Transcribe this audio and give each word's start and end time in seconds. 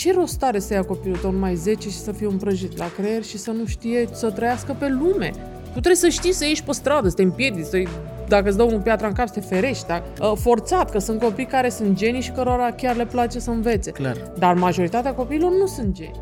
ce 0.00 0.12
rost 0.12 0.42
are 0.42 0.58
să 0.58 0.74
ia 0.74 0.82
copilul 0.82 1.16
tău 1.16 1.30
numai 1.30 1.54
10 1.54 1.88
și 1.88 1.98
să 1.98 2.12
fie 2.12 2.26
un 2.26 2.36
prăjit 2.36 2.76
la 2.76 2.90
creier 2.96 3.22
și 3.22 3.38
să 3.38 3.50
nu 3.50 3.66
știe 3.66 4.08
să 4.12 4.30
trăiască 4.30 4.76
pe 4.78 4.88
lume? 4.88 5.30
Tu 5.64 5.70
trebuie 5.70 5.94
să 5.94 6.08
știi 6.08 6.32
să 6.32 6.44
ieși 6.44 6.62
pe 6.62 6.72
stradă, 6.72 7.08
să 7.08 7.14
te 7.14 7.22
împiedici, 7.22 7.64
să 7.64 7.82
dacă 8.28 8.48
îți 8.48 8.56
dau 8.56 8.68
un 8.68 8.80
piatră 8.80 9.06
în 9.06 9.12
cap, 9.12 9.26
să 9.26 9.34
te 9.34 9.40
ferești, 9.40 9.86
da? 9.86 10.02
forțat, 10.34 10.90
că 10.90 10.98
sunt 10.98 11.20
copii 11.20 11.46
care 11.46 11.68
sunt 11.68 11.96
genii 11.96 12.20
și 12.20 12.30
cărora 12.30 12.72
chiar 12.72 12.96
le 12.96 13.06
place 13.06 13.38
să 13.38 13.50
învețe. 13.50 13.90
Clar. 13.90 14.32
Dar 14.38 14.54
majoritatea 14.54 15.14
copiilor 15.14 15.50
nu 15.50 15.66
sunt 15.66 15.94
geni. 15.94 16.20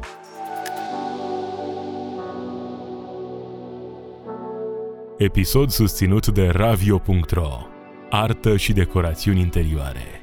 Episod 5.18 5.70
susținut 5.70 6.26
de 6.26 6.46
Ravio.ro 6.46 7.66
Artă 8.10 8.56
și 8.56 8.72
decorațiuni 8.72 9.40
interioare 9.40 10.22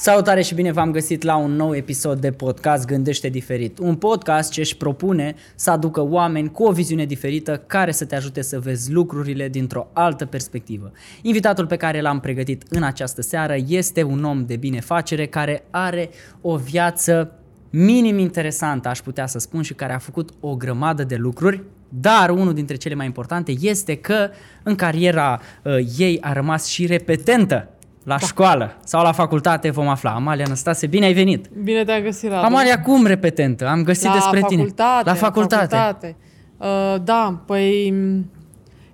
Salutare 0.00 0.42
și 0.42 0.54
bine 0.54 0.72
v-am 0.72 0.90
găsit 0.90 1.22
la 1.22 1.36
un 1.36 1.52
nou 1.52 1.74
episod 1.74 2.20
de 2.20 2.30
podcast 2.30 2.86
Gândește 2.86 3.28
Diferit. 3.28 3.78
Un 3.78 3.96
podcast 3.96 4.50
ce 4.50 4.60
își 4.60 4.76
propune 4.76 5.34
să 5.54 5.70
aducă 5.70 6.00
oameni 6.00 6.50
cu 6.50 6.64
o 6.64 6.72
viziune 6.72 7.04
diferită 7.04 7.62
care 7.66 7.90
să 7.90 8.04
te 8.04 8.16
ajute 8.16 8.42
să 8.42 8.58
vezi 8.58 8.92
lucrurile 8.92 9.48
dintr-o 9.48 9.88
altă 9.92 10.26
perspectivă. 10.26 10.92
Invitatul 11.22 11.66
pe 11.66 11.76
care 11.76 12.00
l-am 12.00 12.20
pregătit 12.20 12.64
în 12.68 12.82
această 12.82 13.22
seară 13.22 13.56
este 13.66 14.02
un 14.02 14.24
om 14.24 14.46
de 14.46 14.56
binefacere 14.56 15.26
care 15.26 15.64
are 15.70 16.10
o 16.40 16.56
viață 16.56 17.32
minim 17.70 18.18
interesantă, 18.18 18.88
aș 18.88 19.00
putea 19.00 19.26
să 19.26 19.38
spun, 19.38 19.62
și 19.62 19.74
care 19.74 19.92
a 19.92 19.98
făcut 19.98 20.30
o 20.40 20.56
grămadă 20.56 21.04
de 21.04 21.16
lucruri, 21.16 21.62
dar 21.88 22.30
unul 22.30 22.54
dintre 22.54 22.76
cele 22.76 22.94
mai 22.94 23.06
importante 23.06 23.54
este 23.60 23.96
că 23.96 24.30
în 24.62 24.74
cariera 24.74 25.40
uh, 25.62 25.76
ei 25.98 26.18
a 26.20 26.32
rămas 26.32 26.66
și 26.66 26.86
repetentă 26.86 27.68
la 28.08 28.16
da. 28.20 28.26
școală 28.26 28.76
sau 28.84 29.02
la 29.02 29.12
facultate 29.12 29.70
vom 29.70 29.88
afla. 29.88 30.10
Amalia 30.10 30.44
Năstase, 30.48 30.86
bine 30.86 31.04
ai 31.04 31.12
venit! 31.12 31.48
Bine 31.62 31.84
te-am 31.84 32.02
găsit, 32.02 32.30
Radu. 32.30 32.44
Amalia, 32.44 32.80
cum 32.80 33.06
repetentă? 33.06 33.66
Am 33.66 33.82
găsit 33.82 34.04
la 34.04 34.12
despre 34.12 34.40
facultate, 34.40 34.54
tine. 34.54 35.02
La 35.04 35.14
facultate. 35.14 35.74
La 35.74 35.80
facultate. 35.80 36.16
Uh, 36.56 37.02
da, 37.04 37.42
păi 37.46 37.94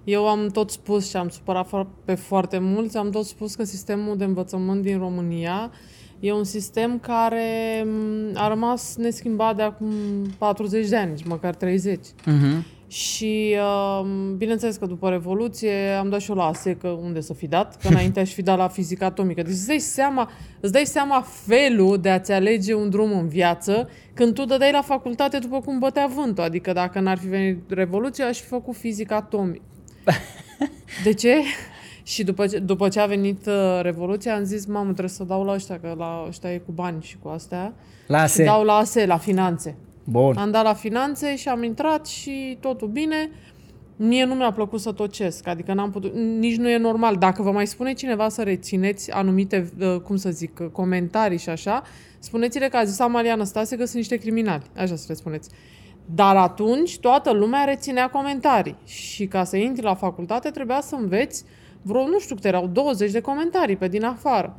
eu 0.04 0.28
am 0.28 0.48
tot 0.48 0.70
spus 0.70 1.08
și 1.08 1.16
am 1.16 1.28
supărat 1.28 1.68
pe 2.04 2.14
foarte 2.14 2.58
mulți, 2.58 2.96
am 2.96 3.10
tot 3.10 3.24
spus 3.24 3.54
că 3.54 3.64
sistemul 3.64 4.16
de 4.16 4.24
învățământ 4.24 4.82
din 4.82 4.98
România 4.98 5.70
e 6.20 6.32
un 6.32 6.44
sistem 6.44 6.98
care 6.98 7.86
a 8.34 8.48
rămas 8.48 8.96
neschimbat 8.96 9.56
de 9.56 9.62
acum 9.62 9.92
40 10.38 10.88
de 10.88 10.96
ani, 10.96 11.10
nici 11.10 11.24
măcar 11.24 11.54
30. 11.54 11.98
Uh-huh. 11.98 12.62
Și 12.86 13.56
um, 14.00 14.36
bineînțeles 14.36 14.77
că 14.77 14.86
după 14.86 15.08
Revoluție 15.08 15.90
am 15.98 16.08
dat 16.08 16.20
și 16.20 16.30
eu 16.30 16.36
la 16.36 16.44
ASE, 16.44 16.77
că 16.77 16.88
unde 16.88 17.20
să 17.20 17.34
fi 17.34 17.46
dat, 17.46 17.77
că 17.77 17.88
înainte 17.88 18.20
aș 18.20 18.32
fi 18.32 18.42
dat 18.42 18.58
la 18.58 18.68
fizică 18.68 19.04
atomică. 19.04 19.42
Deci 19.42 19.52
îți 19.52 19.66
dai 19.66 19.78
seama, 19.78 20.30
îți 20.60 20.72
dai 20.72 20.84
seama 20.84 21.27
felul 21.46 21.98
de 22.00 22.10
a-ți 22.10 22.32
alege 22.32 22.74
un 22.74 22.90
drum 22.90 23.12
în 23.12 23.28
viață 23.28 23.88
când 24.14 24.34
tu 24.34 24.44
dădeai 24.44 24.72
la 24.72 24.82
facultate 24.82 25.38
după 25.38 25.60
cum 25.60 25.78
bătea 25.78 26.10
vântul. 26.14 26.44
Adică 26.44 26.72
dacă 26.72 27.00
n-ar 27.00 27.18
fi 27.18 27.27
venit 27.27 27.70
Revoluția, 27.70 28.27
aș 28.27 28.38
fi 28.38 28.46
făcut 28.46 28.74
fizică 28.74 29.14
atomică. 29.14 29.64
De 31.05 31.12
ce? 31.12 31.42
Și 32.02 32.24
după 32.24 32.46
ce, 32.46 32.58
după 32.58 32.88
ce 32.88 33.00
a 33.00 33.06
venit 33.06 33.46
uh, 33.46 33.80
Revoluția, 33.82 34.34
am 34.34 34.42
zis, 34.42 34.66
mamă, 34.66 34.90
trebuie 34.90 35.08
să 35.08 35.24
dau 35.24 35.44
la 35.44 35.52
ăștia, 35.52 35.78
că 35.80 35.94
la 35.98 36.24
ăștia 36.28 36.52
e 36.52 36.58
cu 36.58 36.72
bani 36.72 37.02
și 37.02 37.16
cu 37.22 37.28
astea. 37.28 37.74
La 38.06 38.20
ASE. 38.20 38.42
Și 38.42 38.48
dau 38.48 38.64
la 38.64 38.72
ASE, 38.72 39.06
la 39.06 39.18
finanțe. 39.18 39.77
Bun. 40.05 40.36
Am 40.36 40.50
dat 40.50 40.64
la 40.64 40.74
finanțe 40.74 41.36
și 41.36 41.48
am 41.48 41.62
intrat 41.62 42.06
și 42.06 42.56
totul 42.60 42.88
bine. 42.88 43.30
Mie 43.97 44.24
nu 44.24 44.34
mi-a 44.34 44.52
plăcut 44.52 44.80
să 44.80 44.92
tocesc, 44.92 45.46
adică 45.46 45.72
n-am 45.72 45.91
putut, 45.91 46.14
nici 46.14 46.56
nu 46.56 46.69
e 46.69 46.77
normal. 46.77 47.16
Dacă 47.16 47.42
vă 47.42 47.50
mai 47.50 47.66
spune 47.66 47.92
cineva 47.92 48.28
să 48.28 48.42
rețineți 48.42 49.11
anumite, 49.11 49.72
uh, 49.80 50.00
cum 50.00 50.16
să 50.16 50.30
zic, 50.30 50.58
uh, 50.61 50.66
comentarii 50.72 51.38
și 51.38 51.48
așa, 51.48 51.83
spuneți-le 52.19 52.69
că 52.69 52.77
a 52.77 52.84
zis 52.84 52.98
Mariana 52.98 53.44
Stase 53.44 53.77
că 53.77 53.84
sunt 53.84 53.96
niște 53.96 54.16
criminali. 54.16 54.62
Așa 54.77 54.96
să 54.96 55.05
le 55.08 55.14
spuneți. 55.14 55.50
Dar 56.14 56.36
atunci 56.36 56.98
toată 56.98 57.33
lumea 57.33 57.64
reținea 57.64 58.11
comentarii 58.11 58.77
și 58.84 59.27
ca 59.27 59.45
să 59.45 59.57
intri 59.57 59.84
la 59.84 59.95
facultate 59.95 60.51
trebuia 60.51 60.80
să 60.80 60.95
înveți 60.95 61.45
vreo, 61.83 62.07
nu 62.07 62.18
știu 62.18 62.34
câte 62.34 62.48
erau, 62.48 62.67
20 62.67 63.11
de 63.11 63.20
comentarii 63.20 63.77
pe 63.77 63.89
din 63.89 64.05
afară. 64.05 64.57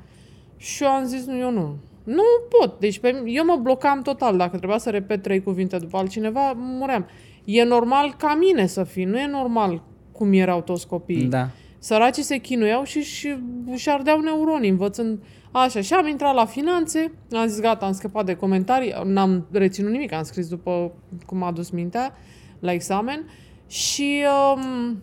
Și 0.57 0.83
eu 0.83 0.89
am 0.89 1.05
zis, 1.05 1.25
nu, 1.25 1.37
eu 1.37 1.51
nu. 1.51 1.77
Nu 2.05 2.23
pot. 2.49 2.79
Deci 2.79 2.99
pe, 2.99 3.23
eu 3.25 3.45
mă 3.45 3.59
blocam 3.61 4.01
total. 4.01 4.37
Dacă 4.37 4.57
trebuia 4.57 4.77
să 4.77 4.89
repet 4.89 5.21
trei 5.21 5.43
cuvinte 5.43 5.77
după 5.77 5.97
altcineva, 5.97 6.51
muream. 6.55 7.07
E 7.43 7.63
normal 7.63 8.15
ca 8.17 8.35
mine 8.39 8.65
să 8.65 8.83
fii. 8.83 9.03
Nu 9.03 9.19
e 9.19 9.27
normal 9.27 9.83
cum 10.11 10.33
erau 10.33 10.61
toți 10.61 10.87
copiii. 10.87 11.25
Da. 11.25 11.49
Săracii 11.79 12.23
se 12.23 12.37
chinuiau 12.37 12.83
și 12.83 13.01
și, 13.01 13.35
și 13.75 13.89
ardeau 13.89 14.19
neuronii 14.19 14.69
învățând 14.69 15.19
așa. 15.51 15.81
Și 15.81 15.93
am 15.93 16.07
intrat 16.07 16.33
la 16.33 16.45
finanțe, 16.45 17.11
am 17.31 17.47
zis 17.47 17.59
gata, 17.59 17.85
am 17.85 17.91
scăpat 17.91 18.25
de 18.25 18.35
comentarii, 18.35 18.93
n-am 19.03 19.47
reținut 19.51 19.91
nimic, 19.91 20.13
am 20.13 20.23
scris 20.23 20.47
după 20.47 20.91
cum 21.25 21.43
a 21.43 21.51
dus 21.51 21.69
mintea 21.69 22.13
la 22.59 22.71
examen 22.71 23.29
și 23.67 24.23
um, 24.55 25.01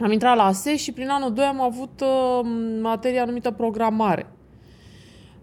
am 0.00 0.12
intrat 0.12 0.36
la 0.36 0.44
ASE 0.44 0.76
și 0.76 0.92
prin 0.92 1.08
anul 1.08 1.32
2 1.32 1.44
am 1.44 1.60
avut 1.60 2.00
uh, 2.00 2.48
materia 2.80 3.24
numită 3.24 3.50
programare. 3.50 4.26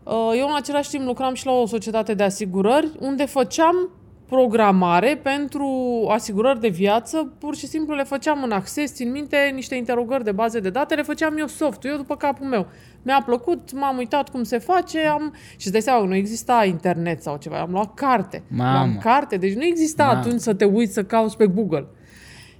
Uh, 0.05 0.33
eu 0.37 0.47
în 0.47 0.55
același 0.55 0.89
timp 0.89 1.05
lucram 1.05 1.33
și 1.33 1.45
la 1.45 1.51
o 1.51 1.65
societate 1.65 2.13
de 2.13 2.23
asigurări 2.23 2.91
unde 2.99 3.25
făceam 3.25 3.89
programare 4.25 5.19
pentru 5.23 5.69
asigurări 6.09 6.59
de 6.59 6.67
viață, 6.67 7.33
pur 7.39 7.55
și 7.55 7.67
simplu 7.67 7.95
le 7.95 8.03
făceam 8.03 8.43
în 8.43 8.51
acces, 8.51 8.93
țin 8.93 9.11
minte, 9.11 9.51
niște 9.53 9.75
interogări 9.75 10.23
de 10.23 10.31
baze 10.31 10.59
de 10.59 10.69
date, 10.69 10.95
le 10.95 11.01
făceam 11.01 11.37
eu 11.37 11.47
soft 11.47 11.85
eu 11.85 11.95
după 11.95 12.15
capul 12.15 12.47
meu. 12.47 12.67
Mi-a 13.01 13.21
plăcut, 13.25 13.73
m-am 13.73 13.97
uitat 13.97 14.29
cum 14.29 14.43
se 14.43 14.57
face, 14.57 14.99
am... 14.99 15.33
și 15.49 15.57
îți 15.57 15.71
dai 15.71 15.81
seama, 15.81 16.05
nu 16.05 16.15
exista 16.15 16.65
internet 16.65 17.21
sau 17.21 17.37
ceva, 17.37 17.59
am 17.59 17.71
luat 17.71 17.93
carte. 17.93 18.43
Mamă. 18.47 18.77
Am 18.77 18.97
carte, 18.97 19.37
deci 19.37 19.53
nu 19.53 19.63
exista 19.63 20.05
Mamă. 20.05 20.19
atunci 20.19 20.39
să 20.39 20.53
te 20.53 20.65
uiți 20.65 20.93
să 20.93 21.03
cauți 21.03 21.37
pe 21.37 21.47
Google. 21.47 21.87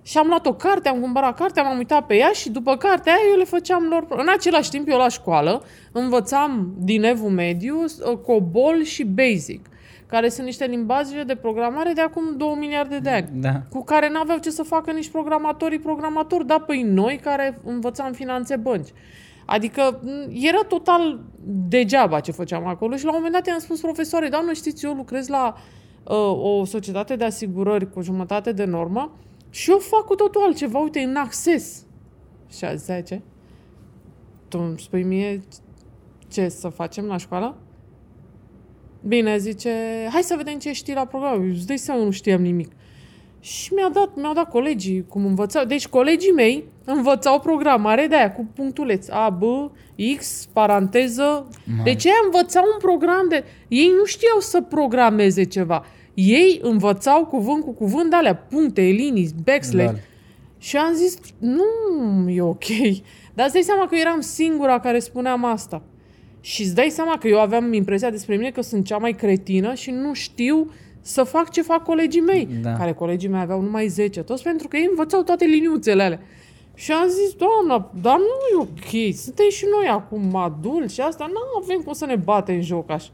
Și 0.05 0.17
am 0.17 0.27
luat 0.27 0.45
o 0.45 0.53
carte, 0.53 0.89
am 0.89 0.99
cumpărat 0.99 1.37
cartea, 1.37 1.63
m-am 1.63 1.77
uitat 1.77 2.05
pe 2.05 2.15
ea 2.15 2.31
și 2.31 2.49
după 2.49 2.77
cartea 2.77 3.13
aia 3.13 3.31
eu 3.31 3.37
le 3.37 3.43
făceam 3.43 3.83
lor... 3.89 4.05
În 4.09 4.27
același 4.35 4.69
timp, 4.69 4.87
eu 4.89 4.97
la 4.97 5.07
școală 5.07 5.63
învățam 5.91 6.73
din 6.77 7.03
evul 7.03 7.29
mediu 7.29 7.83
uh, 7.83 8.17
COBOL 8.17 8.83
și 8.83 9.03
BASIC, 9.03 9.69
care 10.07 10.29
sunt 10.29 10.45
niște 10.45 10.65
limbaje 10.65 11.23
de 11.23 11.35
programare 11.35 11.91
de 11.93 12.01
acum 12.01 12.37
2 12.37 12.55
miliarde 12.59 12.99
de 12.99 13.09
ani, 13.09 13.29
da. 13.33 13.61
cu 13.69 13.83
care 13.83 14.09
n-aveau 14.09 14.37
ce 14.37 14.49
să 14.49 14.63
facă 14.63 14.91
nici 14.91 15.09
programatorii 15.09 15.79
programatori, 15.79 16.47
dar 16.47 16.63
păi 16.63 16.81
noi 16.81 17.19
care 17.23 17.59
învățam 17.63 18.11
finanțe 18.11 18.55
bănci. 18.55 18.89
Adică 19.45 20.01
era 20.31 20.61
total 20.67 21.19
degeaba 21.67 22.19
ce 22.19 22.31
făceam 22.31 22.67
acolo 22.67 22.95
și 22.95 23.05
la 23.05 23.09
un 23.09 23.15
moment 23.15 23.33
dat 23.33 23.47
i-am 23.47 23.59
spus 23.59 23.79
profesoare, 23.79 24.27
doamnă, 24.27 24.53
știți, 24.53 24.85
eu 24.85 24.93
lucrez 24.93 25.27
la 25.27 25.55
uh, 26.03 26.15
o 26.59 26.65
societate 26.65 27.15
de 27.15 27.23
asigurări 27.23 27.91
cu 27.91 28.01
jumătate 28.01 28.51
de 28.51 28.63
normă 28.65 29.11
și 29.55 29.69
eu 29.69 29.77
fac 29.77 30.05
cu 30.05 30.15
totul 30.15 30.41
altceva, 30.41 30.79
uite, 30.79 30.99
în 30.99 31.15
acces. 31.15 31.85
Și 32.57 32.65
a 32.65 32.75
zis, 32.75 33.05
ce? 33.05 33.21
Tu 34.47 34.57
îmi 34.57 34.79
spui 34.79 35.03
mie 35.03 35.41
ce 36.27 36.47
să 36.49 36.67
facem 36.67 37.05
la 37.05 37.17
școală? 37.17 37.57
Bine, 39.07 39.37
zice, 39.37 39.69
hai 40.11 40.21
să 40.21 40.35
vedem 40.37 40.57
ce 40.57 40.71
știi 40.71 40.93
la 40.93 41.05
program. 41.05 41.41
Eu 41.41 41.49
îți 41.49 41.67
dai 41.67 41.77
seama, 41.77 42.03
nu 42.03 42.11
știam 42.11 42.41
nimic. 42.41 42.71
Și 43.39 43.73
mi-a 43.73 43.89
dat, 43.89 44.15
mi-au 44.15 44.33
dat 44.33 44.49
colegii 44.49 45.05
cum 45.07 45.25
învățau. 45.25 45.65
Deci 45.65 45.87
colegii 45.87 46.31
mei 46.31 46.63
învățau 46.85 47.39
programare 47.39 48.07
de 48.07 48.15
aia 48.15 48.33
cu 48.33 48.47
punctuleț. 48.55 49.07
A, 49.09 49.29
B, 49.29 49.43
X, 50.17 50.47
paranteză. 50.53 51.47
Mai. 51.75 51.83
Deci 51.83 52.03
ei 52.03 52.11
învățau 52.23 52.63
un 52.73 52.79
program 52.79 53.27
de... 53.29 53.43
Ei 53.67 53.91
nu 53.97 54.05
știau 54.05 54.39
să 54.39 54.61
programeze 54.61 55.43
ceva. 55.43 55.85
Ei 56.15 56.59
învățau 56.61 57.25
cuvânt 57.25 57.63
cu 57.63 57.71
cuvânt 57.71 58.09
de 58.09 58.15
alea, 58.15 58.35
puncte, 58.35 58.81
linii, 58.81 59.29
backslash. 59.43 59.93
Da. 59.93 59.99
Și 60.57 60.77
am 60.77 60.93
zis, 60.93 61.17
nu 61.39 62.29
e 62.29 62.41
ok. 62.41 62.65
Dar 63.33 63.45
îți 63.45 63.53
dai 63.53 63.61
seama 63.61 63.87
că 63.87 63.95
eram 63.95 64.19
singura 64.19 64.79
care 64.79 64.99
spuneam 64.99 65.45
asta. 65.45 65.81
Și 66.41 66.61
îți 66.61 66.75
dai 66.75 66.89
seama 66.89 67.17
că 67.17 67.27
eu 67.27 67.39
aveam 67.39 67.73
impresia 67.73 68.09
despre 68.09 68.35
mine 68.35 68.51
că 68.51 68.61
sunt 68.61 68.85
cea 68.85 68.97
mai 68.97 69.11
cretină 69.11 69.73
și 69.73 69.91
nu 69.91 70.13
știu 70.13 70.71
să 71.01 71.23
fac 71.23 71.49
ce 71.51 71.61
fac 71.61 71.83
colegii 71.83 72.21
mei. 72.21 72.47
Da. 72.61 72.73
Care 72.73 72.93
colegii 72.93 73.29
mei 73.29 73.41
aveau 73.41 73.61
numai 73.61 73.87
10, 73.87 74.21
toți 74.21 74.43
pentru 74.43 74.67
că 74.67 74.77
ei 74.77 74.87
învățau 74.89 75.21
toate 75.21 75.45
liniuțele 75.45 76.03
alea. 76.03 76.19
Și 76.73 76.91
am 76.91 77.07
zis, 77.07 77.33
doamna, 77.33 77.91
dar 78.01 78.17
nu 78.17 78.59
e 78.59 78.61
ok, 78.61 79.15
suntem 79.15 79.49
și 79.49 79.65
noi 79.71 79.87
acum 79.87 80.35
adulți 80.35 80.93
și 80.93 81.01
asta, 81.01 81.25
nu 81.27 81.63
avem 81.63 81.81
cum 81.81 81.93
să 81.93 82.05
ne 82.05 82.15
bate 82.15 82.53
în 82.53 82.61
joc 82.61 82.91
așa. 82.91 83.09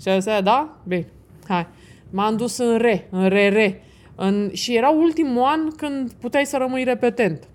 Și 0.00 0.08
a 0.08 0.18
zis, 0.18 0.40
da? 0.42 0.76
Bine, 0.84 1.08
hai. 1.48 1.66
M-am 2.10 2.36
dus 2.36 2.58
în 2.58 2.76
re, 2.76 3.08
în 3.10 3.28
re-re. 3.28 3.82
În, 4.14 4.50
și 4.52 4.76
era 4.76 4.88
ultimul 4.88 5.42
an 5.42 5.70
când 5.70 6.12
puteai 6.12 6.46
să 6.46 6.56
rămâi 6.56 6.84
repetent. 6.84 7.48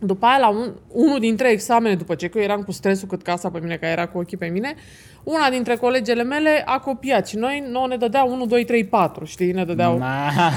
După 0.00 0.26
aia, 0.26 0.38
la 0.38 0.48
un, 0.48 0.72
unul 0.88 1.18
dintre 1.18 1.50
examene, 1.50 1.94
după 1.94 2.14
ce 2.14 2.28
că 2.28 2.38
eram 2.38 2.62
cu 2.62 2.72
stresul 2.72 3.08
cât 3.08 3.22
casa 3.22 3.50
pe 3.50 3.58
mine, 3.58 3.76
că 3.76 3.86
era 3.86 4.06
cu 4.06 4.18
ochii 4.18 4.36
pe 4.36 4.46
mine, 4.46 4.74
una 5.22 5.50
dintre 5.50 5.76
colegele 5.76 6.22
mele 6.22 6.62
a 6.66 6.78
copiat 6.78 7.28
și 7.28 7.36
noi 7.36 7.64
nouă 7.70 7.86
ne 7.86 7.96
dădea 7.96 8.24
1, 8.24 8.46
2, 8.46 8.64
3, 8.64 8.84
4, 8.84 9.24
știi? 9.24 9.52
Ne 9.52 9.64
dădeau... 9.64 9.98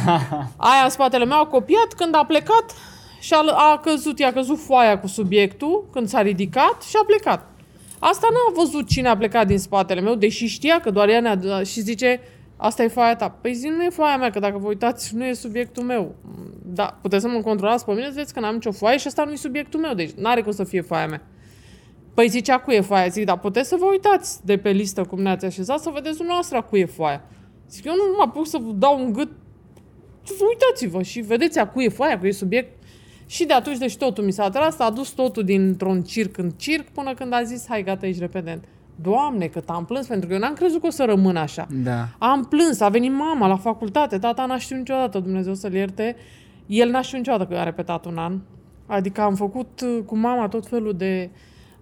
Aia 0.72 0.84
în 0.84 0.90
spatele 0.90 1.26
meu 1.26 1.40
a 1.40 1.46
copiat, 1.46 1.94
când 1.98 2.16
a 2.16 2.26
plecat 2.26 2.74
și 3.20 3.34
a, 3.34 3.72
a 3.72 3.80
căzut, 3.84 4.20
i-a 4.20 4.34
căzut 4.34 4.60
foaia 4.60 5.00
cu 5.00 5.08
subiectul, 5.08 5.88
când 5.92 6.08
s-a 6.08 6.22
ridicat 6.22 6.84
și 6.84 6.96
a 7.02 7.06
plecat. 7.06 7.52
Asta 8.00 8.28
n-a 8.32 8.62
văzut 8.62 8.88
cine 8.88 9.08
a 9.08 9.18
plecat 9.18 9.48
din 9.48 9.60
spatele 9.60 10.02
meu, 10.02 10.16
deși 10.16 10.46
știa 10.46 10.80
că 10.80 10.92
doar 10.92 11.10
ea 11.10 11.20
ne-a 11.20 11.36
dat 11.36 11.66
și 11.66 11.82
zice, 11.82 12.20
asta 12.58 12.84
e 12.84 12.88
foaia 12.88 13.16
ta. 13.16 13.30
Păi 13.30 13.54
zi, 13.54 13.68
nu 13.68 13.84
e 13.84 13.90
foaia 13.90 14.18
mea, 14.18 14.30
că 14.30 14.40
dacă 14.40 14.58
vă 14.58 14.68
uitați, 14.68 15.16
nu 15.16 15.26
e 15.26 15.34
subiectul 15.34 15.84
meu. 15.84 16.16
Da, 16.66 16.98
puteți 17.02 17.22
să 17.22 17.30
mă 17.30 17.42
controlați 17.42 17.86
pe 17.86 17.92
mine, 17.92 18.06
să 18.06 18.12
vedeți 18.14 18.34
că 18.34 18.40
n-am 18.40 18.54
nicio 18.54 18.72
foaie 18.72 18.98
și 18.98 19.08
asta 19.08 19.24
nu 19.24 19.32
e 19.32 19.36
subiectul 19.36 19.80
meu, 19.80 19.94
deci 19.94 20.12
n-are 20.12 20.42
cum 20.42 20.52
să 20.52 20.64
fie 20.64 20.82
foaia 20.82 21.08
mea. 21.08 21.22
Păi 22.14 22.28
zicea 22.28 22.60
cu 22.60 22.72
e 22.72 22.82
foaia, 22.82 23.08
zic, 23.08 23.26
dar 23.26 23.40
puteți 23.40 23.70
să 23.70 23.76
vă 23.80 23.86
uitați 23.86 24.46
de 24.46 24.58
pe 24.58 24.70
listă 24.70 25.04
cum 25.04 25.22
ne-ați 25.22 25.46
așezat, 25.46 25.80
să 25.80 25.90
vedeți 25.94 26.16
dumneavoastră 26.16 26.62
cu 26.62 26.78
e 26.78 26.86
foaia. 26.86 27.24
Zic, 27.70 27.86
eu 27.86 27.94
nu 27.94 28.04
mă 28.18 28.24
apuc 28.26 28.48
să 28.48 28.58
vă 28.58 28.72
dau 28.72 29.04
un 29.04 29.14
gât, 29.14 29.32
vă 30.38 30.46
uitați-vă 30.48 31.02
și 31.02 31.20
vedeți 31.20 31.60
a 31.60 31.68
cu 31.68 31.82
e 31.82 31.90
foaia, 31.90 32.20
cu 32.20 32.28
e 32.28 32.32
subiect. 32.32 32.84
Și 33.26 33.46
de 33.46 33.54
atunci, 33.54 33.78
deci 33.78 33.98
totul 33.98 34.24
mi 34.24 34.32
s-a 34.32 34.50
tras, 34.50 34.80
a 34.80 34.90
dus 34.90 35.10
totul 35.10 35.44
dintr-un 35.44 36.04
circ 36.04 36.38
în 36.38 36.50
circ 36.50 36.90
până 36.90 37.14
când 37.14 37.34
a 37.34 37.44
zis, 37.44 37.66
hai 37.68 37.84
gata, 37.84 38.08
ești 38.08 38.22
repedent. 38.22 38.64
Doamne, 39.02 39.46
că 39.46 39.62
am 39.66 39.86
plâns, 39.86 40.08
pentru 40.08 40.28
că 40.28 40.34
eu 40.34 40.40
n-am 40.40 40.54
crezut 40.54 40.82
că 40.82 40.88
o 40.88 40.90
să 40.90 41.06
rămân 41.06 41.36
așa. 41.36 41.68
Da. 41.84 42.08
Am 42.18 42.44
plâns, 42.44 42.80
a 42.80 42.90
venit 42.90 43.12
mama 43.14 43.48
la 43.48 43.58
facultate, 43.58 44.18
tata 44.18 44.46
n-a 44.46 44.58
știut 44.58 44.80
niciodată, 44.80 45.20
Dumnezeu 45.20 45.54
să-l 45.54 45.74
ierte. 45.74 46.16
El 46.66 46.90
n-a 46.90 47.02
știut 47.02 47.20
niciodată 47.20 47.54
că 47.54 47.60
a 47.60 47.64
repetat 47.64 48.06
un 48.06 48.18
an. 48.18 48.40
Adică 48.86 49.22
am 49.22 49.36
făcut 49.36 49.82
uh, 49.82 50.00
cu 50.06 50.18
mama 50.18 50.48
tot 50.48 50.68
felul 50.68 50.94
de 50.98 51.30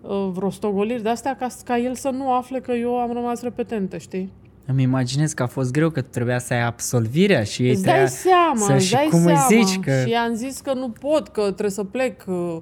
uh, 0.01 0.29
vreo 0.33 0.49
stogoliri 0.49 1.03
de 1.03 1.09
astea 1.09 1.35
ca, 1.35 1.47
ca 1.65 1.77
el 1.77 1.95
să 1.95 2.09
nu 2.09 2.33
afle 2.33 2.59
că 2.59 2.71
eu 2.71 2.99
am 2.99 3.13
rămas 3.13 3.41
repetentă, 3.41 3.97
știi? 3.97 4.31
Îmi 4.65 4.81
imaginez 4.81 5.33
că 5.33 5.43
a 5.43 5.47
fost 5.47 5.71
greu 5.71 5.89
că 5.89 6.01
trebuia 6.01 6.39
să 6.39 6.53
ai 6.53 6.63
absolvirea 6.63 7.43
și 7.43 7.63
ei 7.63 7.71
Îți 7.71 7.81
trebuia 7.81 8.03
dai 8.03 8.11
seama, 8.11 8.65
să 8.65 8.73
îți 8.73 8.85
și 8.85 8.93
dai 8.93 9.07
cum 9.09 9.23
seama. 9.23 9.45
îi 9.49 9.63
zici 9.63 9.79
că... 9.79 10.01
Și 10.05 10.09
i-am 10.09 10.33
zis 10.33 10.59
că 10.59 10.73
nu 10.73 10.89
pot, 10.89 11.27
că 11.27 11.41
trebuie 11.41 11.69
să 11.69 11.83
plec 11.83 12.23
uh, 12.27 12.57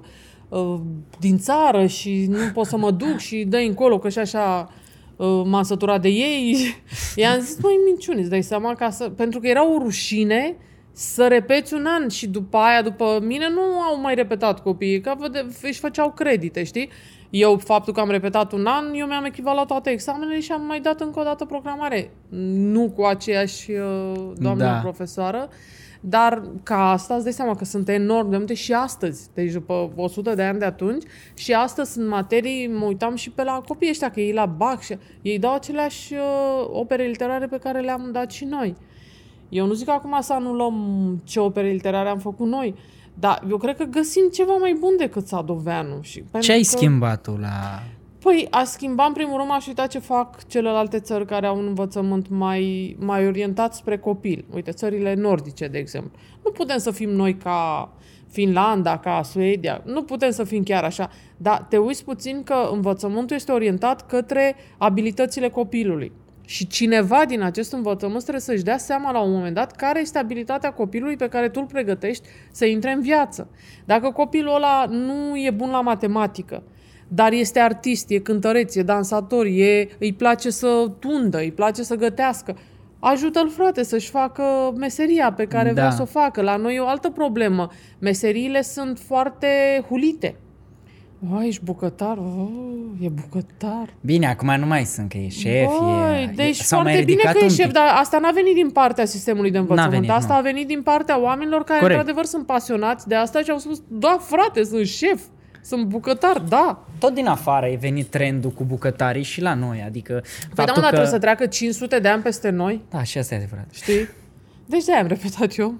uh, 0.58 0.80
din 1.20 1.38
țară 1.38 1.86
și 1.86 2.26
nu 2.28 2.38
pot 2.52 2.66
să 2.66 2.76
mă 2.76 2.90
duc 2.90 3.18
și 3.18 3.44
dă 3.44 3.56
încolo, 3.56 3.98
că 3.98 4.08
și 4.08 4.18
așa 4.18 4.70
uh, 5.16 5.42
m-am 5.44 5.62
săturat 5.62 6.00
de 6.00 6.08
ei. 6.08 6.56
I-am 7.16 7.40
zis, 7.40 7.60
măi, 7.62 7.74
minciuni, 7.86 8.20
îți 8.20 8.30
dai 8.30 8.42
seama, 8.42 8.74
ca 8.74 8.90
să... 8.90 9.08
pentru 9.08 9.40
că 9.40 9.46
era 9.46 9.68
o 9.74 9.78
rușine 9.78 10.56
să 10.92 11.26
repeți 11.26 11.74
un 11.74 11.86
an 11.86 12.08
și 12.08 12.26
după 12.28 12.56
aia, 12.56 12.82
după 12.82 13.18
mine, 13.22 13.48
nu 13.48 13.60
au 13.80 14.00
mai 14.00 14.14
repetat 14.14 14.62
copiii, 14.62 15.00
că 15.00 15.14
vede- 15.18 15.46
își 15.62 15.78
făceau 15.80 16.10
credite, 16.12 16.64
știi? 16.64 16.88
Eu, 17.30 17.56
faptul 17.56 17.92
că 17.92 18.00
am 18.00 18.10
repetat 18.10 18.52
un 18.52 18.66
an, 18.66 18.94
eu 18.94 19.06
mi-am 19.06 19.24
echivalat 19.24 19.66
toate 19.66 19.90
examenele 19.90 20.40
și 20.40 20.52
am 20.52 20.66
mai 20.66 20.80
dat 20.80 21.00
încă 21.00 21.20
o 21.20 21.22
dată 21.22 21.44
programare. 21.44 22.10
Nu 22.54 22.90
cu 22.90 23.02
aceeași 23.02 23.70
uh, 23.70 24.12
doamnă 24.36 24.64
Da. 24.64 24.72
profesoară, 24.72 25.48
dar 26.06 26.42
ca 26.62 26.90
asta 26.90 27.14
îți 27.14 27.22
dai 27.24 27.32
seama 27.32 27.54
că 27.54 27.64
sunt 27.64 27.88
enorm 27.88 28.30
de 28.30 28.36
multe 28.36 28.54
și 28.54 28.72
astăzi, 28.72 29.28
deci 29.34 29.52
după 29.52 29.92
100 29.96 30.34
de 30.34 30.42
ani 30.42 30.58
de 30.58 30.64
atunci, 30.64 31.04
și 31.34 31.52
astăzi 31.52 31.92
sunt 31.92 32.08
materii, 32.08 32.68
mă 32.68 32.84
uitam 32.84 33.14
și 33.14 33.30
pe 33.30 33.42
la 33.42 33.62
copiii 33.66 33.90
ăștia, 33.90 34.10
că 34.10 34.20
ei 34.20 34.32
la 34.32 34.46
BAC 34.46 34.80
și 34.80 34.98
ei 35.22 35.38
dau 35.38 35.54
aceleași 35.54 36.12
uh, 36.12 36.68
opere 36.70 37.04
literare 37.04 37.46
pe 37.46 37.58
care 37.58 37.80
le-am 37.80 38.08
dat 38.12 38.30
și 38.30 38.44
noi. 38.44 38.76
Eu 39.48 39.66
nu 39.66 39.72
zic 39.72 39.88
acum 39.88 40.18
să 40.20 40.32
anulăm 40.32 41.20
ce 41.24 41.40
opere 41.40 41.70
literare 41.70 42.08
am 42.08 42.18
făcut 42.18 42.46
noi, 42.46 42.74
dar 43.14 43.42
eu 43.50 43.56
cred 43.56 43.76
că 43.76 43.84
găsim 43.84 44.28
ceva 44.32 44.52
mai 44.52 44.76
bun 44.80 44.96
decât 44.98 45.26
Sadoveanu. 45.26 45.98
Și 46.00 46.18
pentru 46.18 46.40
Ce 46.40 46.52
ai 46.52 46.58
că... 46.58 46.64
schimbat 46.64 47.22
tu 47.22 47.36
la... 47.40 47.82
Păi, 48.24 48.46
a 48.50 48.64
schimba 48.64 49.04
în 49.04 49.12
primul 49.12 49.38
rând, 49.38 49.50
aș 49.52 49.66
uita 49.66 49.86
ce 49.86 49.98
fac 49.98 50.46
celelalte 50.46 51.00
țări 51.00 51.26
care 51.26 51.46
au 51.46 51.58
un 51.58 51.66
învățământ 51.66 52.28
mai, 52.28 52.96
mai 53.00 53.26
orientat 53.26 53.74
spre 53.74 53.98
copil. 53.98 54.44
Uite, 54.54 54.70
țările 54.70 55.14
nordice, 55.14 55.66
de 55.66 55.78
exemplu. 55.78 56.10
Nu 56.44 56.50
putem 56.50 56.78
să 56.78 56.90
fim 56.90 57.10
noi 57.10 57.36
ca 57.36 57.92
Finlanda, 58.30 58.98
ca 58.98 59.22
Suedia, 59.22 59.82
nu 59.84 60.02
putem 60.02 60.30
să 60.30 60.44
fim 60.44 60.62
chiar 60.62 60.84
așa, 60.84 61.10
dar 61.36 61.66
te 61.68 61.76
uiți 61.76 62.04
puțin 62.04 62.42
că 62.42 62.68
învățământul 62.72 63.36
este 63.36 63.52
orientat 63.52 64.06
către 64.06 64.56
abilitățile 64.78 65.48
copilului. 65.48 66.12
Și 66.46 66.66
cineva 66.66 67.24
din 67.24 67.42
acest 67.42 67.72
învățământ 67.72 68.20
trebuie 68.20 68.42
să-și 68.42 68.62
dea 68.62 68.78
seama 68.78 69.12
la 69.12 69.20
un 69.20 69.32
moment 69.32 69.54
dat 69.54 69.76
care 69.76 70.00
este 70.00 70.18
abilitatea 70.18 70.72
copilului 70.72 71.16
pe 71.16 71.28
care 71.28 71.48
tu 71.48 71.60
îl 71.60 71.66
pregătești 71.66 72.28
să 72.50 72.64
intre 72.64 72.92
în 72.92 73.00
viață. 73.00 73.48
Dacă 73.84 74.10
copilul 74.10 74.54
ăla 74.54 74.86
nu 74.88 75.36
e 75.36 75.50
bun 75.50 75.70
la 75.70 75.80
matematică, 75.80 76.62
dar 77.08 77.32
este 77.32 77.60
artist, 77.60 78.10
e 78.10 78.18
cântăreț, 78.18 78.74
e 78.74 78.82
dansator, 78.82 79.46
e, 79.46 79.88
îi 79.98 80.12
place 80.12 80.50
să 80.50 80.90
tundă, 80.98 81.38
îi 81.38 81.52
place 81.52 81.82
să 81.82 81.94
gătească. 81.94 82.56
Ajută-l, 82.98 83.50
frate, 83.50 83.82
să-și 83.82 84.10
facă 84.10 84.42
meseria 84.76 85.32
pe 85.32 85.44
care 85.44 85.66
Da. 85.66 85.72
vrea 85.72 85.90
să 85.90 86.02
o 86.02 86.04
facă. 86.04 86.42
La 86.42 86.56
noi 86.56 86.74
e 86.74 86.80
o 86.80 86.86
altă 86.86 87.10
problemă. 87.10 87.68
Meseriile 87.98 88.62
sunt 88.62 88.98
foarte 88.98 89.46
hulite. 89.88 90.36
O, 91.34 91.42
ești 91.42 91.64
bucătar? 91.64 92.16
Oh, 92.18 92.48
e 93.00 93.08
bucătar. 93.08 93.94
Bine, 94.00 94.26
acum 94.26 94.54
nu 94.58 94.66
mai 94.66 94.84
sunt, 94.84 95.10
că 95.10 95.16
e 95.16 95.28
șef, 95.28 95.70
Băi, 95.80 96.22
e... 96.22 96.32
deci 96.34 96.56
s-au 96.56 96.82
mai 96.82 96.92
foarte 96.92 97.04
bine 97.04 97.16
ridicat 97.16 97.32
că 97.32 97.38
e 97.40 97.42
un 97.42 97.48
șef, 97.54 97.64
pic. 97.64 97.74
dar 97.74 97.84
asta 97.96 98.18
n-a 98.18 98.30
venit 98.30 98.54
din 98.54 98.70
partea 98.70 99.04
sistemului 99.04 99.50
de 99.50 99.58
învățământ. 99.58 99.92
venit, 99.92 100.10
asta 100.10 100.32
nu. 100.32 100.38
a 100.38 100.42
venit 100.42 100.66
din 100.66 100.82
partea 100.82 101.20
oamenilor 101.20 101.64
care, 101.64 101.78
Corect. 101.80 101.98
într-adevăr, 101.98 102.24
sunt 102.24 102.46
pasionați 102.46 103.08
de 103.08 103.14
asta 103.14 103.40
și 103.40 103.50
au 103.50 103.58
spus, 103.58 103.82
da, 103.88 104.16
frate, 104.20 104.64
sunt 104.64 104.86
șef, 104.86 105.22
sunt 105.62 105.84
bucătar, 105.84 106.38
da. 106.48 106.84
Tot 107.04 107.14
din 107.14 107.26
afară 107.26 107.66
e 107.66 107.76
venit 107.76 108.06
trendul 108.06 108.50
cu 108.50 108.64
bucătarii 108.64 109.22
și 109.22 109.40
la 109.40 109.54
noi, 109.54 109.82
adică 109.86 110.12
Păi 110.12 110.22
da, 110.54 110.62
mă, 110.62 110.64
faptul 110.64 110.82
dar 110.82 110.90
că... 110.90 110.96
trebuie 110.96 111.06
să 111.06 111.18
treacă 111.18 111.46
500 111.46 111.98
de 111.98 112.08
ani 112.08 112.22
peste 112.22 112.50
noi. 112.50 112.84
Da, 112.90 113.02
și 113.02 113.18
asta 113.18 113.34
e 113.34 113.36
adevărat. 113.36 113.66
Știi? 113.72 114.08
Deci 114.66 114.84
de-aia 114.84 115.00
am 115.00 115.06
repetat 115.06 115.56
eu. 115.56 115.74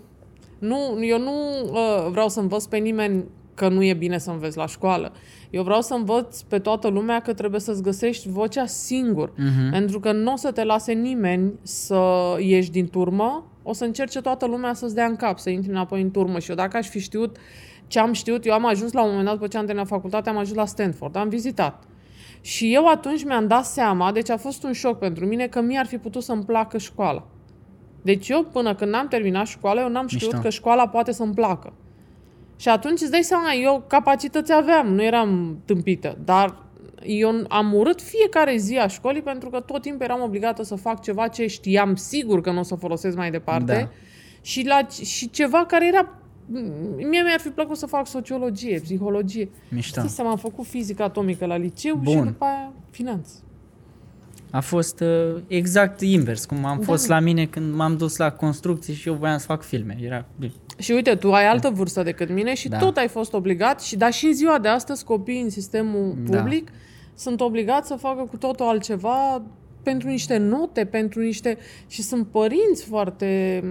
Nu, 0.59 0.99
eu 1.01 1.19
nu 1.19 1.33
uh, 1.65 2.11
vreau 2.11 2.29
să 2.29 2.41
învăț 2.41 2.65
pe 2.65 2.77
nimeni 2.77 3.25
că 3.55 3.69
nu 3.69 3.83
e 3.85 3.95
bine 3.95 4.19
să 4.19 4.31
înveți 4.31 4.57
la 4.57 4.67
școală. 4.67 5.13
Eu 5.51 5.63
vreau 5.63 5.81
să 5.81 5.95
învăț 5.95 6.41
pe 6.41 6.59
toată 6.59 6.89
lumea 6.89 7.21
că 7.21 7.33
trebuie 7.33 7.61
să-ți 7.61 7.83
găsești 7.83 8.29
vocea 8.29 8.67
singur. 8.67 9.31
Uh-huh. 9.31 9.71
Pentru 9.71 10.01
că 10.01 10.13
nu 10.13 10.33
o 10.33 10.37
să 10.37 10.51
te 10.51 10.65
lase 10.65 10.93
nimeni 10.93 11.53
să 11.63 12.03
ieși 12.39 12.71
din 12.71 12.89
turmă, 12.89 13.51
o 13.63 13.73
să 13.73 13.85
încerce 13.85 14.21
toată 14.21 14.47
lumea 14.47 14.75
să-ți 14.75 14.95
dea 14.95 15.07
în 15.07 15.17
cap, 15.17 15.39
să 15.39 15.51
intri 15.51 15.71
înapoi 15.71 16.01
în 16.01 16.11
turmă. 16.11 16.39
Și 16.39 16.51
eu 16.51 16.57
dacă 16.57 16.77
aș 16.77 16.89
fi 16.89 17.01
știut 17.01 17.37
ce 17.95 18.01
am 18.01 18.13
știut, 18.13 18.47
eu 18.47 18.53
am 18.53 18.67
ajuns 18.67 18.93
la 18.93 19.03
un 19.03 19.09
moment 19.09 19.27
dat, 19.27 19.35
după 19.35 19.47
ce 19.47 19.57
am 19.57 19.65
terminat 19.65 19.89
facultate, 19.89 20.29
am 20.29 20.37
ajuns 20.37 20.57
la 20.57 20.67
Stanford, 20.67 21.17
am 21.17 21.29
vizitat. 21.29 21.83
Și 22.41 22.75
eu 22.75 22.87
atunci 22.87 23.25
mi-am 23.25 23.47
dat 23.47 23.65
seama, 23.65 24.13
deci 24.13 24.31
a 24.31 24.37
fost 24.37 24.65
un 24.65 24.73
șoc 24.73 24.99
pentru 24.99 25.27
mine, 25.27 25.47
că 25.47 25.61
mie 25.61 25.79
ar 25.79 25.87
fi 25.87 25.99
putut 25.99 26.23
să-mi 26.23 26.45
placă 26.45 26.79
școala. 26.79 27.27
Deci 28.03 28.29
eu, 28.29 28.43
până 28.43 28.75
când 28.75 28.91
n-am 28.91 29.09
terminat 29.09 29.47
școala, 29.47 29.81
eu 29.81 29.89
n-am 29.89 30.07
știut 30.07 30.33
Mișto. 30.33 30.43
că 30.43 30.51
școala 30.51 30.89
poate 30.89 31.13
să-mi 31.13 31.35
placă. 31.35 31.73
Și 32.57 32.69
atunci 32.69 33.01
îți 33.01 33.11
dai 33.11 33.23
seama, 33.23 33.53
eu 33.53 33.85
capacități 33.89 34.53
aveam, 34.53 34.87
nu 34.95 35.03
eram 35.03 35.59
tâmpită, 35.65 36.19
dar 36.25 36.57
eu 37.03 37.45
am 37.49 37.75
urât 37.75 38.03
fiecare 38.03 38.57
zi 38.57 38.77
a 38.77 38.87
școlii 38.87 39.23
pentru 39.23 39.51
că 39.51 39.61
tot 39.61 39.83
timpul 39.83 40.05
eram 40.05 40.21
obligată 40.23 40.63
să 40.63 40.75
fac 40.75 41.03
ceva 41.03 41.29
ce 41.29 41.47
știam 41.47 41.95
sigur 41.95 42.41
că 42.41 42.51
nu 42.51 42.59
o 42.59 42.63
să 42.63 42.75
folosesc 42.75 43.17
mai 43.17 43.31
departe 43.31 43.75
Da. 43.75 43.91
și, 44.41 44.67
la, 44.67 44.87
și 45.05 45.31
ceva 45.31 45.65
care 45.65 45.87
era... 45.87 46.19
Mie 46.97 47.23
mi-ar 47.23 47.41
fi 47.41 47.49
plăcut 47.49 47.77
să 47.77 47.87
fac 47.87 48.07
sociologie, 48.07 48.81
psihologie. 48.81 49.49
Mișto. 49.69 50.01
Știi, 50.01 50.13
seama, 50.13 50.31
am 50.31 50.37
făcut 50.37 50.67
fizică 50.67 51.03
atomică 51.03 51.47
la 51.47 51.57
liceu 51.57 51.97
Bun. 51.97 52.13
și 52.17 52.25
după 52.25 52.45
aia 52.45 52.73
finanțe. 52.91 53.33
A 54.51 54.61
fost 54.61 55.01
uh, 55.01 55.43
exact 55.47 56.01
invers, 56.01 56.45
cum 56.45 56.65
am 56.65 56.79
Da. 56.79 56.85
fost 56.85 57.09
la 57.09 57.21
mine 57.21 57.47
când 57.47 57.75
m-am 57.75 57.97
dus 57.97 58.17
la 58.17 58.31
construcții 58.31 58.95
și 58.95 59.09
eu 59.09 59.15
voiam 59.15 59.39
să 59.39 59.47
fac 59.47 59.63
filme. 59.63 59.97
Era 60.01 60.25
bine. 60.39 60.53
Și 60.79 60.93
uite, 60.93 61.15
tu 61.15 61.33
ai 61.33 61.47
altă 61.47 61.71
vârstă 61.71 62.03
decât 62.03 62.31
mine 62.31 62.55
și 62.55 62.69
Da. 62.69 62.79
tot 62.79 62.97
ai 62.97 63.09
fost 63.09 63.33
obligat, 63.33 63.83
și 63.83 63.97
dar 63.97 64.13
și 64.13 64.27
în 64.27 64.33
ziua 64.35 64.59
de 64.59 64.69
astăzi 64.69 65.05
copiii 65.05 65.43
în 65.43 65.51
sistemul 65.51 66.17
Da. 66.29 66.39
public 66.39 66.71
sunt 67.15 67.41
obligați 67.41 67.89
să 67.89 67.95
facă 67.95 68.23
cu 68.31 68.37
totul 68.37 68.67
altceva 68.67 69.43
pentru 69.83 70.09
niște 70.09 70.37
note, 70.37 70.85
pentru 70.85 71.21
niște... 71.21 71.59
Și 71.89 72.03
sunt 72.03 72.27
părinți 72.27 72.85
foarte 72.89 73.63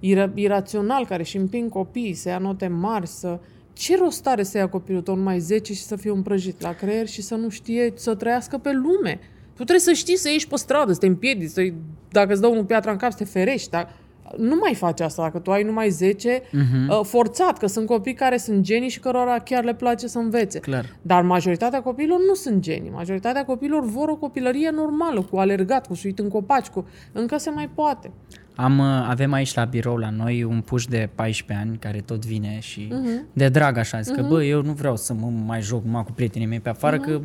m, 0.00 0.06
ira- 0.06 0.32
iraționali 0.34 1.06
care 1.06 1.22
și 1.22 1.36
împing 1.36 1.70
copiii 1.70 2.14
să 2.14 2.28
ia 2.28 2.38
note 2.38 2.66
mari, 2.66 3.06
să... 3.06 3.38
Ce 3.72 3.96
rost 3.96 4.26
are 4.26 4.42
să 4.42 4.58
ia 4.58 4.68
copilul 4.68 5.00
tău 5.02 5.14
numai 5.14 5.38
10 5.38 5.72
și 5.74 5.82
să 5.82 5.96
fie 5.96 6.10
împrăjit 6.10 6.60
la 6.60 6.72
creier 6.72 7.06
și 7.06 7.22
să 7.22 7.34
nu 7.34 7.48
știe 7.48 7.92
să 7.96 8.14
trăiască 8.14 8.58
pe 8.58 8.72
lume? 8.72 9.18
Tu 9.46 9.62
trebuie 9.62 9.78
să 9.78 9.92
știi 9.92 10.16
să 10.16 10.28
ieși 10.30 10.48
pe 10.48 10.56
stradă, 10.56 10.92
să 10.92 10.98
te 10.98 11.06
împiedici, 11.06 11.50
să 11.50 11.62
dacă 12.10 12.32
îți 12.32 12.40
dă 12.40 12.46
unul 12.46 12.64
piatra 12.64 12.90
în 12.90 12.96
cap, 12.96 13.10
să 13.10 13.16
te 13.18 13.24
ferești. 13.24 13.70
Dar 13.70 13.94
nu 14.36 14.56
mai 14.60 14.74
faci 14.74 15.00
asta 15.00 15.22
dacă 15.22 15.38
tu 15.38 15.50
ai 15.50 15.62
numai 15.62 15.90
10 15.90 16.42
Mhm. 16.52 16.88
uh, 16.90 17.00
forțat, 17.04 17.58
că 17.58 17.66
sunt 17.66 17.86
copii 17.86 18.14
care 18.14 18.36
sunt 18.36 18.60
genii 18.60 18.88
și 18.88 19.00
cărora 19.00 19.38
chiar 19.38 19.64
le 19.64 19.74
place 19.74 20.06
să 20.06 20.18
învețe. 20.18 20.58
Clar. 20.58 20.96
Dar 21.02 21.22
majoritatea 21.22 21.82
copiilor 21.82 22.18
nu 22.28 22.34
sunt 22.34 22.60
genii. 22.60 22.90
Majoritatea 22.90 23.44
copiilor 23.44 23.84
vor 23.84 24.08
o 24.08 24.16
copilărie 24.16 24.70
normală, 24.70 25.22
cu 25.22 25.36
alergat, 25.36 25.86
cu 25.86 25.94
suit 25.94 26.18
în 26.18 26.28
copaci, 26.28 26.66
cu... 26.66 26.86
încă 27.12 27.36
se 27.36 27.50
mai 27.50 27.68
poate. 27.74 28.10
Am, 28.56 28.78
uh, 28.78 29.06
avem 29.08 29.32
aici 29.32 29.54
la 29.54 29.64
birou 29.64 29.96
la 29.96 30.10
noi 30.10 30.42
un 30.42 30.60
puș 30.60 30.84
de 30.84 31.08
14 31.14 31.66
ani 31.66 31.76
care 31.78 32.00
tot 32.00 32.26
vine 32.26 32.58
și 32.60 32.88
Mhm. 32.90 33.26
de 33.32 33.48
drag 33.48 33.76
așa, 33.76 34.00
zic 34.00 34.14
că 34.14 34.22
bă, 34.22 34.44
eu 34.44 34.62
nu 34.62 34.72
vreau 34.72 34.96
să 34.96 35.12
mă 35.12 35.26
mai 35.46 35.62
joc 35.62 35.84
numai 35.84 36.04
cu 36.04 36.12
prietenii 36.12 36.46
mei 36.46 36.60
pe 36.60 36.68
afară, 36.68 36.98
că 36.98 37.20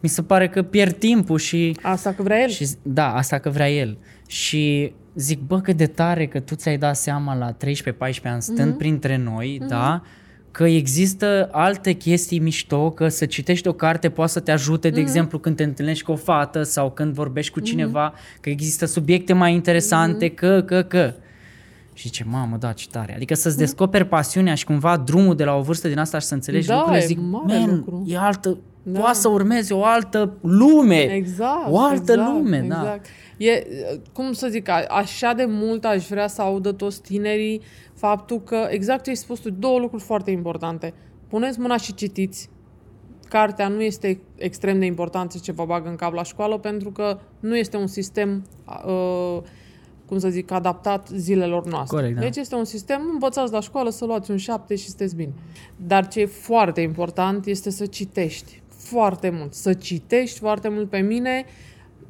mi 0.00 0.08
se 0.08 0.22
pare 0.22 0.48
că 0.48 0.62
pierd 0.62 0.94
timpul 0.96 1.38
și 1.38 1.76
Asta 1.82 2.12
că 2.12 2.22
vrea 2.22 2.40
el. 2.40 2.48
Și, 2.48 2.64
z- 2.64 2.78
da, 2.82 3.14
asta 3.14 3.38
că 3.38 3.50
vrea 3.50 3.70
el. 3.70 3.98
Și 4.26 4.92
zic, 5.14 5.40
bă, 5.40 5.60
cât 5.60 5.76
de 5.76 5.86
tare 5.86 6.26
că 6.26 6.40
tu 6.40 6.54
ți-ai 6.54 6.78
dat 6.78 6.96
seama 6.96 7.34
la 7.34 7.52
13-14 7.52 8.28
ani 8.28 8.42
stând 8.42 8.58
Mhm. 8.58 8.74
mm-hmm. 8.74 8.78
printre 8.78 9.16
noi, 9.16 9.58
mm-hmm. 9.62 9.66
da, 9.68 10.02
că 10.58 10.64
există 10.66 11.48
alte 11.52 11.92
chestii 11.92 12.38
mișto, 12.38 12.90
că 12.90 13.08
să 13.08 13.26
citești 13.26 13.68
o 13.68 13.72
carte 13.72 14.08
poate 14.08 14.30
să 14.30 14.40
te 14.40 14.50
ajute, 14.50 14.88
de 14.90 14.98
Mhm. 14.98 15.06
exemplu, 15.08 15.38
când 15.38 15.56
te 15.56 15.62
întâlnești 15.62 16.04
cu 16.04 16.12
o 16.12 16.16
fată 16.16 16.62
sau 16.62 16.90
când 16.90 17.12
vorbești 17.14 17.52
cu 17.52 17.60
cineva, 17.60 18.12
că 18.40 18.48
există 18.50 18.84
subiecte 18.86 19.32
mai 19.32 19.52
interesante, 19.54 20.24
Mhm. 20.26 20.34
că, 20.34 20.62
că, 20.66 20.82
că. 20.82 21.12
Și 21.92 22.10
ce 22.10 22.24
mamă, 22.30 22.56
da, 22.60 22.72
ce 22.72 22.86
tare. 22.90 23.14
Adică 23.14 23.34
să-ți 23.34 23.54
Mhm. 23.56 23.64
descoperi 23.64 24.04
pasiunea 24.06 24.54
și 24.54 24.64
cumva 24.64 24.96
drumul 24.96 25.36
de 25.36 25.44
la 25.44 25.54
o 25.54 25.60
vârstă 25.60 25.88
din 25.88 25.98
asta 25.98 26.18
și 26.18 26.26
să 26.26 26.34
înțelegi 26.34 26.66
Da, 26.66 26.74
lucrurile, 26.74 27.02
e 27.02 27.06
zic, 27.06 27.18
mare 27.20 27.58
man, 27.58 27.70
lucru." 27.76 28.04
e 28.08 28.16
altă, 28.18 28.56
Da. 28.82 29.00
poate 29.00 29.18
să 29.18 29.28
urmezi 29.28 29.72
o 29.72 29.84
altă 29.84 30.32
lume. 30.40 31.00
Exact. 31.14 31.70
O 31.70 31.78
altă 31.80 32.12
exact, 32.12 32.30
lume, 32.32 32.64
da. 32.68 32.98
Exact. 33.38 33.92
E, 33.92 34.00
cum 34.12 34.32
să 34.32 34.48
zic, 34.48 34.68
a- 34.68 34.84
așa 34.88 35.32
de 35.32 35.44
mult 35.44 35.84
aș 35.84 36.06
vrea 36.06 36.26
să 36.26 36.42
audă 36.42 36.72
toți 36.72 37.00
tinerii 37.02 37.60
faptul 37.94 38.40
că, 38.40 38.66
exact 38.70 39.04
ce 39.04 39.10
ai 39.10 39.16
spus 39.16 39.38
tu, 39.38 39.50
două 39.50 39.78
lucruri 39.78 40.02
foarte 40.02 40.30
importante. 40.30 40.94
Puneți 41.28 41.60
mâna 41.60 41.76
și 41.76 41.94
citiți. 41.94 42.48
Cartea 43.28 43.68
nu 43.68 43.82
este 43.82 44.20
extrem 44.36 44.78
de 44.78 44.84
importantă 44.84 45.38
ce 45.42 45.52
vă 45.52 45.64
bagă 45.64 45.88
în 45.88 45.96
cap 45.96 46.12
la 46.12 46.22
școală 46.22 46.58
pentru 46.58 46.90
că 46.90 47.18
nu 47.40 47.56
este 47.56 47.76
un 47.76 47.86
sistem, 47.86 48.44
uh, 48.86 49.38
cum 50.06 50.18
să 50.18 50.28
zic, 50.28 50.50
adaptat 50.50 51.08
zilelor 51.14 51.66
noastre. 51.66 51.96
Corect, 51.96 52.14
da. 52.14 52.20
Deci 52.20 52.36
este 52.36 52.54
un 52.54 52.64
sistem, 52.64 53.00
învățați 53.12 53.52
la 53.52 53.60
școală 53.60 53.90
să 53.90 54.04
luați 54.04 54.30
un 54.30 54.36
șapte 54.36 54.74
și 54.76 54.86
sunteți 54.86 55.14
bine. 55.16 55.32
Dar 55.76 56.08
ce 56.08 56.20
e 56.20 56.26
foarte 56.26 56.80
important 56.80 57.46
este 57.46 57.70
să 57.70 57.86
citești 57.86 58.62
foarte 58.68 59.30
mult. 59.30 59.54
Să 59.54 59.72
citești 59.72 60.38
foarte 60.38 60.68
mult 60.68 60.88
pe 60.90 60.98
mine. 60.98 61.44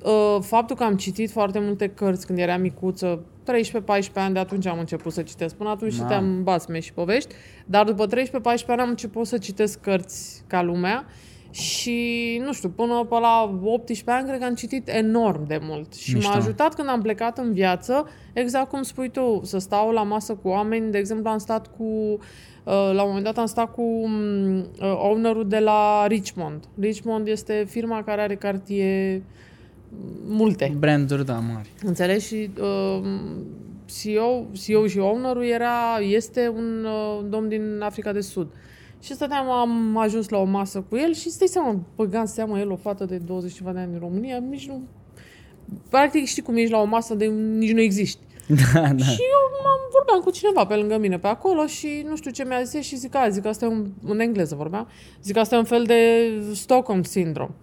Uh, 0.05 0.38
Faptul 0.40 0.76
că 0.76 0.85
am 0.85 0.97
citit 0.97 1.31
foarte 1.31 1.59
multe 1.59 1.88
cărți 1.88 2.26
când 2.26 2.38
eram 2.38 2.61
micuță, 2.61 3.25
13-14 3.45 4.12
ani, 4.14 4.35
de 4.35 4.38
atunci 4.38 4.67
am 4.67 4.78
început 4.78 5.12
să 5.12 5.23
citesc. 5.23 5.55
Până 5.55 5.71
atunci 5.71 5.97
Mamă. 5.97 6.02
citeam 6.02 6.43
basme 6.43 6.81
și 6.81 6.93
povești, 6.93 7.35
dar 7.67 7.85
după 7.85 8.07
13-14 8.07 8.11
ani 8.67 8.81
am 8.81 8.88
început 8.88 9.26
să 9.26 9.38
citesc 9.38 9.81
cărți 9.81 10.45
ca 10.47 10.62
lumea 10.62 11.07
și, 11.50 12.40
nu 12.45 12.52
știu, 12.52 12.69
până 12.69 13.07
pe 13.09 13.19
la 13.19 13.59
18 13.62 14.11
ani 14.11 14.26
cred 14.26 14.38
că 14.38 14.45
am 14.45 14.55
citit 14.55 14.88
enorm 14.88 15.47
de 15.47 15.59
mult. 15.62 15.95
Și 15.95 16.14
Mișto. 16.14 16.31
m-a 16.31 16.37
ajutat 16.37 16.75
când 16.75 16.88
am 16.88 17.02
plecat 17.02 17.38
în 17.38 17.52
viață, 17.52 18.09
exact 18.33 18.69
cum 18.69 18.83
spui 18.83 19.11
tu, 19.11 19.40
să 19.45 19.59
stau 19.59 19.90
la 19.90 20.02
masă 20.02 20.35
cu 20.35 20.49
oameni. 20.49 20.90
De 20.90 20.99
exemplu, 20.99 21.31
am 21.31 21.38
stat 21.38 21.76
cu, 21.76 21.85
uh, 21.85 22.19
la 22.93 23.02
un 23.02 23.07
moment 23.07 23.25
dat 23.25 23.38
am 23.38 23.47
stat 23.47 23.73
cu 23.73 23.83
um, 23.83 24.59
uh, 24.59 24.64
ownerul 24.81 25.49
de 25.49 25.59
la 25.59 26.07
Richmond. 26.07 26.64
Richmond 26.81 27.26
este 27.26 27.64
firma 27.69 28.02
care 28.02 28.21
are 28.21 28.35
cartie 28.35 29.23
multe. 30.26 30.75
Branduri, 30.78 31.25
da, 31.25 31.38
mari. 31.38 31.71
Înțelegi? 31.83 32.26
Și 32.26 32.50
uh, 32.61 33.00
CEO, 33.85 34.45
CEO 34.52 34.87
și 34.87 34.99
ownerul 34.99 35.45
era, 35.45 35.99
este 36.00 36.52
un 36.57 36.85
uh, 36.85 37.25
domn 37.28 37.49
din 37.49 37.80
Africa 37.83 38.12
de 38.12 38.21
Sud. 38.21 38.49
Și 39.00 39.12
stăteam, 39.12 39.50
am 39.50 39.97
ajuns 39.97 40.28
la 40.28 40.38
o 40.38 40.45
masă 40.45 40.85
cu 40.88 40.97
el 40.97 41.14
și 41.14 41.30
stai 41.30 41.47
seama, 41.47 41.80
băga 41.97 42.21
în 42.21 42.26
seamă 42.26 42.59
el 42.59 42.71
o 42.71 42.76
fată 42.76 43.04
de 43.04 43.16
20 43.16 43.54
ceva 43.54 43.73
de 43.73 43.78
ani 43.78 43.92
în 43.92 43.99
România, 43.99 44.38
nici 44.38 44.68
nu... 44.68 44.83
Practic 45.90 46.26
știi 46.26 46.42
cum 46.42 46.57
ești 46.57 46.71
la 46.71 46.80
o 46.80 46.85
masă 46.85 47.14
de 47.14 47.25
nici 47.59 47.73
nu 47.73 47.80
existi. 47.80 48.26
Da, 48.73 48.80
da. 48.80 49.04
Și 49.04 49.21
eu 49.21 49.42
m-am 49.62 49.80
vorbeam 49.92 50.21
cu 50.25 50.30
cineva 50.30 50.66
pe 50.66 50.75
lângă 50.75 50.99
mine 50.99 51.18
pe 51.18 51.26
acolo 51.26 51.66
și 51.66 52.04
nu 52.09 52.16
știu 52.16 52.30
ce 52.30 52.45
mi-a 52.45 52.62
zis 52.62 52.85
și 52.85 52.97
zic, 52.97 53.14
a, 53.14 53.28
zic, 53.28 53.47
asta 53.47 53.64
e 53.64 53.68
un, 53.68 53.87
în 54.04 54.21
engleză 54.21 54.54
vorbeam, 54.54 54.88
zic, 55.23 55.37
asta 55.37 55.54
e 55.54 55.59
un 55.59 55.64
fel 55.64 55.85
de 55.85 56.30
Stockholm 56.54 57.02
Syndrome. 57.02 57.54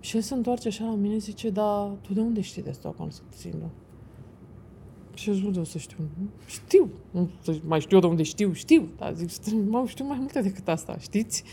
Și 0.00 0.16
el 0.16 0.22
se 0.22 0.34
întoarce 0.34 0.68
așa 0.68 0.84
la 0.84 0.94
mine 0.94 1.18
zice, 1.18 1.50
da, 1.50 1.96
tu 2.00 2.12
de 2.12 2.20
unde 2.20 2.40
știi 2.40 2.62
de 2.62 2.70
Stockholm 2.70 3.10
Syndrome? 3.36 3.72
Și 5.14 5.28
eu 5.28 5.34
zic, 5.34 5.48
de 5.48 5.58
o 5.58 5.64
să 5.64 5.78
știu. 5.78 5.96
Știu. 6.46 6.90
Nu 7.10 7.30
să 7.42 7.58
mai 7.64 7.80
știu 7.80 7.96
eu 7.96 8.02
de 8.02 8.08
unde 8.08 8.22
știu, 8.22 8.52
știu. 8.52 8.88
Dar 8.96 9.14
zic, 9.14 9.52
mă, 9.68 9.84
știu 9.86 10.04
mai 10.04 10.18
multe 10.18 10.40
decât 10.40 10.68
asta, 10.68 10.98
știți? 10.98 11.44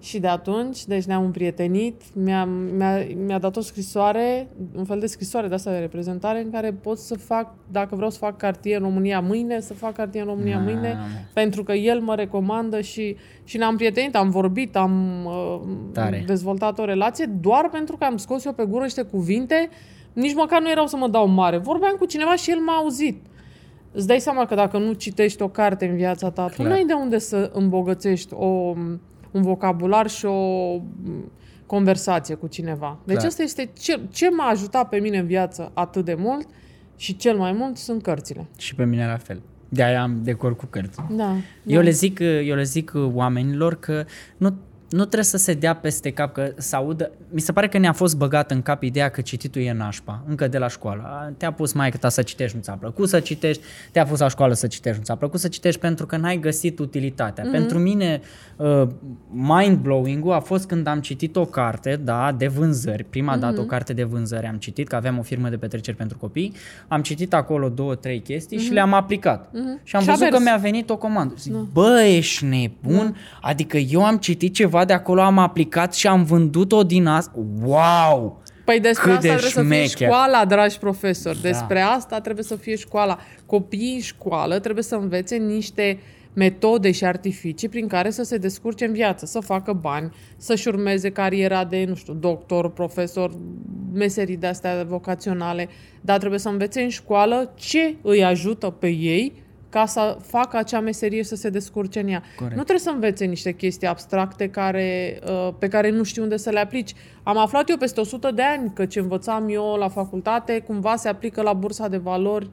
Și 0.00 0.18
de 0.18 0.26
atunci, 0.26 0.84
deci 0.86 1.04
ne-am 1.04 1.24
împrietenit, 1.24 2.02
mi-a, 2.14 2.44
mi-a, 2.76 3.06
mi-a 3.26 3.38
dat 3.38 3.56
o 3.56 3.60
scrisoare, 3.60 4.48
un 4.76 4.84
fel 4.84 4.98
de 4.98 5.06
scrisoare 5.06 5.48
de 5.48 5.54
asta 5.54 5.70
de 5.70 5.78
reprezentare 5.78 6.42
în 6.42 6.50
care 6.50 6.72
pot 6.72 6.98
să 6.98 7.14
fac, 7.14 7.54
dacă 7.70 7.94
vreau 7.94 8.10
să 8.10 8.18
fac 8.18 8.36
cartier 8.36 8.76
în 8.80 8.82
România 8.82 9.20
mâine, 9.20 9.60
să 9.60 9.74
fac 9.74 9.92
cartier 9.94 10.22
în 10.22 10.28
România 10.28 10.58
Mamă. 10.58 10.70
mâine, 10.70 10.98
pentru 11.32 11.62
că 11.62 11.72
el 11.72 12.00
mă 12.00 12.14
recomandă 12.14 12.80
și, 12.80 13.16
și 13.44 13.56
ne-am 13.56 13.76
prietenit, 13.76 14.16
am 14.16 14.30
vorbit, 14.30 14.76
am 14.76 15.24
uh, 15.24 15.60
Tare. 15.92 16.22
dezvoltat 16.26 16.78
o 16.78 16.84
relație 16.84 17.26
doar 17.40 17.68
pentru 17.68 17.96
că 17.96 18.04
am 18.04 18.16
scos 18.16 18.44
eu 18.44 18.52
pe 18.52 18.64
gură 18.64 18.82
niște 18.82 19.02
cuvinte, 19.02 19.68
nici 20.12 20.34
măcar 20.34 20.60
nu 20.60 20.70
erau 20.70 20.86
să 20.86 20.96
mă 20.96 21.08
dau 21.08 21.26
mare. 21.28 21.56
Vorbeam 21.56 21.96
cu 21.98 22.04
cineva 22.04 22.34
și 22.34 22.50
el 22.50 22.58
m-a 22.58 22.74
auzit. 22.74 23.24
Îți 23.92 24.06
dai 24.06 24.20
seama 24.20 24.46
că 24.46 24.54
dacă 24.54 24.78
nu 24.78 24.92
citești 24.92 25.42
o 25.42 25.48
carte 25.48 25.86
în 25.86 25.96
viața 25.96 26.30
ta, 26.30 26.46
tu 26.46 26.54
Clar. 26.54 26.68
nu 26.68 26.74
ai 26.74 26.84
de 26.84 26.92
unde 26.92 27.18
să 27.18 27.50
îmbogățești 27.54 28.34
o, 28.34 28.74
un 29.30 29.42
vocabular 29.42 30.08
și 30.08 30.24
o 30.24 30.76
m, 30.76 31.32
conversație 31.66 32.34
cu 32.34 32.46
cineva. 32.46 32.98
Deci 33.04 33.16
Clar. 33.16 33.28
asta 33.28 33.42
este 33.42 33.70
ce, 33.78 34.00
ce 34.10 34.30
m-a 34.30 34.44
ajutat 34.44 34.88
pe 34.88 34.96
mine 34.98 35.18
în 35.18 35.26
viață 35.26 35.70
atât 35.74 36.04
de 36.04 36.14
mult 36.14 36.48
și 36.96 37.16
cel 37.16 37.36
mai 37.36 37.52
mult 37.52 37.76
sunt 37.76 38.02
cărțile. 38.02 38.46
Și 38.58 38.74
pe 38.74 38.84
mine 38.84 39.06
la 39.06 39.16
fel. 39.16 39.42
De-aia 39.68 40.02
am 40.02 40.20
decor 40.22 40.56
cu 40.56 40.66
cărți. 40.66 41.00
Da. 41.10 41.36
Eu 41.66 41.76
da. 41.76 41.82
le 41.82 41.90
zic, 41.90 42.18
eu 42.44 42.54
le 42.54 42.62
zic 42.62 42.92
oamenilor 42.94 43.74
că 43.74 44.04
nu, 44.36 44.54
nu 44.88 45.04
trebuie 45.04 45.24
să 45.24 45.36
se 45.36 45.54
dea 45.54 45.74
peste 45.74 46.12
cap, 46.12 46.32
că 46.32 46.52
să 46.56 46.76
audă... 46.76 47.10
Mi 47.32 47.40
se 47.40 47.52
pare 47.52 47.68
că 47.68 47.78
ne-a 47.78 47.92
fost 47.92 48.16
băgat 48.16 48.50
în 48.50 48.62
cap 48.62 48.82
ideea 48.82 49.08
că 49.08 49.20
cititul 49.20 49.62
e 49.62 49.72
nașpa, 49.72 50.22
încă 50.28 50.48
de 50.48 50.58
la 50.58 50.68
școală. 50.68 51.02
A, 51.04 51.32
Te-a 51.36 51.52
pus 51.52 51.72
mai 51.72 51.90
ta 51.90 52.08
să 52.08 52.22
citești, 52.22 52.56
nu 52.56 52.62
ți-a 52.62 52.72
plăcut 52.72 53.08
să 53.08 53.20
citești, 53.20 53.62
te-a 53.92 54.04
pus 54.04 54.18
la 54.18 54.28
școală 54.28 54.54
să 54.54 54.66
citești, 54.66 54.98
nu 54.98 55.04
ți-a 55.04 55.14
plăcut 55.14 55.40
să 55.40 55.48
citești 55.48 55.80
pentru 55.80 56.06
că 56.06 56.16
n-ai 56.16 56.38
găsit 56.38 56.78
utilitatea. 56.78 57.44
Mm-hmm. 57.44 57.50
Pentru 57.50 57.78
mine, 57.78 58.20
uh, 58.56 58.82
mind-blowing-ul 59.32 60.32
a 60.32 60.40
fost 60.40 60.66
când 60.66 60.86
am 60.86 61.00
citit 61.00 61.36
o 61.36 61.44
carte, 61.44 62.00
da, 62.04 62.34
de 62.38 62.46
vânzări, 62.46 63.04
prima 63.04 63.36
mm-hmm. 63.36 63.40
dată 63.40 63.60
o 63.60 63.64
carte 63.64 63.92
de 63.92 64.04
vânzări 64.04 64.46
am 64.46 64.56
citit, 64.56 64.88
că 64.88 64.96
aveam 64.96 65.18
o 65.18 65.22
firmă 65.22 65.48
de 65.48 65.56
petreceri 65.56 65.96
pentru 65.96 66.18
copii, 66.18 66.52
am 66.88 67.02
citit 67.02 67.34
acolo 67.34 67.68
două, 67.68 67.94
trei 67.94 68.20
chestii 68.20 68.58
mm-hmm. 68.58 68.62
și 68.62 68.72
le-am 68.72 68.92
aplicat. 68.92 69.48
Mm-hmm. 69.48 69.82
Și 69.82 69.96
am 69.96 70.02
Și 70.02 70.08
a 70.08 70.12
văzut 70.12 70.28
că 70.28 70.38
mers. 70.38 70.44
mi-a 70.44 70.56
venit 70.56 70.90
o 70.90 70.96
comandă. 70.96 71.34
Zic, 71.38 71.52
bă, 71.72 72.02
ești 72.02 72.44
nebun? 72.44 73.16
Adică 73.40 73.76
eu 73.76 74.04
am 74.04 74.16
citit 74.16 74.54
ceva 74.54 74.84
de 74.84 74.92
acolo, 74.92 75.20
am 75.20 75.38
aplicat 75.38 75.94
și 75.94 76.06
am 76.06 76.24
vândut-o 76.24 76.82
din 76.82 77.06
asta. 77.06 77.18
Wow! 77.62 78.42
Păi 78.64 78.80
despre 78.80 79.10
Cât 79.10 79.16
asta 79.16 79.20
de 79.20 79.28
trebuie 79.28 79.50
să 79.50 79.60
fie 79.62 79.86
șmecher. 79.86 80.08
școala, 80.08 80.44
dragi 80.44 80.78
profesori. 80.78 81.40
Da. 81.42 81.48
Despre 81.48 81.80
asta 81.80 82.20
trebuie 82.20 82.44
să 82.44 82.56
fie 82.56 82.76
școala. 82.76 83.18
Copiii 83.46 83.94
în 83.94 84.00
școală 84.00 84.58
trebuie 84.58 84.84
să 84.84 84.94
învețe 84.94 85.36
niște 85.36 85.98
metode 86.32 86.90
și 86.90 87.04
artificii 87.04 87.68
prin 87.68 87.86
care 87.86 88.10
să 88.10 88.22
se 88.22 88.36
descurce 88.36 88.84
în 88.84 88.92
viață, 88.92 89.26
să 89.26 89.40
facă 89.40 89.72
bani, 89.72 90.14
să-și 90.36 90.68
urmeze 90.68 91.10
cariera 91.10 91.64
de, 91.64 91.84
nu 91.88 91.94
știu, 91.94 92.12
doctor, 92.12 92.70
profesor, 92.70 93.30
meserii 93.92 94.36
de 94.36 94.46
astea 94.46 94.84
vocaționale, 94.88 95.68
dar 96.00 96.18
trebuie 96.18 96.38
să 96.40 96.48
învețe 96.48 96.80
în 96.80 96.88
școală 96.88 97.52
ce 97.54 97.94
îi 98.02 98.24
ajută 98.24 98.70
pe 98.70 98.88
ei 98.88 99.32
ca 99.70 99.86
să 99.86 100.16
facă 100.22 100.56
acea 100.56 100.80
meserie 100.80 101.24
să 101.24 101.36
se 101.36 101.48
descurce 101.48 102.00
în 102.00 102.08
ea. 102.08 102.22
Corect. 102.36 102.56
Nu 102.56 102.62
trebuie 102.62 102.84
să 102.84 102.90
învețe 102.90 103.24
niște 103.24 103.52
chestii 103.52 103.86
abstracte 103.86 104.48
care, 104.48 105.20
uh, 105.26 105.54
pe 105.58 105.68
care 105.68 105.90
nu 105.90 106.02
știu 106.02 106.22
unde 106.22 106.36
să 106.36 106.50
le 106.50 106.58
aplici. 106.58 106.94
Am 107.22 107.38
aflat 107.38 107.68
eu 107.68 107.76
peste 107.76 108.00
100 108.00 108.30
de 108.30 108.42
ani 108.42 108.72
că 108.74 108.86
ce 108.86 109.00
învățam 109.00 109.48
eu 109.48 109.76
la 109.78 109.88
facultate 109.88 110.58
cumva 110.58 110.96
se 110.96 111.08
aplică 111.08 111.42
la 111.42 111.52
bursa 111.52 111.88
de 111.88 111.96
valori 111.96 112.50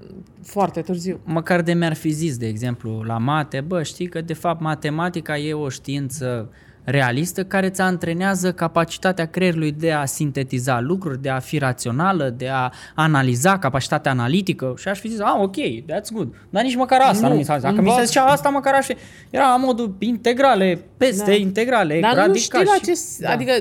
mm, 0.00 0.24
foarte 0.42 0.80
târziu. 0.80 1.20
Măcar 1.24 1.62
de 1.62 1.72
mi-ar 1.72 1.94
fi 1.94 2.10
zis, 2.10 2.36
de 2.36 2.46
exemplu, 2.46 3.02
la 3.02 3.18
mate, 3.18 3.60
bă, 3.60 3.82
știi 3.82 4.06
că 4.06 4.20
de 4.20 4.34
fapt 4.34 4.60
matematica 4.60 5.38
e 5.38 5.54
o 5.54 5.68
știință 5.68 6.50
realistă 6.90 7.44
care 7.44 7.66
îți 7.66 7.80
antrenează 7.80 8.52
capacitatea 8.52 9.26
creierului 9.26 9.72
de 9.72 9.92
a 9.92 10.04
sintetiza 10.04 10.80
lucruri, 10.80 11.22
de 11.22 11.28
a 11.28 11.38
fi 11.38 11.58
rațională, 11.58 12.34
de 12.36 12.48
a 12.48 12.70
analiza, 12.94 13.58
capacitatea 13.58 14.10
analitică 14.10 14.74
și 14.78 14.88
aș 14.88 14.98
fi 14.98 15.08
zis, 15.08 15.20
ah, 15.20 15.34
ok, 15.38 15.54
that's 15.82 16.12
good. 16.12 16.34
Dar 16.50 16.62
nici 16.62 16.76
măcar 16.76 17.00
asta 17.00 17.26
nu, 17.26 17.32
Nu, 17.32 17.38
mi 17.38 17.44
s-a 17.44 17.54
zis. 17.54 17.62
Dacă 17.62 17.74
mi 17.74 17.80
învață. 17.80 18.00
se 18.00 18.06
zicea 18.06 18.24
asta, 18.24 18.48
măcar 18.48 18.74
aș 18.74 18.84
fi... 18.86 18.96
Era 19.30 19.48
la 19.48 19.56
modul 19.56 19.94
integrale, 19.98 20.80
peste 20.96 21.30
Da. 21.30 21.36
integrale, 21.36 22.00
Dar 22.00 22.10
nu 22.10 22.16
radical 22.16 22.36
știi 22.38 22.64
la 22.64 22.74
și- 22.74 22.80
ce... 22.82 23.00
da. 23.18 23.30
Adică 23.30 23.52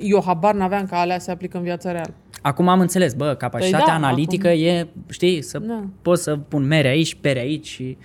eu 0.00 0.22
habar 0.26 0.54
n-aveam 0.54 0.86
că 0.86 0.94
alea 0.94 1.18
se 1.18 1.30
aplică 1.30 1.56
în 1.56 1.62
viața 1.62 1.90
reală. 1.92 2.14
Acum 2.42 2.68
am 2.68 2.80
înțeles, 2.80 3.14
bă, 3.14 3.34
capacitatea 3.34 3.84
Păi 3.84 3.92
păi 3.92 4.00
da, 4.00 4.06
analitică 4.06 4.48
acum- 4.48 4.60
e, 4.66 4.86
știi, 5.10 5.42
să 5.42 5.58
Da. 5.58 5.84
pot 6.02 6.18
să 6.18 6.36
pun 6.36 6.66
mere 6.66 6.88
aici, 6.88 7.14
pere 7.20 7.38
aici 7.40 7.66
și... 7.66 7.96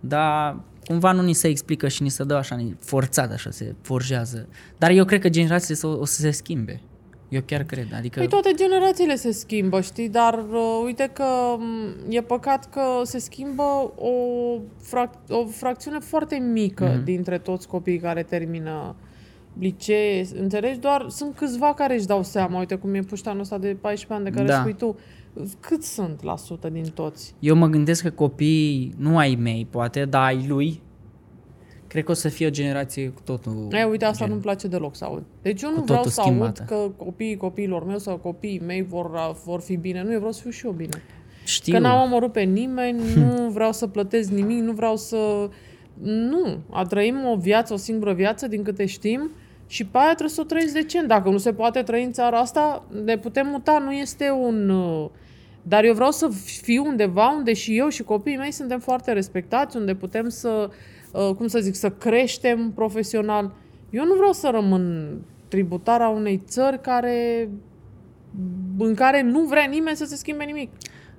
Dar 0.00 0.56
cumva 0.84 1.12
nu 1.12 1.22
ni 1.22 1.32
se 1.32 1.48
explică 1.48 1.88
și 1.88 2.02
ni 2.02 2.08
se 2.08 2.24
dă 2.24 2.34
așa, 2.34 2.54
ni- 2.56 2.76
forțat 2.80 3.32
așa, 3.32 3.50
se 3.50 3.74
forjează. 3.80 4.48
Dar 4.78 4.90
eu 4.90 5.04
cred 5.04 5.20
că 5.20 5.28
generațiile 5.28 5.80
o, 5.82 5.88
o 5.98 6.04
să 6.04 6.20
se 6.20 6.30
schimbe. 6.30 6.80
Eu 7.28 7.40
chiar 7.46 7.62
cred, 7.62 7.86
adică... 7.96 8.18
Păi 8.18 8.28
toate 8.28 8.52
generațiile 8.56 9.16
se 9.16 9.30
schimbă, 9.32 9.80
știi, 9.80 10.08
dar 10.08 10.34
uh, 10.38 10.82
uite 10.84 11.10
că 11.12 11.24
m, 11.58 11.94
e 12.08 12.20
păcat 12.20 12.70
că 12.70 12.80
se 13.02 13.18
schimbă 13.18 13.92
o, 13.96 14.10
frac- 14.82 15.28
o 15.28 15.46
fracțiune 15.46 15.98
foarte 15.98 16.36
mică 16.36 16.84
Mhm. 16.84 17.00
mm-hmm. 17.00 17.04
dintre 17.04 17.38
toți 17.38 17.68
copiii 17.68 17.98
care 17.98 18.22
termină 18.22 18.96
licee, 19.58 20.26
înțelegi? 20.40 20.78
Doar 20.78 21.06
sunt 21.08 21.36
câțiva 21.36 21.74
care 21.74 21.94
își 21.94 22.06
dau 22.06 22.22
seama, 22.22 22.58
uite 22.58 22.74
cum 22.74 22.94
e 22.94 23.00
puștanul 23.00 23.40
ăsta 23.40 23.58
de 23.58 23.76
14 23.80 24.12
ani 24.12 24.24
de 24.24 24.30
care 24.30 24.46
Da. 24.52 24.58
spui 24.60 24.74
tu. 24.74 24.96
Cât 25.60 25.82
sunt 25.82 26.22
la 26.22 26.36
sută 26.36 26.68
din 26.68 26.84
toți? 26.94 27.34
Eu 27.38 27.54
mă 27.56 27.66
gândesc 27.66 28.02
că 28.02 28.10
copiii, 28.10 28.94
nu 28.98 29.18
ai 29.18 29.34
mei, 29.40 29.66
poate, 29.70 30.04
dar 30.04 30.22
ai 30.24 30.46
lui, 30.48 30.80
Cred 31.92 32.04
că 32.04 32.10
o 32.10 32.14
să 32.14 32.28
fie 32.28 32.46
o 32.46 32.50
generație 32.50 33.08
cu 33.08 33.20
totul... 33.24 33.68
E, 33.70 33.84
uite, 33.84 34.04
asta 34.04 34.24
gen- 34.24 34.28
nu-mi 34.30 34.40
place 34.42 34.66
deloc 34.66 34.96
să 34.96 35.04
aud. 35.04 35.22
Deci 35.42 35.62
eu 35.62 35.70
nu 35.70 35.76
Cu 35.76 35.82
vreau 35.82 35.96
totul 35.96 36.12
să 36.12 36.20
aud 36.20 36.30
schimbată. 36.30 36.62
că 36.68 37.04
copiii 37.04 37.36
copiilor 37.36 37.84
mei 37.84 38.00
sau 38.00 38.16
copiii 38.16 38.62
mei 38.66 38.82
vor, 38.82 39.36
vor 39.44 39.60
fi 39.60 39.76
bine. 39.76 40.02
Nu, 40.02 40.12
eu 40.12 40.16
vreau 40.18 40.32
să 40.32 40.40
fiu 40.40 40.50
și 40.50 40.66
eu 40.66 40.72
bine. 40.72 41.02
Știu. 41.44 41.72
Că 41.72 41.78
n-am 41.78 42.02
omorât 42.02 42.32
pe 42.32 42.40
nimeni, 42.42 43.00
nu 43.14 43.50
vreau 43.50 43.72
să 43.72 43.86
plătesc 43.86 44.30
nimic, 44.30 44.62
nu 44.62 44.72
vreau 44.72 44.96
să... 44.96 45.48
Nu, 46.02 46.58
a 46.70 46.82
trăim 46.84 47.16
o 47.32 47.36
viață, 47.36 47.72
o 47.72 47.76
singură 47.76 48.12
viață, 48.12 48.48
din 48.48 48.62
câte 48.62 48.86
știm, 48.86 49.30
și 49.66 49.86
pe 49.86 49.98
aia 49.98 50.06
trebuie 50.06 50.28
să 50.28 50.40
o 50.40 50.44
trăiți 50.44 50.72
decent. 50.72 51.08
Dacă 51.08 51.28
nu 51.30 51.38
se 51.38 51.52
poate 51.52 51.82
trăi 51.82 52.04
în 52.04 52.12
țara 52.12 52.38
asta, 52.38 52.84
ne 53.04 53.18
putem 53.18 53.46
muta, 53.46 53.78
nu 53.78 53.92
este 53.92 54.30
un... 54.30 54.68
uh, 54.68 55.08
Dar 55.62 55.84
eu 55.84 55.94
vreau 55.94 56.10
să 56.10 56.28
fiu 56.44 56.84
undeva 56.86 57.28
unde 57.28 57.52
și 57.52 57.78
eu 57.78 57.88
și 57.88 58.02
copiii 58.02 58.36
mei 58.36 58.50
suntem 58.50 58.78
foarte 58.78 59.12
respectați, 59.12 59.76
unde 59.76 59.94
putem 59.94 60.28
să, 60.28 60.70
uh, 61.12 61.34
cum 61.36 61.46
să 61.46 61.58
zic, 61.58 61.74
să 61.74 61.90
creștem 61.90 62.72
profesional. 62.74 63.52
Eu 63.90 64.04
nu 64.04 64.14
vreau 64.14 64.32
să 64.32 64.48
rămân 64.52 65.16
tributara 65.48 66.08
unei 66.08 66.42
țări 66.46 66.80
care 66.80 67.48
în 68.78 68.94
care 68.94 69.22
nu 69.22 69.44
vrea 69.44 69.64
nimeni 69.64 69.96
să 69.96 70.04
se 70.04 70.16
schimbe 70.16 70.44
nimic. 70.44 70.70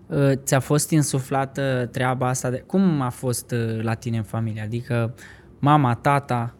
Uh, 0.08 0.32
Ți-a 0.36 0.60
fost 0.60 0.90
insuflată 0.90 1.90
treaba 1.92 2.28
asta? 2.28 2.50
De... 2.50 2.58
Cum 2.58 3.02
a 3.02 3.10
fost 3.10 3.52
uh, 3.52 3.84
la 3.84 3.94
tine 3.94 4.18
în 4.18 4.24
familie? 4.24 4.62
Adică 4.62 5.14
mama, 5.60 5.96
tata? 5.96 6.56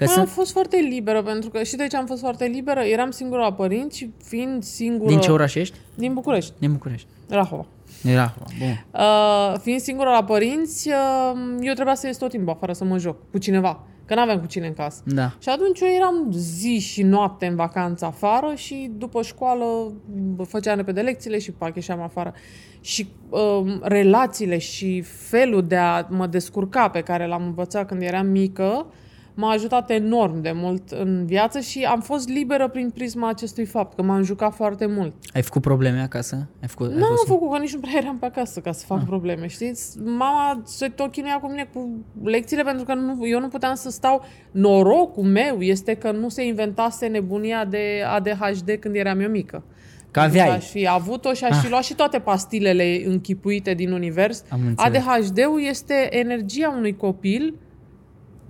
Că 0.00 0.06
Că 0.06 0.12
sunt 0.12 0.26
Am 0.26 0.32
fost 0.32 0.52
foarte 0.52 0.76
liberă, 0.76 1.22
pentru 1.22 1.50
că 1.50 1.62
și 1.62 1.76
de 1.76 1.86
ce 1.86 1.96
am 1.96 2.06
fost 2.06 2.20
foarte 2.20 2.44
liberă? 2.44 2.80
Eram 2.80 3.10
singură 3.10 3.40
la 3.40 3.52
părinți 3.52 3.96
și 3.98 4.10
fiind 4.24 4.62
singură... 4.62 5.10
din 5.10 5.20
ce 5.20 5.30
oraș 5.30 5.54
ești? 5.54 5.76
Din 5.94 6.12
București, 6.14 6.52
Din 6.58 6.72
București. 6.72 7.06
Rahova. 7.28 7.66
Era, 8.04 8.34
bun. 8.58 8.84
Uh, 8.90 9.58
fiind 9.62 9.80
singură 9.80 10.08
la 10.08 10.24
părinți, 10.24 10.88
uh, 10.88 11.40
eu 11.60 11.72
trebuia 11.72 11.94
să 11.94 12.06
ies 12.06 12.16
tot 12.16 12.30
timpul 12.30 12.52
afară 12.52 12.72
să 12.72 12.84
mă 12.84 12.98
joc 12.98 13.30
cu 13.30 13.38
cineva, 13.38 13.82
că 14.04 14.14
n-aveam 14.14 14.40
cu 14.40 14.46
cine 14.46 14.66
în 14.66 14.72
casă. 14.72 15.02
Da. 15.04 15.32
Și 15.38 15.48
atunci 15.48 15.80
eu 15.80 15.88
eram 15.96 16.32
zi 16.32 16.78
și 16.78 17.02
noapte 17.02 17.46
în 17.46 17.54
vacanță 17.54 18.04
afară 18.04 18.52
și 18.54 18.90
după 18.98 19.22
școală 19.22 19.92
bă, 20.34 20.42
făceam 20.42 20.76
repede 20.76 21.00
lecțiile 21.00 21.38
și 21.38 21.52
pac 21.52 21.74
ieșeam 21.74 22.00
afară. 22.00 22.34
Și 22.80 23.08
um, 23.28 23.80
relațiile 23.82 24.58
și 24.58 25.00
felul 25.02 25.66
de 25.66 25.76
a 25.76 26.06
mă 26.08 26.26
descurca 26.26 26.88
pe 26.88 27.00
care 27.00 27.26
l-am 27.26 27.42
învățat 27.42 27.86
când 27.86 28.02
eram 28.02 28.26
mică 28.26 28.86
m-a 29.34 29.50
ajutat 29.50 29.90
enorm 29.90 30.40
de 30.40 30.52
mult 30.54 30.90
în 30.90 31.26
viață 31.26 31.60
și 31.60 31.82
am 31.82 32.00
fost 32.00 32.28
liberă 32.28 32.68
prin 32.68 32.90
prisma 32.90 33.28
acestui 33.28 33.64
fapt, 33.64 33.94
că 33.94 34.02
m-am 34.02 34.22
jucat 34.22 34.54
foarte 34.54 34.86
mult. 34.86 35.14
Ai 35.34 35.42
făcut 35.42 35.62
probleme 35.62 36.00
acasă? 36.00 36.48
Ai 36.62 36.68
făcut, 36.68 36.90
ai 36.90 36.96
Nu 36.96 37.04
am 37.04 37.10
fost... 37.10 37.26
făcut, 37.26 37.52
că 37.52 37.58
nici 37.58 37.74
nu 37.74 37.80
prea 37.80 37.92
eram 37.96 38.18
pe 38.18 38.26
acasă 38.26 38.60
ca 38.60 38.72
să 38.72 38.86
fac 38.86 39.04
probleme, 39.04 39.46
știți? 39.46 39.98
Mama 39.98 40.62
se 40.64 40.88
tot 40.88 41.12
chinuia 41.12 41.38
cu 41.38 41.48
mine 41.48 41.68
cu 41.72 42.04
lecțiile 42.22 42.62
pentru 42.62 42.84
că 42.84 42.94
nu, 42.94 43.26
eu 43.26 43.40
nu 43.40 43.48
puteam 43.48 43.74
să 43.74 43.90
stau. 43.90 44.24
Norocul 44.50 45.24
meu 45.24 45.60
este 45.60 45.94
că 45.94 46.10
nu 46.10 46.28
se 46.28 46.46
inventase 46.46 47.06
nebunia 47.06 47.64
de 47.64 48.02
ADHD 48.14 48.70
când 48.80 48.94
eram 48.94 49.20
eu 49.20 49.28
mică. 49.28 49.62
Că 50.10 50.20
Pentru 50.20 50.40
aveai. 50.40 50.56
Aș 50.56 50.68
fi 50.68 50.88
avut-o 50.88 51.32
și 51.32 51.44
aș 51.44 51.60
fi 51.60 51.70
luat 51.70 51.84
și 51.84 51.94
toate 51.94 52.18
pastilele 52.18 53.02
închipuite 53.06 53.74
din 53.74 53.92
univers. 53.92 54.44
Am 54.48 54.60
înțeles. 54.66 55.06
ADHD-ul 55.06 55.62
este 55.68 56.08
energia 56.10 56.74
unui 56.76 56.96
copil 56.96 57.54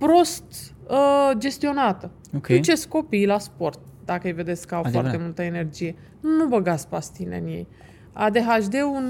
prost 0.05 0.73
uh, 0.89 1.31
gestionată. 1.37 2.11
Ok. 2.35 2.47
Duceți 2.47 2.87
copiii 2.87 3.25
la 3.25 3.39
sport, 3.39 3.79
dacă 4.05 4.27
îi 4.27 4.33
vedeți 4.33 4.67
că 4.67 4.75
au 4.75 4.81
Adevărat. 4.81 5.05
foarte 5.09 5.23
multă 5.25 5.41
energie. 5.41 5.95
Nu 6.19 6.47
băgați 6.47 6.87
pastile 6.87 7.37
în 7.37 7.47
ei. 7.47 7.67
ADHD-ul 8.13 9.03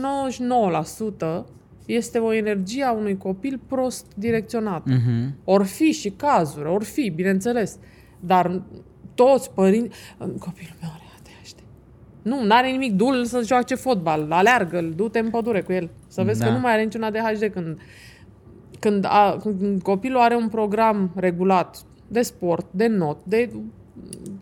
99% 1.43 1.45
este 1.85 2.17
o 2.17 2.33
energie 2.33 2.83
a 2.83 2.91
unui 2.91 3.17
copil 3.17 3.59
prost 3.67 4.05
direcționată. 4.15 4.89
Mhm. 4.91 5.35
Or 5.43 5.63
fi 5.65 5.91
și 5.91 6.09
cazuri, 6.09 6.67
or 6.69 6.83
fi, 6.83 7.09
bineînțeles. 7.09 7.77
Dar 8.19 8.61
toți 9.15 9.51
părinți... 9.51 9.97
Copilul 10.19 10.75
meu 10.81 10.89
are 10.93 11.03
ADHD. 11.19 11.57
Nu, 12.21 12.43
n-are 12.43 12.69
nimic, 12.71 12.93
du-l 12.93 13.25
să 13.25 13.41
joace 13.45 13.75
fotbal, 13.75 14.31
aleargă-l, 14.31 14.93
du-te 14.95 15.19
în 15.19 15.29
pădure 15.29 15.61
cu 15.61 15.71
el. 15.71 15.89
Să 16.07 16.23
vezi 16.23 16.39
Da. 16.39 16.45
că 16.45 16.51
nu 16.51 16.59
mai 16.59 16.71
are 16.73 16.83
niciun 16.83 17.03
ADHD 17.03 17.43
când, 17.53 17.77
când, 18.81 19.05
a, 19.07 19.37
când 19.41 19.81
copilul 19.81 20.19
are 20.19 20.35
un 20.35 20.47
program 20.47 21.11
regulat 21.15 21.83
de 22.07 22.21
sport, 22.21 22.65
de 22.71 22.87
not, 22.87 23.17
de 23.23 23.49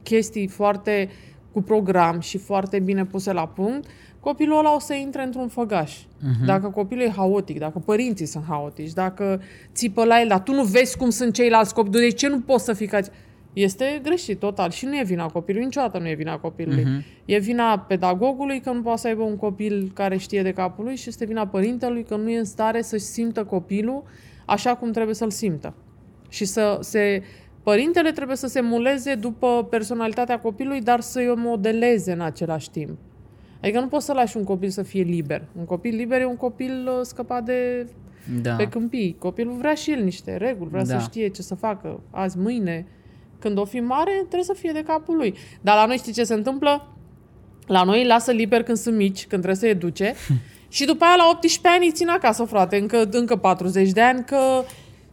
chestii 0.03 0.47
foarte 0.47 1.09
cu 1.51 1.61
program 1.61 2.19
și 2.19 2.37
foarte 2.37 2.79
bine 2.79 3.05
puse 3.05 3.33
la 3.33 3.47
punct, 3.47 3.87
copilul 4.19 4.57
ăla 4.57 4.75
o 4.75 4.79
să 4.79 4.93
intre 4.93 5.23
într-un 5.23 5.47
făgaș. 5.47 5.97
Uh-huh. 5.97 6.45
Dacă 6.45 6.67
copilul 6.67 7.03
e 7.03 7.09
haotic, 7.15 7.59
dacă 7.59 7.79
părinții 7.79 8.25
sunt 8.25 8.43
haotici, 8.47 8.93
dacă 8.93 9.41
țipă 9.73 10.03
la 10.03 10.21
el, 10.21 10.27
dar 10.27 10.41
tu 10.43 10.53
nu 10.53 10.63
vezi 10.63 10.97
cum 10.97 11.09
sunt 11.09 11.33
ceilalți 11.33 11.73
copii, 11.73 11.91
de 11.91 12.09
ce 12.09 12.27
nu 12.27 12.39
poți 12.39 12.63
să 12.63 12.73
fii 12.73 12.87
ca... 12.87 12.99
Este 13.53 13.99
greșit 14.03 14.39
total 14.39 14.69
și 14.69 14.85
nu 14.85 14.97
e 14.97 15.03
vina 15.03 15.25
copilului, 15.25 15.65
niciodată 15.65 15.97
nu 15.97 16.07
e 16.07 16.13
vina 16.13 16.37
copilului. 16.37 16.83
Uh-huh. 16.83 17.25
E 17.25 17.37
vina 17.37 17.79
pedagogului 17.79 18.59
că 18.59 18.71
nu 18.71 18.81
poate 18.81 18.99
să 18.99 19.07
aibă 19.07 19.23
un 19.23 19.37
copil 19.37 19.91
care 19.93 20.17
știe 20.17 20.41
de 20.41 20.51
capul 20.51 20.83
lui 20.83 20.95
și 20.95 21.09
este 21.09 21.25
vina 21.25 21.47
părintelui 21.47 22.03
că 22.03 22.15
nu 22.15 22.29
e 22.29 22.37
în 22.37 22.45
stare 22.45 22.81
să-și 22.81 23.03
simtă 23.03 23.43
copilul 23.43 24.03
așa 24.49 24.75
cum 24.75 24.91
trebuie 24.91 25.15
să-l 25.15 25.29
simtă. 25.29 25.73
Și 26.29 26.45
să 26.45 26.77
se... 26.81 27.23
Părintele 27.63 28.11
trebuie 28.11 28.35
să 28.35 28.47
se 28.47 28.61
muleze 28.61 29.15
după 29.15 29.67
personalitatea 29.69 30.39
copilului, 30.39 30.81
dar 30.81 30.99
să-i 30.99 31.29
o 31.29 31.35
modeleze 31.35 32.11
în 32.11 32.21
același 32.21 32.69
timp. 32.71 32.97
Adică 33.61 33.79
nu 33.79 33.87
poți 33.87 34.05
să 34.05 34.13
lași 34.13 34.37
un 34.37 34.43
copil 34.43 34.69
să 34.69 34.83
fie 34.83 35.01
liber. 35.01 35.41
Un 35.59 35.65
copil 35.65 35.95
liber 35.95 36.21
e 36.21 36.25
un 36.25 36.35
copil 36.35 36.87
uh, 36.87 36.99
scăpat 37.01 37.43
de 37.43 37.87
Da. 38.41 38.55
pe 38.55 38.67
câmpii. 38.67 39.15
Copilul 39.19 39.53
vrea 39.53 39.73
și 39.73 39.91
el 39.91 40.03
niște 40.03 40.37
reguli, 40.37 40.69
vrea 40.69 40.83
Da. 40.83 40.99
să 40.99 41.03
știe 41.05 41.27
ce 41.27 41.41
să 41.41 41.55
facă 41.55 41.99
azi, 42.11 42.37
mâine. 42.37 42.85
Când 43.39 43.57
o 43.57 43.65
fi 43.65 43.79
mare, 43.79 44.11
trebuie 44.11 44.43
să 44.43 44.53
fie 44.53 44.71
de 44.71 44.83
capul 44.83 45.15
lui. 45.15 45.33
Dar 45.61 45.75
la 45.75 45.85
noi 45.85 45.97
știi 45.97 46.13
ce 46.13 46.23
se 46.23 46.33
întâmplă? 46.33 46.87
La 47.67 47.83
noi 47.83 48.01
îi 48.01 48.07
lasă 48.07 48.31
liber 48.31 48.63
când 48.63 48.77
sunt 48.77 48.95
mici, 48.95 49.19
când 49.27 49.41
trebuie 49.43 49.55
să 49.55 49.67
educe. 49.67 50.13
și 50.69 50.85
după 50.85 51.03
aia, 51.05 51.15
la 51.15 51.27
18 51.29 51.67
ani, 51.67 51.85
îi 51.85 51.91
țin 51.91 52.09
acasă, 52.09 52.43
frate, 52.43 52.77
încă, 52.77 53.07
încă 53.11 53.35
40 53.35 53.89
de 53.91 54.01
ani, 54.01 54.23
că 54.25 54.37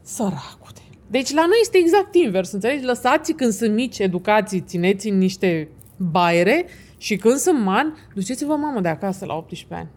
săracul 0.02 0.70
de. 0.74 0.80
Deci 1.10 1.32
la 1.32 1.40
noi 1.46 1.56
este 1.60 1.78
exact 1.78 2.14
invers, 2.14 2.52
înțelegi? 2.52 2.84
Lăsați 2.84 3.32
când 3.32 3.52
sunt 3.52 3.74
mici, 3.74 3.98
educații, 3.98 4.60
țineți 4.60 5.08
în 5.08 5.18
niște 5.18 5.68
baiere 5.96 6.66
și 6.98 7.16
când 7.16 7.36
sunt 7.36 7.62
mari, 7.62 7.92
duceți-vă 8.14 8.54
mamă 8.56 8.80
de 8.80 8.88
acasă 8.88 9.24
la 9.24 9.34
18 9.34 9.74
ani. 9.74 9.88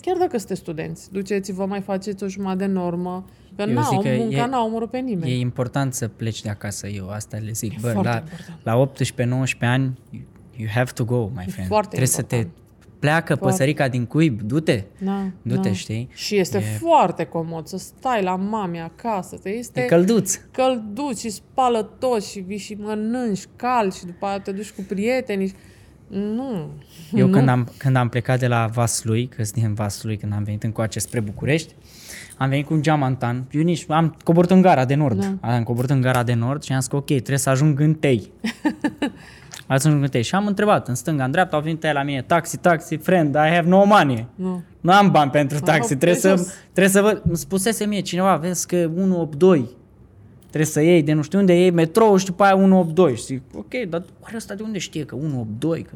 Chiar 0.00 0.16
dacă 0.16 0.38
sunteți 0.38 0.60
studenți, 0.60 1.12
duceți-vă, 1.12 1.66
mai 1.66 1.80
faceți 1.80 2.24
o 2.24 2.26
jumătate 2.28 2.58
de 2.58 2.66
normă, 2.66 3.24
că 3.56 3.62
Eu 3.68 3.72
n-au, 3.74 3.82
zic 3.90 4.10
că 4.10 4.16
munca 4.16 4.36
e- 4.42 4.46
n-au 4.46 4.66
omorât 4.66 4.90
pe 4.90 4.98
nimeni. 4.98 5.32
E 5.32 5.38
important 5.38 5.94
să 5.94 6.08
pleci 6.08 6.42
de 6.42 6.48
acasă, 6.48 6.86
eu 6.88 7.08
asta 7.10 7.36
le 7.36 7.50
zic. 7.52 7.72
E 7.72 7.76
Bă, 7.80 7.90
foarte 7.90 8.08
la, 8.08 8.16
important. 8.16 8.58
la 8.62 9.44
18-19 9.46 9.58
ani, 9.60 9.98
you- 10.10 10.22
you 10.56 10.68
have 10.74 10.90
to 10.94 11.04
go, 11.04 11.30
my 11.36 11.44
friend. 11.48 11.68
foarte 11.68 11.88
Trebuie 11.88 12.08
să 12.08 12.22
te 12.22 12.34
important. 12.36 12.62
Pleacă 12.98 13.34
Foarte. 13.34 13.44
păsărica 13.44 13.88
din 13.88 14.04
cuib, 14.04 14.40
du-te. 14.40 14.82
Da, 14.98 15.30
Du-te, 15.42 15.68
da. 15.68 15.74
știi? 15.74 16.08
Și 16.14 16.36
este 16.36 16.56
E- 16.58 16.60
foarte 16.60 17.24
comod 17.24 17.66
să 17.66 17.78
stai 17.78 18.22
la 18.22 18.36
mami 18.36 18.80
acasă. 18.80 19.36
Te 19.36 19.48
este 19.48 19.80
E 19.80 19.84
călduț. 19.84 20.40
călduț 20.50 21.20
și 21.20 21.30
spală 21.30 21.82
tot 21.98 22.24
și 22.24 22.38
vii 22.40 22.58
și 22.58 22.74
mănânci 22.74 23.42
cal 23.56 23.92
și 23.92 24.04
după 24.04 24.26
aia 24.26 24.40
te 24.40 24.52
duci 24.52 24.70
cu 24.70 24.84
prietenii. 24.88 25.54
Nu. 26.10 26.70
Eu 27.12 27.26
nu. 27.26 27.32
când 27.32 27.48
am, 27.48 27.68
când 27.76 27.96
am 27.96 28.08
plecat 28.08 28.38
de 28.38 28.46
la 28.46 28.66
Vaslui, 28.72 29.26
că 29.26 29.44
sunt 29.44 29.62
din 29.62 29.74
Vaslui, 29.74 30.16
când 30.16 30.32
am 30.32 30.42
venit 30.42 30.62
încoace 30.62 30.98
spre 30.98 31.20
București, 31.20 31.74
am 32.36 32.48
venit 32.48 32.66
cu 32.66 32.74
un 32.74 32.82
geamantan. 32.82 33.46
Eu 33.50 33.62
nici, 33.62 33.84
am 33.88 34.16
coborât 34.24 34.50
în 34.50 34.60
gara 34.60 34.84
de 34.84 34.94
nord. 34.94 35.20
Da. 35.40 35.54
Am 35.54 35.62
coborât 35.62 35.90
în 35.90 36.00
gara 36.00 36.22
de 36.22 36.34
nord 36.34 36.62
și 36.62 36.72
am 36.72 36.78
zis 36.80 36.88
că 36.88 36.96
ok, 36.96 37.04
trebuie 37.06 37.38
să 37.38 37.50
ajung 37.50 37.80
în 37.80 37.94
Tei. 37.94 38.30
Am 39.68 39.76
să 39.76 39.88
ajung 39.88 40.02
în 40.02 40.08
Tei. 40.08 40.22
Și 40.22 40.34
am 40.34 40.46
întrebat 40.46 40.88
în 40.88 40.94
stânga, 40.94 41.24
în 41.24 41.30
dreapta, 41.30 41.56
au 41.56 41.62
venit 41.62 41.84
aia 41.84 41.92
la 41.92 42.02
mine, 42.02 42.22
taxi, 42.22 42.56
taxi, 42.56 42.96
friend, 42.96 43.34
I 43.34 43.38
have 43.54 43.68
no 43.68 43.84
money. 43.84 44.26
Nu. 44.34 44.62
Nu 44.80 44.92
am 44.92 45.10
bani 45.10 45.30
pentru 45.30 45.58
taxi, 45.58 45.88
pe 45.88 45.94
trebuie 45.94 46.20
să, 46.20 46.28
jos. 46.28 46.54
trebuie 46.72 46.88
să 46.88 47.00
văd. 47.02 47.22
Îmi 47.26 47.36
spusese 47.36 47.86
mie 47.86 48.00
cineva, 48.00 48.36
vezi 48.36 48.66
că 48.66 48.76
182 48.76 49.68
trebuie 50.38 50.64
să 50.64 50.80
iei 50.80 51.02
de 51.02 51.12
nu 51.12 51.22
știu 51.22 51.38
unde 51.38 51.54
iei 51.54 51.70
metrou 51.70 52.16
și 52.16 52.24
după 52.24 52.44
aia 52.44 52.56
182. 52.56 53.16
Și 53.16 53.24
zic, 53.24 53.42
ok, 53.54 53.74
dar 53.88 54.02
oare 54.20 54.36
ăsta 54.36 54.54
de 54.54 54.62
unde 54.62 54.78
știe 54.78 55.04
că 55.04 55.14
182? 55.14 55.82
Că... 55.82 55.94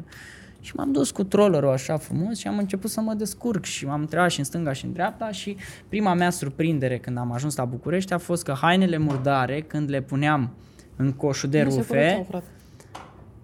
Și 0.61 0.75
m-am 0.75 0.91
dus 0.91 1.11
cu 1.11 1.23
trollerul 1.23 1.69
așa 1.69 1.97
frumos 1.97 2.37
și 2.37 2.47
am 2.47 2.57
început 2.57 2.89
să 2.89 3.01
mă 3.01 3.13
descurc 3.13 3.63
și 3.63 3.85
m-am 3.85 4.01
întrebat 4.01 4.31
și 4.31 4.39
în 4.39 4.45
stânga 4.45 4.73
și 4.73 4.85
în 4.85 4.93
dreapta 4.93 5.31
și 5.31 5.55
prima 5.89 6.13
mea 6.13 6.29
surprindere 6.29 6.97
când 6.97 7.17
am 7.17 7.31
ajuns 7.31 7.55
la 7.55 7.65
București 7.65 8.13
a 8.13 8.17
fost 8.17 8.43
că 8.43 8.51
hainele 8.61 8.97
murdare, 8.97 9.61
când 9.61 9.89
le 9.89 10.01
puneam 10.01 10.49
în 10.95 11.11
coșul 11.11 11.49
de 11.49 11.63
Nu 11.63 11.69
se 11.69 11.77
rufe 11.77 11.93
curățau, 11.93 12.25
frate. 12.29 12.45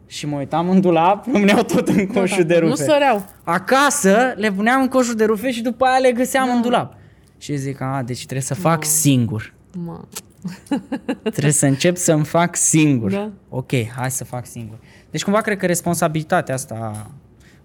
Și 0.09 0.27
mă 0.27 0.37
uitam 0.37 0.69
în 0.69 0.81
dulap, 0.81 1.25
rămâneau 1.33 1.63
tot 1.63 1.87
în 1.87 2.07
coșul 2.07 2.43
de 2.43 2.55
rufe. 2.57 2.69
Nu 2.69 2.75
săreau. 2.75 3.25
Acasă 3.43 4.33
le 4.35 4.51
puneam 4.51 4.81
în 4.81 4.87
coșul 4.87 5.15
de 5.15 5.25
rufe 5.25 5.51
și 5.51 5.61
după 5.61 5.85
aia 5.85 5.97
le 5.99 6.11
găseam 6.11 6.49
în 6.55 6.61
dulap. 6.61 6.93
Și 7.37 7.55
zic, 7.57 7.81
a, 7.81 8.01
deci 8.05 8.17
trebuie 8.21 8.41
să 8.41 8.53
fac 8.53 8.85
singur. 8.85 9.53
Mă. 9.85 9.99
Trebuie 11.31 11.51
să 11.51 11.65
încep 11.65 11.97
să-mi 11.97 12.25
fac 12.25 12.55
singur. 12.55 13.11
Da. 13.11 13.29
Ok, 13.49 13.71
hai 13.97 14.11
să 14.11 14.23
fac 14.23 14.45
singur. 14.45 14.77
Deci 15.11 15.23
cumva 15.23 15.41
cred 15.41 15.57
că 15.57 15.65
responsabilitatea 15.65 16.53
asta 16.53 17.09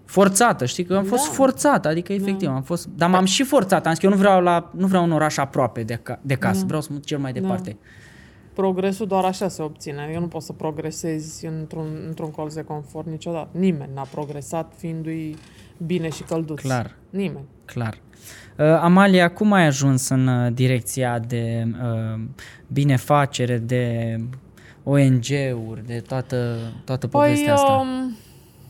forțată, 0.05 0.65
știi, 0.65 0.83
că 0.83 0.95
am 0.95 1.03
fost 1.03 1.25
Da. 1.27 1.33
forțat, 1.33 1.85
adică 1.85 2.13
efectiv 2.13 2.49
am 2.49 2.61
fost, 2.61 2.87
dar 2.95 3.09
m-am 3.09 3.25
și 3.25 3.43
forțat, 3.43 3.85
am 3.85 3.91
zis 3.91 3.99
că 3.99 4.05
eu 4.05 4.11
nu 4.11 4.17
vreau 4.17 4.41
la 4.41 4.71
nu 4.75 4.87
vreau 4.87 5.03
un 5.03 5.11
oraș 5.11 5.37
aproape 5.37 5.83
de, 5.83 5.99
ca, 6.03 6.19
de 6.21 6.33
casă, 6.35 6.59
Da. 6.59 6.65
vreau 6.65 6.81
să 6.81 6.87
mă 6.91 6.95
duc 6.95 7.05
cel 7.05 7.17
mai 7.17 7.33
departe. 7.33 7.77
Progresul 8.55 9.07
doar 9.07 9.23
așa 9.23 9.47
se 9.47 9.61
obține. 9.61 10.01
Adică 10.01 10.19
nu 10.19 10.27
poți 10.27 10.45
să 10.45 10.53
progresezi 10.53 11.45
într-un, 11.45 12.03
într-un 12.07 12.31
colț 12.31 12.53
de 12.53 12.63
confort 12.63 13.07
niciodată. 13.07 13.47
Nimeni 13.51 13.89
n-a 13.93 14.07
progresat 14.11 14.73
fiindu-i 14.77 15.35
bine 15.85 16.09
și 16.09 16.23
călduț. 16.23 16.61
Clar. 16.61 16.95
Nimeni. 17.09 17.45
Clar. 17.65 17.97
Uh, 18.57 18.65
Amalia, 18.65 19.31
cum 19.31 19.51
ai 19.51 19.65
ajuns 19.65 20.09
în 20.09 20.27
uh, 20.27 20.53
direcția 20.53 21.19
de 21.19 21.67
uh, 21.67 22.21
binefacere, 22.67 23.57
de 23.57 24.15
ONG-uri, 24.83 25.85
de 25.85 25.99
toată, 26.07 26.57
toată 26.85 27.07
povestea 27.07 27.53
păi, 27.53 27.63
asta? 27.63 27.73
Um, 27.73 28.15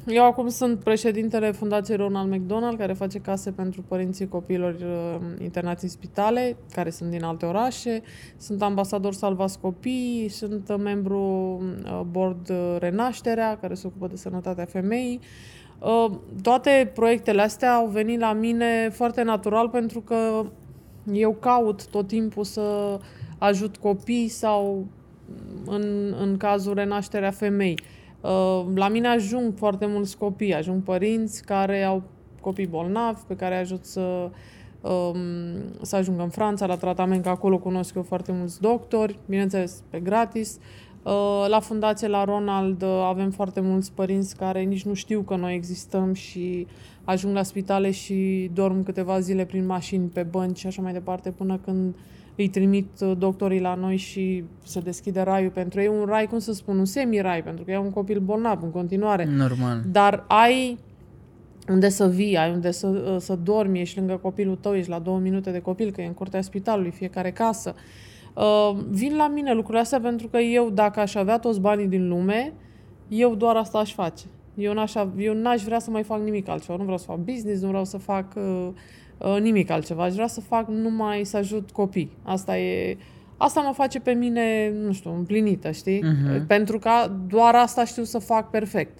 eu 0.08 0.26
acum 0.26 0.48
sunt 0.48 0.80
președintele 0.80 1.52
Fundației 1.52 1.98
Ronald 1.98 2.34
McDonald, 2.34 2.78
care 2.78 2.94
face 2.94 3.20
case 3.20 3.52
pentru 3.52 3.82
părinții 3.88 4.28
copiilor 4.28 4.74
uh, 4.74 5.22
internați 5.42 5.84
în 5.84 5.90
spitale, 5.90 6.58
care 6.74 6.90
sunt 6.90 7.10
din 7.10 7.24
alte 7.24 7.46
orașe. 7.46 8.02
Sunt 8.38 8.62
ambasador 8.62 9.14
Salvați 9.14 9.60
Copii, 9.60 10.28
sunt 10.30 10.78
membru 10.78 11.20
uh, 11.84 12.02
board 12.12 12.50
uh, 12.50 12.76
Renașterea, 12.80 13.58
care 13.62 13.74
se 13.74 13.88
ocupă 13.88 14.08
de 14.08 14.16
sănătatea 14.16 14.66
femeii. 14.66 15.20
Uh, 15.80 16.12
toate 16.42 16.92
proiectele 16.94 17.42
astea 17.42 17.74
au 17.74 17.88
venit 17.88 18.20
la 18.20 18.34
mine 18.34 18.90
foarte 18.94 19.24
natural 19.24 19.70
pentru 19.70 20.02
că 20.02 20.46
eu 21.14 21.34
caut 21.34 21.88
tot 21.88 22.08
timpul 22.08 22.44
să 22.44 23.00
ajut 23.38 23.78
copii 23.78 24.28
sau 24.28 24.86
în, 25.66 26.16
în 26.20 26.38
cazul 26.38 26.74
renașterea 26.74 27.32
femei. 27.32 27.80
Uh, 28.26 28.66
la 28.76 28.88
mine 28.88 29.08
ajung 29.08 29.54
foarte 29.58 29.86
mulți 29.86 30.18
copii, 30.18 30.54
ajung 30.54 30.84
părinți 30.84 31.44
care 31.44 31.84
au 31.84 32.04
copii 32.42 32.68
bolnavi, 32.68 33.20
pe 33.28 33.36
care 33.36 33.56
ajut 33.56 33.86
să, 33.86 34.30
um, 34.82 35.16
să 35.82 35.96
ajungă 35.96 36.24
în 36.24 36.30
Franța 36.30 36.66
la 36.66 36.76
tratament, 36.76 37.24
că 37.24 37.30
acolo 37.30 37.58
cunosc 37.58 37.96
eu 37.96 38.02
foarte 38.02 38.32
mulți 38.32 38.62
doctori, 38.62 39.20
bineînțeles 39.26 39.84
pe 39.90 40.00
gratis. 40.00 40.60
Uh, 41.04 41.46
la 41.48 41.60
fundație, 41.60 42.08
la 42.08 42.24
Ronald, 42.24 42.82
uh, 42.82 43.06
avem 43.08 43.32
foarte 43.32 43.60
mulți 43.60 43.92
părinți 43.92 44.36
care 44.36 44.62
nici 44.62 44.86
nu 44.86 44.94
știu 44.94 45.22
că 45.22 45.36
noi 45.36 45.54
existăm 45.54 46.14
și 46.14 46.68
ajung 47.06 47.36
la 47.36 47.44
spitale 47.44 47.92
și 47.92 48.50
dorm 48.54 48.84
câteva 48.84 49.20
zile 49.20 49.46
prin 49.46 49.66
mașini, 49.66 50.08
pe 50.08 50.24
bănci 50.24 50.58
și 50.58 50.68
așa 50.68 50.82
mai 50.82 50.94
departe, 50.94 51.32
până 51.32 51.60
când 51.66 51.96
îi 52.36 52.48
trimit 52.48 52.88
uh, 53.00 53.12
doctorii 53.18 53.60
la 53.60 53.76
noi 53.76 53.98
și 53.98 54.44
se 54.64 54.80
deschide 54.80 55.22
raiul 55.22 55.50
pentru 55.50 55.82
ei. 55.82 55.88
Un 55.88 56.06
rai, 56.06 56.26
cum 56.26 56.40
să 56.40 56.54
spun, 56.54 56.78
un 56.78 56.86
semi-rai, 56.86 57.44
pentru 57.44 57.64
că 57.64 57.72
e 57.72 57.78
un 57.78 57.92
copil 57.92 58.20
bolnav 58.20 58.64
în 58.64 58.72
continuare. 58.72 59.26
Normal. 59.26 59.82
Dar 59.92 60.26
ai 60.28 60.78
unde 61.70 61.90
să 61.90 62.08
vii, 62.08 62.38
ai 62.38 62.52
unde 62.52 62.72
să, 62.72 63.18
să 63.20 63.36
dormi, 63.36 63.80
ești 63.80 63.98
lângă 63.98 64.20
copilul 64.22 64.56
tău, 64.56 64.76
ești 64.76 64.90
la 64.90 65.00
două 65.00 65.20
minute 65.20 65.52
de 65.52 65.60
copil, 65.60 65.92
că 65.92 66.02
e 66.02 66.06
în 66.06 66.14
curtea 66.14 66.42
spitalului, 66.42 66.92
fiecare 66.92 67.32
casă. 67.32 67.76
Uh, 68.34 68.78
vin 68.90 69.16
la 69.16 69.28
mine 69.28 69.54
lucrurile 69.54 69.82
astea 69.82 70.00
pentru 70.00 70.28
că 70.28 70.38
eu, 70.38 70.70
dacă 70.70 71.00
aș 71.00 71.16
avea 71.16 71.40
toți 71.40 71.60
banii 71.60 71.88
din 71.88 72.08
lume, 72.08 72.54
eu 73.08 73.36
doar 73.36 73.56
asta 73.56 73.78
aș 73.78 73.94
face. 73.94 74.24
Eu 74.56 74.74
n-aș, 74.74 74.94
eu 75.18 75.34
n-aș 75.34 75.64
vrea 75.64 75.80
să 75.80 75.90
mai 75.90 76.04
fac 76.04 76.22
nimic 76.22 76.48
altceva. 76.48 76.78
Nu 76.78 76.84
vreau 76.84 76.98
să 76.98 77.06
fac 77.06 77.18
business, 77.18 77.62
nu 77.62 77.68
vreau 77.68 77.86
să 77.86 77.98
fac 77.98 78.34
uh, 78.36 78.68
uh, 79.18 79.42
nimic 79.42 79.70
altceva. 79.70 80.04
Aș 80.04 80.14
vrea 80.14 80.28
să 80.28 80.42
fac 80.42 80.68
numai 80.68 81.24
să 81.24 81.38
ajut 81.38 81.72
copii. 81.72 82.12
Asta 82.24 82.58
e... 82.58 82.98
Asta 83.38 83.62
mă 83.62 83.72
face 83.74 84.00
pe 84.00 84.12
mine, 84.12 84.74
nu 84.86 84.92
știu, 84.92 85.14
împlinită, 85.14 85.72
știi? 85.72 86.04
Mhm. 86.04 86.48
Pentru 86.48 86.80
că 86.80 86.90
doar 87.28 87.56
asta 87.56 87.86
știu 87.86 88.04
să 88.04 88.20
fac 88.20 88.50
perfect. 88.50 89.00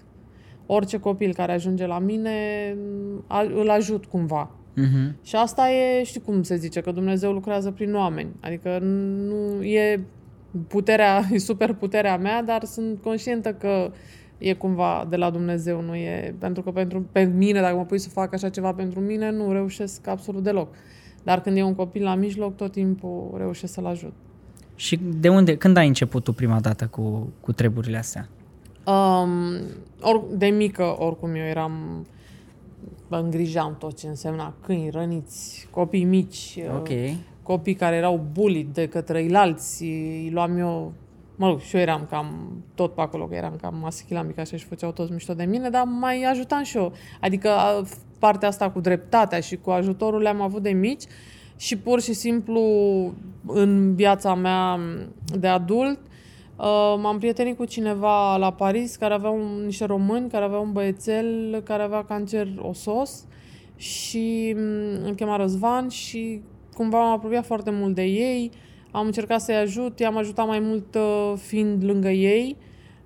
Orice 0.66 1.00
copil 1.00 1.34
care 1.34 1.52
ajunge 1.52 1.86
la 1.86 2.00
mine, 2.00 2.32
a, 3.28 3.42
îl 3.42 3.70
ajut 3.70 4.06
cumva. 4.06 4.52
Mhm. 4.76 5.16
Și 5.24 5.36
asta 5.36 5.70
e, 5.70 6.04
știi 6.04 6.22
cum 6.22 6.44
se 6.44 6.56
zice, 6.56 6.82
că 6.82 6.92
Dumnezeu 6.92 7.32
lucrează 7.32 7.72
prin 7.72 7.96
oameni. 7.96 8.30
Adică 8.40 8.80
nu 8.80 9.64
e 9.64 10.06
puterea, 10.68 11.24
e 11.32 11.38
super 11.38 11.74
puterea 11.74 12.18
mea, 12.18 12.44
dar 12.44 12.64
sunt 12.64 13.02
conștientă 13.02 13.54
că 13.54 13.92
e 14.38 14.54
cumva 14.54 15.08
de 15.10 15.16
la 15.16 15.30
Dumnezeu, 15.30 15.82
nu 15.82 15.96
e... 15.96 16.36
Pentru 16.40 16.64
că 16.64 16.72
pentru 16.72 17.06
pe 17.12 17.24
mine, 17.24 17.62
dacă 17.62 17.76
mă 17.76 17.86
pui 17.86 18.00
să 18.00 18.10
fac 18.10 18.34
așa 18.34 18.50
ceva 18.50 18.74
pentru 18.74 19.00
mine, 19.00 19.32
nu 19.32 19.52
reușesc 19.52 20.08
absolut 20.08 20.44
deloc. 20.44 20.76
Dar 21.24 21.42
când 21.42 21.58
e 21.58 21.64
un 21.64 21.76
copil 21.76 22.04
la 22.04 22.16
mijloc, 22.16 22.56
tot 22.56 22.72
timpul 22.72 23.34
reușesc 23.38 23.74
să-l 23.74 23.86
ajut. 23.86 24.14
Și 24.76 25.00
de 25.20 25.30
unde, 25.30 25.58
când 25.58 25.78
ai 25.78 25.88
început 25.88 26.24
tu 26.24 26.34
prima 26.34 26.60
dată 26.60 26.88
cu, 26.88 27.34
cu 27.42 27.52
treburile 27.52 27.98
astea? 27.98 28.28
Um, 28.86 29.32
or, 30.02 30.24
de 30.32 30.46
mică, 30.46 30.96
oricum, 31.00 31.36
eu 31.36 31.44
eram 31.44 32.06
îngrijam 33.10 33.76
tot 33.80 33.98
ce 33.98 34.08
însemna 34.08 34.54
câini, 34.62 34.90
răniți, 34.90 35.68
copii 35.72 36.04
mici, 36.04 36.60
Ok. 36.78 36.90
uh, 36.90 37.14
copii 37.42 37.74
care 37.74 37.96
erau 37.96 38.26
bullied 38.32 38.68
de 38.74 38.88
către 38.88 39.24
ilalți, 39.24 39.84
îi 39.84 40.30
luam 40.34 40.58
eu, 40.58 40.94
mă 41.36 41.48
rog, 41.48 41.60
și 41.60 41.76
eu 41.76 41.82
eram 41.82 42.08
cam 42.10 42.52
tot 42.76 42.94
pe 42.94 43.02
acolo, 43.02 43.26
că 43.26 43.36
eram 43.36 43.56
cam 43.62 43.76
maschilamic 43.82 44.38
așa 44.38 44.58
și 44.58 44.66
făceau 44.66 44.92
toți 44.92 45.12
mișto 45.12 45.34
de 45.34 45.44
mine, 45.44 45.70
dar 45.70 45.84
mai 45.84 46.24
ajutam 46.24 46.64
și 46.64 46.78
eu. 46.78 46.94
Adică 47.22 47.50
a, 47.50 47.84
partea 48.20 48.48
asta 48.48 48.70
cu 48.70 48.80
dreptatea 48.80 49.40
și 49.40 49.56
cu 49.56 49.70
ajutorul 49.70 50.22
le-am 50.22 50.42
avut 50.42 50.62
de 50.62 50.72
mici 50.72 51.04
și 51.56 51.78
pur 51.78 52.02
și 52.02 52.14
simplu 52.14 52.62
în 53.46 53.96
viața 53.96 54.36
mea 54.36 54.80
de 55.40 55.48
adult 55.48 56.00
Uh, 56.58 56.96
m-am 57.02 57.18
prietenit 57.18 57.58
cu 57.58 57.66
cineva 57.66 58.38
la 58.38 58.54
Paris 58.54 58.96
care 58.96 59.14
avea 59.14 59.30
un, 59.30 59.64
niște 59.66 59.86
români 59.86 60.30
care 60.30 60.44
avea 60.44 60.58
un 60.58 60.72
băiețel 60.72 61.62
care 61.64 61.84
avea 61.84 62.04
cancer 62.04 62.48
osos 62.62 63.26
și 63.76 64.54
mm, 64.58 65.06
îl 65.06 65.14
chema 65.16 65.36
Răzvan 65.36 65.88
și 65.88 66.42
cumva 66.74 67.00
m-am 67.00 67.12
apropiat 67.12 67.46
foarte 67.46 67.72
mult 67.72 67.96
de 67.96 68.04
ei. 68.04 68.52
Am 68.96 69.06
încercat 69.06 69.42
să-i 69.42 69.56
ajut, 69.56 70.00
i-am 70.00 70.18
ajutat 70.18 70.48
mai 70.48 70.60
mult 70.60 70.96
uh, 70.96 71.34
fiind 71.38 71.84
lângă 71.84 72.10
ei, 72.10 72.58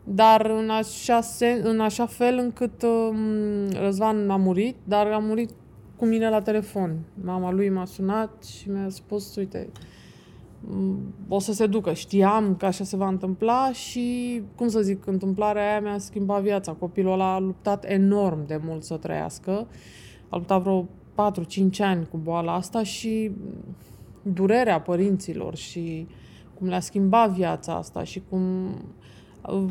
dar 0.03 0.45
în 0.45 0.69
așa, 0.69 1.21
sen, 1.21 1.61
în 1.63 1.79
așa 1.79 2.05
fel 2.05 2.37
încât 2.37 2.81
uh, 2.81 3.17
Răzvan 3.81 4.29
a 4.29 4.35
murit, 4.35 4.75
dar 4.83 5.07
a 5.07 5.17
murit 5.17 5.49
cu 5.95 6.05
mine 6.05 6.29
la 6.29 6.41
telefon. 6.41 6.99
Mama 7.23 7.51
lui 7.51 7.69
m-a 7.69 7.85
sunat 7.85 8.43
și 8.43 8.69
mi-a 8.69 8.89
spus, 8.89 9.35
uite, 9.35 9.69
m, 10.59 10.97
o 11.27 11.39
să 11.39 11.53
se 11.53 11.67
ducă. 11.67 11.93
Știam 11.93 12.55
că 12.55 12.65
așa 12.65 12.83
se 12.83 12.95
va 12.95 13.07
întâmpla 13.07 13.71
și, 13.71 14.41
cum 14.55 14.67
să 14.67 14.81
zic, 14.81 15.05
întâmplarea 15.05 15.69
aia 15.69 15.81
mi-a 15.81 15.97
schimbat 15.97 16.41
viața. 16.41 16.71
Copilul 16.71 17.11
ăla 17.11 17.33
a 17.33 17.39
luptat 17.39 17.85
enorm 17.87 18.47
de 18.47 18.59
mult 18.65 18.83
să 18.83 18.95
trăiască. 18.95 19.67
A 20.29 20.37
luptat 20.37 20.61
vreo 20.61 20.87
4-5 21.13 21.79
ani 21.79 22.07
cu 22.11 22.17
boala 22.17 22.53
asta 22.53 22.83
și 22.83 23.31
durerea 24.21 24.81
părinților 24.81 25.55
și 25.55 26.07
cum 26.57 26.67
le-a 26.67 26.79
schimbat 26.79 27.29
viața 27.29 27.73
asta 27.75 28.03
și 28.03 28.21
cum... 28.29 28.67
uh, 29.49 29.65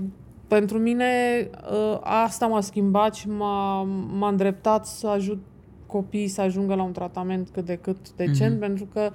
Pentru 0.49 0.79
mine 0.79 1.07
uh, 1.73 1.99
asta 2.03 2.47
m-a 2.47 2.61
schimbat 2.61 3.15
și 3.15 3.29
m-a, 3.29 3.83
m-a 4.19 4.29
îndreptat 4.29 4.87
să 4.87 5.07
ajut 5.09 5.43
copiii 5.87 6.29
să 6.29 6.41
ajungă 6.41 6.75
la 6.75 6.83
un 6.83 6.93
tratament 6.93 7.49
cât 7.53 7.65
de 7.65 7.77
cât 7.77 8.13
decent, 8.17 8.51
Mhm. 8.51 8.61
pentru 8.61 8.87
că 8.93 9.11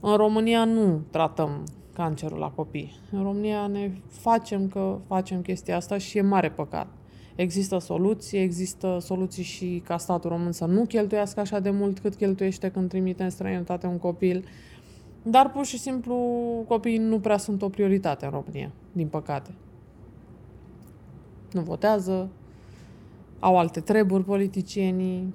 în 0.00 0.16
România 0.16 0.64
nu 0.64 1.00
tratăm 1.10 1.64
cancerul 1.92 2.38
la 2.38 2.48
copii. 2.48 2.96
În 3.10 3.22
România 3.22 3.66
ne 3.66 3.90
facem 4.08 4.68
că 4.68 4.98
facem 5.06 5.40
chestia 5.42 5.76
asta 5.76 5.98
și 5.98 6.18
e 6.18 6.22
mare 6.22 6.50
păcat. 6.50 6.86
Există 7.40 7.78
soluții, 7.78 8.38
există 8.38 8.98
soluții 9.00 9.42
și 9.42 9.82
ca 9.84 9.96
statul 9.96 10.30
român 10.30 10.52
să 10.52 10.64
nu 10.64 10.84
cheltuiască 10.84 11.40
așa 11.40 11.60
de 11.60 11.70
mult 11.70 11.98
cât 11.98 12.14
cheltuiește 12.14 12.70
când 12.70 12.88
trimite 12.88 13.22
în 13.22 13.30
străinătate 13.30 13.86
un 13.86 13.98
copil. 13.98 14.44
Dar 15.22 15.50
pur 15.50 15.64
și 15.64 15.78
simplu 15.78 16.14
copiii 16.68 16.98
nu 16.98 17.20
prea 17.20 17.36
sunt 17.36 17.62
o 17.62 17.68
prioritate 17.68 18.24
în 18.24 18.30
România, 18.30 18.70
din 18.92 19.06
păcate. 19.06 19.50
Nu 21.52 21.60
votează, 21.60 22.28
au 23.38 23.58
alte 23.58 23.80
treburi 23.80 24.24
politicienii 24.24 25.34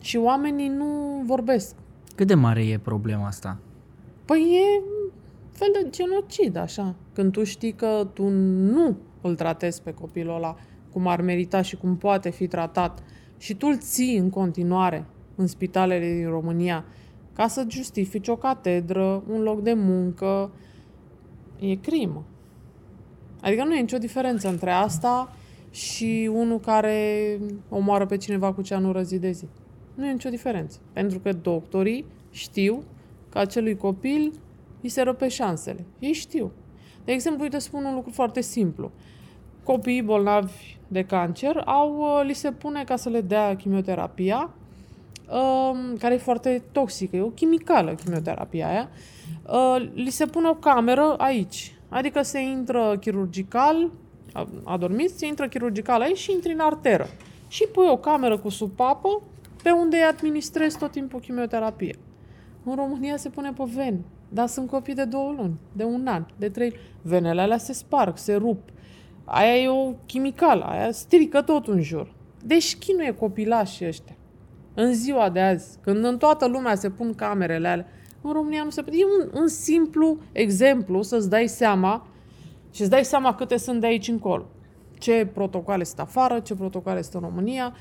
și 0.00 0.16
oamenii 0.16 0.68
nu 0.68 1.22
vorbesc. 1.26 1.74
Cât 2.14 2.26
de 2.26 2.34
mare 2.34 2.66
e 2.66 2.78
problema 2.78 3.26
asta? 3.26 3.58
Păi 4.24 4.40
e 4.40 4.78
un 4.78 5.10
fel 5.50 5.68
de 5.72 5.88
genocid, 5.90 6.56
așa. 6.56 6.94
Când 7.12 7.32
tu 7.32 7.44
știi 7.44 7.72
că 7.72 8.08
tu 8.12 8.28
nu 8.28 8.96
îl 9.20 9.34
tratezi 9.34 9.82
pe 9.82 9.94
copilul 9.94 10.34
ăla 10.34 10.56
cum 10.92 11.06
ar 11.06 11.20
merita 11.20 11.62
și 11.62 11.76
cum 11.76 11.96
poate 11.96 12.30
fi 12.30 12.46
tratat 12.46 13.02
și 13.38 13.54
tu 13.54 13.66
îl 13.66 13.78
ții 13.78 14.16
în 14.16 14.30
continuare 14.30 15.04
în 15.34 15.46
spitalele 15.46 16.14
din 16.14 16.28
România 16.28 16.84
ca 17.32 17.48
să 17.48 17.64
justifici 17.68 18.28
o 18.28 18.36
catedră, 18.36 19.22
un 19.30 19.42
loc 19.42 19.62
de 19.62 19.72
muncă, 19.72 20.50
e 21.58 21.74
crimă. 21.74 22.24
Adică 23.40 23.64
nu 23.64 23.74
e 23.74 23.80
nicio 23.80 23.98
diferență 23.98 24.48
între 24.48 24.70
asta 24.70 25.36
și 25.70 26.30
unul 26.32 26.60
care 26.60 27.38
omoară 27.68 28.06
pe 28.06 28.16
cineva 28.16 28.52
cu 28.52 28.62
ceanură 28.62 29.02
zi 29.02 29.18
de 29.18 29.30
zi. 29.30 29.44
Nu 29.94 30.06
e 30.06 30.12
nicio 30.12 30.28
diferență. 30.28 30.78
Pentru 30.92 31.18
că 31.18 31.32
doctorii 31.32 32.04
știu 32.30 32.82
că 33.28 33.38
acelui 33.38 33.76
copil 33.76 34.32
îi 34.82 34.88
se 34.88 35.02
răpe 35.02 35.28
șansele. 35.28 35.84
Ei 35.98 36.12
știu. 36.12 36.52
De 37.04 37.12
exemplu, 37.12 37.42
uite, 37.42 37.58
spun 37.58 37.84
un 37.84 37.94
lucru 37.94 38.10
foarte 38.10 38.40
simplu. 38.40 38.90
Copiii 39.64 40.02
bolnavi 40.02 40.77
de 40.88 41.04
cancer 41.04 41.62
au, 41.64 41.98
uh, 41.98 42.24
li 42.24 42.32
se 42.32 42.52
pune 42.52 42.84
ca 42.84 42.96
să 42.96 43.08
le 43.08 43.20
dea 43.20 43.56
chimioterapia, 43.56 44.50
um, 45.30 45.96
care 45.98 46.14
e 46.14 46.18
foarte 46.18 46.62
toxică, 46.72 47.16
e 47.16 47.20
o 47.20 47.28
chimicală 47.28 47.94
chimioterapia 47.94 48.68
aia, 48.68 48.88
uh, 49.46 49.90
li 49.94 50.10
se 50.10 50.26
pune 50.26 50.48
o 50.48 50.54
cameră 50.54 51.14
aici, 51.18 51.78
Adică 51.88 52.22
se 52.22 52.40
intră 52.40 52.96
chirurgical, 53.00 53.90
adormit, 54.64 55.10
se 55.10 55.26
intră 55.26 55.48
chirurgical 55.48 56.00
aici 56.00 56.18
și 56.18 56.32
intri 56.32 56.52
în 56.52 56.60
arteră. 56.60 57.06
Și 57.48 57.66
pui 57.72 57.86
o 57.88 57.96
cameră 57.96 58.38
cu 58.38 58.48
supapă 58.48 59.22
pe 59.62 59.70
unde 59.70 59.96
îi 59.96 60.02
administrezi 60.02 60.78
tot 60.78 60.90
timpul 60.90 61.20
chimioterapie. 61.20 61.98
În 62.64 62.74
România 62.74 63.16
se 63.16 63.28
pune 63.28 63.52
pe 63.52 63.64
ven, 63.74 63.98
dar 64.28 64.46
sunt 64.46 64.68
copii 64.68 64.94
de 64.94 65.04
două 65.04 65.34
luni, 65.36 65.60
de 65.72 65.84
un 65.84 66.06
an, 66.06 66.26
de 66.36 66.48
trei. 66.48 66.74
Venele 67.02 67.40
alea 67.40 67.58
se 67.58 67.72
sparg, 67.72 68.16
se 68.16 68.34
rup. 68.34 68.58
Aia 69.30 69.56
e 69.56 69.68
o 69.68 69.92
chimicală, 70.06 70.64
aia 70.64 70.90
strică 70.90 71.42
tot 71.42 71.66
în 71.66 71.82
jur. 71.82 72.12
Deci 72.44 72.76
chinuie 72.76 73.14
copilașii 73.14 73.86
ăștia. 73.86 74.16
În 74.74 74.94
ziua 74.94 75.30
de 75.30 75.40
azi, 75.40 75.78
când 75.80 76.04
în 76.04 76.18
toată 76.18 76.46
lumea 76.46 76.74
se 76.74 76.90
pun 76.90 77.14
camerele 77.14 77.68
alea, 77.68 77.86
în 78.20 78.32
România 78.32 78.62
nu 78.62 78.70
se 78.70 78.82
poate. 78.82 78.98
E 78.98 79.04
un, 79.04 79.40
un 79.40 79.48
simplu 79.48 80.18
exemplu 80.32 81.02
să-ți 81.02 81.28
dai 81.28 81.48
seama 81.48 82.06
și 82.70 82.80
îți 82.80 82.90
dai 82.90 83.04
seama 83.04 83.34
câte 83.34 83.56
sunt 83.56 83.80
de 83.80 83.86
aici 83.86 84.08
încolo. 84.08 84.46
Ce 84.98 85.28
protocoale 85.32 85.84
sunt 85.84 85.98
afară, 85.98 86.38
ce 86.40 86.54
protocoale 86.54 87.02
sunt 87.02 87.14
în 87.14 87.20
România. 87.20 87.74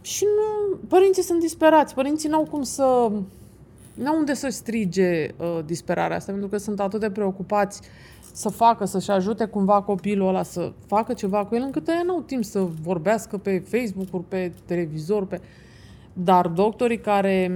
Și 0.00 0.24
nu, 0.24 0.76
părinții 0.88 1.22
sunt 1.22 1.40
disperați. 1.40 1.94
Părinții 1.94 2.28
n-au 2.28 2.44
cum 2.44 2.62
să... 2.62 3.10
N-au 3.94 4.18
unde 4.18 4.34
să 4.34 4.48
strige 4.48 5.28
uh, 5.36 5.58
disperarea 5.64 6.16
asta, 6.16 6.30
pentru 6.30 6.48
că 6.48 6.56
sunt 6.56 6.80
atât 6.80 7.00
de 7.00 7.10
preocupați 7.10 7.80
să 8.36 8.48
facă, 8.48 8.84
să-și 8.84 9.10
ajute 9.10 9.44
cumva 9.44 9.82
copilul 9.82 10.28
ăla 10.28 10.42
să 10.42 10.72
facă 10.86 11.12
ceva 11.12 11.44
cu 11.44 11.54
el, 11.54 11.62
încât 11.62 11.88
ei 11.88 12.02
n-au 12.06 12.20
timp 12.20 12.44
să 12.44 12.60
vorbească 12.82 13.38
pe 13.38 13.58
Facebook-uri, 13.58 14.24
pe 14.28 14.52
televizor, 14.64 15.26
pe... 15.26 15.40
Dar 16.12 16.48
doctorii 16.48 17.00
care 17.00 17.52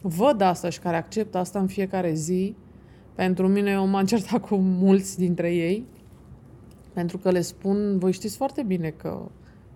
văd 0.00 0.40
asta 0.40 0.68
și 0.68 0.78
care 0.78 0.96
acceptă 0.96 1.38
asta 1.38 1.58
în 1.58 1.66
fiecare 1.66 2.12
zi, 2.14 2.54
pentru 3.14 3.48
mine 3.48 3.70
eu 3.70 3.86
m-am 3.86 4.04
certat 4.04 4.40
cu 4.46 4.56
mulți 4.56 5.18
dintre 5.18 5.54
ei, 5.54 5.84
pentru 6.92 7.18
că 7.18 7.30
le 7.30 7.40
spun, 7.40 7.98
voi 7.98 8.12
știți 8.12 8.36
foarte 8.36 8.62
bine 8.62 8.88
că 8.88 9.20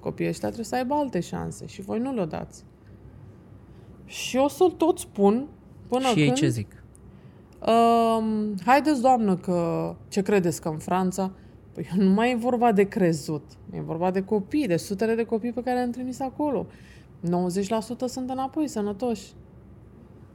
copiii 0.01 0.29
ăștia 0.29 0.47
trebuie 0.47 0.67
să 0.67 0.75
aibă 0.75 0.95
alte 0.95 1.21
șanse 1.21 1.67
și 1.67 1.81
voi 1.81 1.99
nu 1.99 2.15
le 2.15 2.25
dați. 2.25 2.65
Și 4.05 4.37
o 4.37 4.49
să-l 4.49 4.71
tot 4.71 4.99
spun 4.99 5.47
până 5.89 6.07
și 6.07 6.15
când... 6.15 6.27
ei 6.27 6.33
ce 6.33 6.49
zic? 6.49 6.80
Uh, 7.66 8.25
haideți, 8.64 9.01
doamnă, 9.01 9.37
că 9.37 9.94
ce 10.09 10.23
credeți 10.23 10.61
că 10.61 10.68
în 10.68 10.79
Franța? 10.79 11.31
Păi 11.73 11.88
nu 11.96 12.11
mai 12.11 12.31
e 12.31 12.37
vorba 12.37 12.73
de 12.73 12.83
crezut. 12.83 13.44
E 13.73 13.81
vorba 13.81 14.11
de 14.11 14.23
copii, 14.23 14.66
de 14.66 14.77
sutele 14.77 15.14
de 15.14 15.25
copii 15.25 15.53
pe 15.53 15.62
care 15.62 15.77
le-am 15.77 15.90
trimis 15.90 16.20
acolo. 16.20 16.66
90% 16.66 17.29
sunt 18.07 18.31
înapoi 18.31 18.68
sănătoși. 18.68 19.33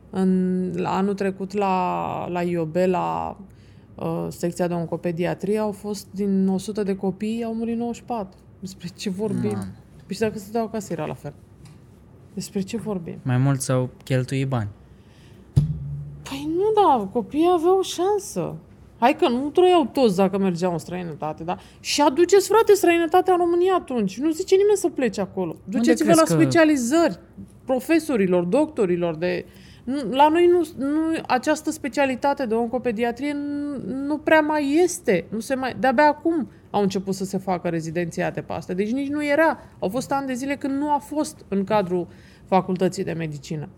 În, 0.10 0.72
la 0.76 0.96
anul 0.96 1.14
trecut 1.14 1.54
la, 1.54 2.28
la 2.28 2.42
IOB, 2.42 2.76
la 2.76 3.38
uh, 3.96 4.28
secția 4.30 4.68
de 4.68 4.74
oncopediatrie, 4.74 5.58
au 5.58 5.72
fost 5.72 6.08
din 6.12 6.48
100 6.48 6.84
de 6.84 6.96
copii, 6.96 7.44
au 7.44 7.54
murit 7.54 7.78
94. 7.78 8.40
Despre 8.60 8.88
ce 8.88 9.10
vorbim? 9.10 9.52
Man. 9.52 9.76
Păi 10.06 10.16
și 10.16 10.20
dacă 10.20 10.38
se 10.38 10.52
dau 10.52 10.66
acasă 10.66 10.94
era 10.94 11.06
la 11.06 11.14
fel. 11.14 11.34
Despre 12.34 12.62
ce 12.62 12.78
vorbim? 12.78 13.20
Mai 13.22 13.38
mult 13.38 13.62
s-au 13.62 13.90
cheltuit 14.04 14.48
bani. 14.48 14.70
Păi 16.30 16.50
nu, 16.56 16.64
da, 16.82 17.10
copiii 17.14 17.50
aveau 17.54 17.78
o 17.78 17.82
șansă. 17.82 18.56
Hai 19.00 19.16
că 19.16 19.30
nu 19.30 19.50
trăiau 19.50 19.86
toți 19.94 20.16
dacă 20.16 20.38
mergeau 20.38 20.72
în 20.72 20.78
străinătate, 20.78 21.44
da? 21.44 21.58
Și 21.80 22.02
aduceți, 22.02 22.48
frate, 22.48 22.74
străinătatea 22.74 23.34
în 23.34 23.40
România 23.40 23.74
atunci. 23.74 24.18
Nu 24.20 24.30
zice 24.32 24.56
nimeni 24.56 24.78
să 24.78 24.90
plece 24.90 25.22
acolo. 25.22 25.56
Duceți-vă 25.64 26.12
crezi 26.12 26.30
la 26.32 26.36
că- 26.36 26.42
specializări 26.42 27.20
profesorilor, 27.66 28.44
doctorilor 28.44 29.16
de... 29.16 29.46
Nu- 29.84 30.02
La 30.10 30.28
noi 30.30 30.48
nu, 30.48 30.86
nu, 30.88 31.00
această 31.28 31.72
specialitate 31.72 32.46
de 32.46 32.54
oncopediatrie 32.54 33.34
nu, 33.34 33.78
nu 34.06 34.18
prea 34.18 34.40
mai 34.42 34.80
este. 34.84 35.26
Nu 35.30 35.40
se 35.40 35.56
mai, 35.56 35.76
de-abia 35.80 36.08
acum 36.08 36.50
au 36.70 36.82
început 36.82 37.14
să 37.16 37.26
se 37.26 37.38
facă 37.38 37.68
rezidențiate 37.70 38.42
pe 38.42 38.54
astea. 38.54 38.76
Deci 38.76 38.92
nici 38.92 39.10
nu 39.10 39.26
era. 39.26 39.60
Au 39.80 39.90
fost 39.90 40.12
ani 40.12 40.28
de 40.28 40.34
zile 40.34 40.56
când 40.56 40.78
nu 40.78 40.92
a 40.92 40.98
fost 40.98 41.46
în 41.48 41.64
cadrul 41.64 42.08
facultății 42.46 43.04
de 43.04 43.12
medicină. 43.14 43.70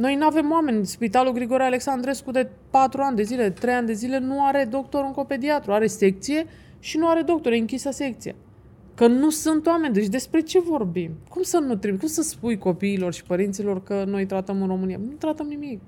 Noi 0.00 0.14
nu 0.14 0.24
avem 0.24 0.50
oameni. 0.50 0.86
Spitalul 0.86 1.32
Grigore 1.32 1.62
Alexandrescu 1.62 2.30
de 2.30 2.48
4 2.70 3.02
ani 3.02 3.16
de 3.16 3.22
zile, 3.22 3.42
de 3.42 3.50
3 3.50 3.74
ani 3.74 3.86
de 3.86 3.92
zile, 3.92 4.18
nu 4.18 4.44
are 4.44 4.66
doctor 4.70 5.04
oncopediatru. 5.04 5.72
Are 5.72 5.86
secție 5.86 6.46
și 6.78 6.98
nu 6.98 7.08
are 7.08 7.22
doctor. 7.22 7.52
E 7.52 7.56
închisă 7.56 7.90
secția. 7.90 8.34
Că 8.94 9.06
nu 9.06 9.30
sunt 9.30 9.66
oameni. 9.66 9.94
Deci 9.94 10.06
despre 10.06 10.40
ce 10.40 10.60
vorbim? 10.60 11.10
Cum 11.28 11.42
să 11.42 11.58
nu 11.58 11.74
trebuie? 11.74 12.00
Cum 12.00 12.08
să 12.08 12.22
spui 12.22 12.58
copiilor 12.58 13.12
și 13.12 13.24
părinților 13.24 13.82
că 13.82 14.04
noi 14.06 14.26
tratăm 14.26 14.62
în 14.62 14.68
România? 14.68 14.98
Nu 14.98 15.12
tratăm 15.18 15.46
nimic. 15.46 15.80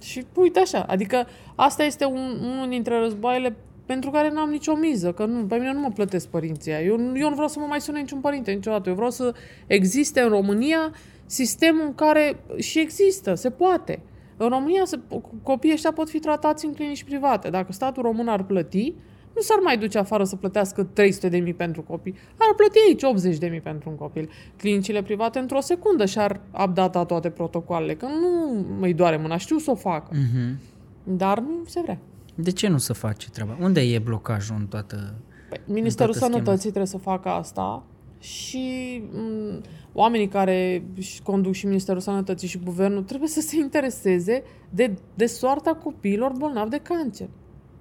Și 0.00 0.24
uite 0.34 0.60
așa, 0.60 0.82
adică 0.88 1.26
asta 1.54 1.82
este 1.82 2.04
un, 2.04 2.38
unul 2.42 2.68
dintre 2.68 2.98
războaiele 2.98 3.56
pentru 3.86 4.10
care 4.10 4.30
n-am 4.30 4.50
nicio 4.50 4.74
miză, 4.74 5.12
că 5.12 5.24
nu, 5.24 5.44
pe 5.44 5.54
mine 5.56 5.72
nu 5.72 5.80
mă 5.80 5.90
plătesc 5.94 6.28
părinții 6.28 6.72
aia. 6.72 6.84
Eu, 6.84 6.92
eu 7.14 7.28
nu 7.28 7.34
vreau 7.34 7.48
să 7.48 7.58
mă 7.58 7.66
mai 7.68 7.80
sune 7.80 8.00
niciun 8.00 8.20
părinte 8.20 8.52
niciodată. 8.52 8.88
Eu 8.88 8.94
vreau 8.94 9.10
să 9.10 9.34
existe 9.66 10.20
în 10.20 10.28
România 10.28 10.92
sistemul 11.26 11.84
în 11.84 11.94
care 11.94 12.36
și 12.56 12.80
există, 12.80 13.34
se 13.34 13.50
poate. 13.50 14.02
În 14.36 14.48
România 14.48 14.84
se, 14.84 14.98
copiii 15.42 15.72
ăștia 15.72 15.92
pot 15.92 16.08
fi 16.08 16.18
tratați 16.18 16.66
în 16.66 16.74
clinici 16.74 17.04
private. 17.04 17.50
Dacă 17.50 17.72
statul 17.72 18.02
român 18.02 18.28
ar 18.28 18.42
plăti, 18.42 18.94
nu 19.34 19.40
s-ar 19.40 19.58
mai 19.62 19.78
duce 19.78 19.98
afară 19.98 20.24
să 20.24 20.36
plătească 20.36 20.82
300 20.82 21.28
de 21.28 21.38
mii 21.38 21.54
pentru 21.54 21.82
copii. 21.82 22.14
Ar 22.38 22.54
plăti 22.56 22.78
aici 22.88 23.02
80 23.02 23.38
de 23.38 23.46
mii 23.46 23.60
pentru 23.60 23.90
un 23.90 23.96
copil. 23.96 24.30
Clinicile 24.56 25.02
private 25.02 25.38
într-o 25.38 25.60
secundă 25.60 26.04
și-ar 26.04 26.40
updata 26.64 27.04
toate 27.04 27.30
protocoalele, 27.30 27.94
că 27.94 28.06
nu 28.06 28.64
îi 28.80 28.94
doare 28.94 29.16
mâna, 29.16 29.36
știu 29.36 29.58
să 29.58 29.70
o 29.70 29.74
facă. 29.74 30.10
Mhm. 30.12 30.58
Dar 31.04 31.38
nu 31.38 31.62
se 31.66 31.80
vrea. 31.80 31.98
De 32.34 32.50
ce 32.50 32.68
nu 32.68 32.78
se 32.78 32.92
face 32.92 33.30
treaba? 33.30 33.56
Unde 33.60 33.80
e 33.80 33.98
blocajul 33.98 34.56
în 34.58 34.66
toată... 34.66 35.14
Păi, 35.48 35.60
Ministerul 35.64 36.12
toată 36.12 36.26
schema. 36.26 36.44
Sănătății 36.44 36.70
trebuie 36.70 36.86
să 36.86 36.98
facă 36.98 37.28
asta 37.28 37.82
și 38.24 39.02
m- 39.10 39.60
oamenii 39.92 40.28
care 40.28 40.84
își 40.96 41.22
conduc 41.22 41.52
și 41.52 41.66
Ministerul 41.66 42.00
Sănătății 42.00 42.48
și 42.48 42.58
Guvernul 42.64 43.02
trebuie 43.02 43.28
să 43.28 43.40
se 43.40 43.56
intereseze 43.56 44.42
de, 44.70 44.94
de 45.14 45.26
soarta 45.26 45.74
copiilor 45.74 46.32
bolnavi 46.38 46.70
de 46.70 46.78
cancer. 46.78 47.28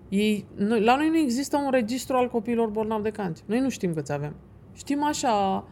Ei, 0.09 0.45
noi, 0.55 0.81
la 0.81 0.95
noi 0.95 1.09
nu 1.09 1.17
există 1.17 1.57
un 1.57 1.71
registru 1.71 2.15
al 2.15 2.29
copiilor 2.29 2.69
bolnavi 2.69 3.03
de 3.03 3.09
cancer. 3.09 3.45
Noi 3.47 3.59
nu 3.59 3.69
știm 3.69 3.93
câți 3.93 4.11
avem. 4.11 4.35
Știm 4.73 5.03
așa... 5.03 5.65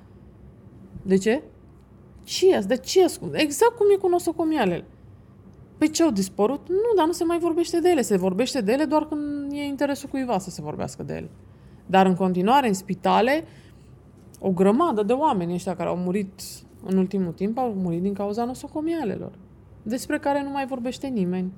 De 1.01 1.17
ce? 1.17 1.41
Ce 2.23 2.59
De 2.67 2.77
ce 2.77 3.03
ascund? 3.03 3.33
Exact 3.35 3.75
cum 3.75 3.85
e 3.95 3.97
cu 3.97 4.07
nosocomialele. 4.07 4.85
Păi 5.77 5.89
ce 5.89 6.03
au 6.03 6.11
dispărut? 6.11 6.69
Nu, 6.69 6.95
dar 6.95 7.05
nu 7.05 7.11
se 7.11 7.23
mai 7.23 7.39
vorbește 7.39 7.79
de 7.79 7.89
ele. 7.89 8.01
Se 8.01 8.17
vorbește 8.17 8.61
de 8.61 8.71
ele 8.71 8.85
doar 8.85 9.07
când 9.07 9.51
e 9.51 9.63
interesul 9.63 10.09
cuiva 10.09 10.39
să 10.39 10.49
se 10.49 10.61
vorbească 10.61 11.03
de 11.03 11.13
ele. 11.13 11.29
Dar 11.85 12.05
în 12.05 12.15
continuare, 12.15 12.67
în 12.67 12.73
spitale, 12.73 13.43
o 14.43 14.51
grămadă 14.51 15.03
de 15.03 15.13
oameni 15.13 15.53
ăștia 15.53 15.75
care 15.75 15.89
au 15.89 15.97
murit 15.97 16.41
în 16.85 16.97
ultimul 16.97 17.31
timp 17.31 17.57
au 17.57 17.73
murit 17.73 18.01
din 18.01 18.13
cauza 18.13 18.45
nosocomialelor, 18.45 19.31
despre 19.83 20.19
care 20.19 20.43
nu 20.43 20.49
mai 20.49 20.65
vorbește 20.65 21.07
nimeni. 21.07 21.51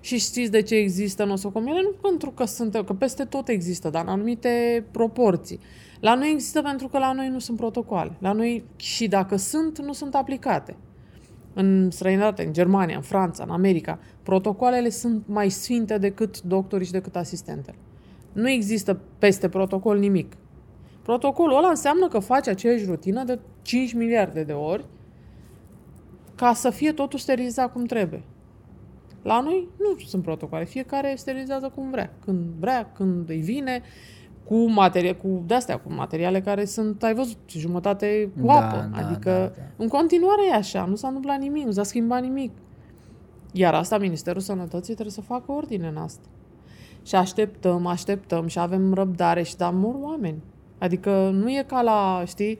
Și 0.00 0.18
știți 0.18 0.50
de 0.50 0.62
ce 0.62 0.74
există 0.74 1.24
nosocomiale? 1.24 1.80
Nu 1.82 2.08
pentru 2.08 2.30
că 2.30 2.44
sunt, 2.44 2.82
că 2.86 2.92
peste 2.92 3.24
tot 3.24 3.48
există, 3.48 3.90
dar 3.90 4.02
în 4.02 4.08
anumite 4.08 4.84
proporții. 4.90 5.60
La 6.00 6.14
noi 6.14 6.30
există 6.32 6.62
pentru 6.62 6.88
că 6.88 6.98
la 6.98 7.12
noi 7.12 7.28
nu 7.28 7.38
sunt 7.38 7.56
protocoale. 7.56 8.12
La 8.18 8.32
noi, 8.32 8.64
și 8.76 9.08
dacă 9.08 9.36
sunt, 9.36 9.78
nu 9.78 9.92
sunt 9.92 10.14
aplicate. 10.14 10.76
În 11.54 11.90
străinătate, 11.90 12.44
în 12.44 12.52
Germania, 12.52 12.96
în 12.96 13.02
Franța, 13.02 13.44
în 13.44 13.50
America, 13.50 13.98
protocoalele 14.22 14.88
sunt 14.88 15.22
mai 15.26 15.50
sfinte 15.50 15.98
decât 15.98 16.42
doctorii 16.42 16.86
și 16.86 16.92
decât 16.92 17.16
asistentele. 17.16 17.76
Nu 18.32 18.50
există 18.50 19.00
peste 19.18 19.48
protocol 19.48 19.98
nimic. 19.98 20.32
Protocolul 21.10 21.56
ăla 21.56 21.68
înseamnă 21.68 22.08
că 22.08 22.18
faci 22.18 22.48
aceeași 22.48 22.84
rutină 22.84 23.24
de 23.24 23.38
5 23.62 23.92
miliarde 23.92 24.42
de 24.42 24.52
ori 24.52 24.84
ca 26.34 26.52
să 26.52 26.70
fie 26.70 26.92
totul 26.92 27.18
sterilizat 27.18 27.72
cum 27.72 27.84
trebuie. 27.84 28.22
La 29.22 29.40
noi 29.40 29.68
nu 29.78 29.98
sunt 30.06 30.22
protocoale. 30.22 30.64
Fiecare 30.64 31.14
sterilizează 31.16 31.72
cum 31.74 31.90
vrea. 31.90 32.12
Când 32.24 32.38
vrea, 32.58 32.92
când 32.92 33.28
îi 33.28 33.40
vine, 33.40 33.82
cu 34.44 34.70
materie, 34.70 35.12
cu 35.14 35.42
de-astea, 35.46 35.78
cu 35.78 35.92
materiale 35.92 36.40
care 36.40 36.64
sunt, 36.64 37.02
ai 37.02 37.14
văzut, 37.14 37.38
jumătate 37.48 38.30
cu 38.40 38.46
Da, 38.46 38.52
apă. 38.52 38.88
da, 38.92 39.06
adică, 39.06 39.30
da, 39.30 39.60
da. 39.60 39.62
în 39.76 39.88
continuare 39.88 40.46
e 40.50 40.54
așa, 40.54 40.84
nu 40.84 40.94
s-a 40.94 41.06
întâmplat 41.06 41.38
nimic, 41.38 41.64
nu 41.64 41.72
s-a 41.72 41.82
schimbat 41.82 42.22
nimic. 42.22 42.52
Iar 43.52 43.74
asta, 43.74 43.98
Ministerul 43.98 44.40
Sănătății 44.40 44.92
trebuie 44.94 45.14
să 45.14 45.20
facă 45.20 45.52
ordine 45.52 45.86
în 45.88 45.96
asta. 45.96 46.28
Și 47.02 47.14
așteptăm, 47.14 47.86
așteptăm 47.86 48.46
și 48.46 48.58
avem 48.58 48.94
răbdare 48.94 49.42
și 49.42 49.56
dar 49.56 49.72
mor 49.72 49.94
oameni. 50.00 50.42
Adică 50.80 51.30
nu 51.32 51.50
e 51.50 51.64
ca 51.66 51.82
la, 51.82 52.22
știi, 52.26 52.58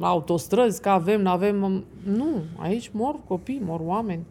la 0.00 0.06
autostrăzi, 0.06 0.80
că 0.80 0.88
avem, 0.88 1.20
nu 1.20 1.30
avem. 1.30 1.84
Nu, 2.04 2.42
aici 2.56 2.90
mor 2.92 3.14
copii, 3.26 3.62
mor 3.64 3.80
oameni. 3.82 4.24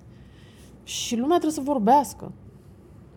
Și 0.84 1.16
lumea 1.16 1.38
trebuie 1.38 1.64
să 1.66 1.72
vorbească. 1.72 2.32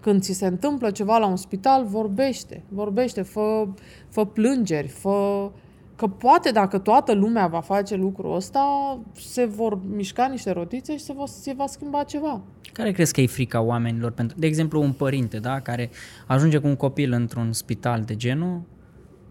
Când 0.01 0.23
ți 0.23 0.33
se 0.33 0.47
întâmplă 0.47 0.91
ceva 0.91 1.19
la 1.19 1.27
un 1.27 1.37
spital, 1.37 1.85
vorbește. 1.85 2.63
Vorbește, 2.69 3.23
fă, 3.23 3.67
fă 4.09 4.25
plângeri, 4.25 4.89
fă... 4.89 5.51
Că 5.97 6.07
poate 6.07 6.51
dacă 6.51 6.79
toată 6.79 7.13
lumea 7.13 7.47
va 7.47 7.61
face 7.61 7.95
lucrul 7.95 8.35
ăsta, 8.35 8.99
se 9.15 9.45
vor 9.45 9.79
mișca 9.95 10.27
niște 10.27 10.51
rotițe 10.51 10.97
și 10.97 11.05
se 11.05 11.13
va, 11.13 11.27
se 11.27 11.53
va 11.57 11.67
schimba 11.67 12.03
ceva. 12.03 12.41
Care 12.73 12.93
crezi 12.93 13.13
că 13.13 13.21
e 13.21 13.27
frica 13.27 13.61
oamenilor? 13.61 14.11
Pentru, 14.11 14.39
de 14.39 14.47
exemplu, 14.47 14.81
un 14.81 14.93
părinte 14.93 15.39
da, 15.39 15.61
care 15.61 15.91
ajunge 16.27 16.59
cu 16.59 16.67
un 16.67 16.77
copil 16.77 17.13
într-un 17.13 17.53
spital 17.53 18.03
de 18.03 18.17
genul, 18.17 18.61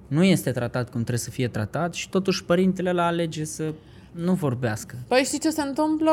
nu 0.09 0.23
este 0.23 0.51
tratat 0.51 0.83
cum 0.83 0.99
trebuie 0.99 1.17
să 1.17 1.29
fie 1.29 1.47
tratat 1.47 1.93
și 1.93 2.09
totuși 2.09 2.45
părintele 2.45 2.91
la 2.91 3.05
alege 3.05 3.43
să 3.43 3.73
nu 4.11 4.33
vorbească. 4.33 4.95
Păi 5.07 5.21
știi 5.23 5.39
ce 5.39 5.49
se 5.49 5.61
întâmplă? 5.61 6.11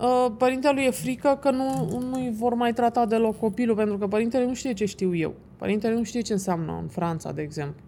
Uh, 0.00 0.32
Părintelui 0.38 0.84
e 0.84 0.90
frică 0.90 1.38
că 1.40 1.50
nu, 1.50 1.88
nu 2.10 2.34
vor 2.38 2.54
mai 2.54 2.72
trata 2.72 3.06
deloc 3.06 3.38
copilul, 3.38 3.76
pentru 3.76 3.98
că 3.98 4.06
părintele 4.06 4.46
nu 4.46 4.54
știe 4.54 4.72
ce 4.72 4.84
știu 4.84 5.14
eu. 5.14 5.34
Părintele 5.56 5.94
nu 5.94 6.02
știe 6.02 6.20
ce 6.20 6.32
înseamnă 6.32 6.78
în 6.82 6.88
Franța, 6.88 7.32
de 7.32 7.42
exemplu. 7.42 7.82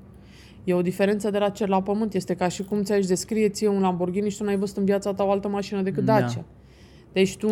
E 0.64 0.74
o 0.74 0.82
diferență 0.82 1.30
de 1.30 1.38
la 1.38 1.48
cer 1.48 1.68
la 1.68 1.82
pământ. 1.82 2.14
Este 2.14 2.34
ca 2.34 2.48
și 2.48 2.62
cum 2.64 2.82
ți-aș 2.82 3.06
descrie 3.06 3.48
ție 3.48 3.68
un 3.68 3.80
Lamborghini 3.80 4.30
și 4.30 4.38
tu 4.38 4.44
n-ai 4.44 4.56
văzut 4.56 4.76
în 4.76 4.84
viața 4.84 5.14
ta 5.14 5.24
o 5.24 5.30
altă 5.30 5.48
mașină 5.48 5.82
decât 5.82 6.04
Da. 6.04 6.20
Dacia. 6.20 6.44
Deci 7.12 7.36
tu, 7.36 7.48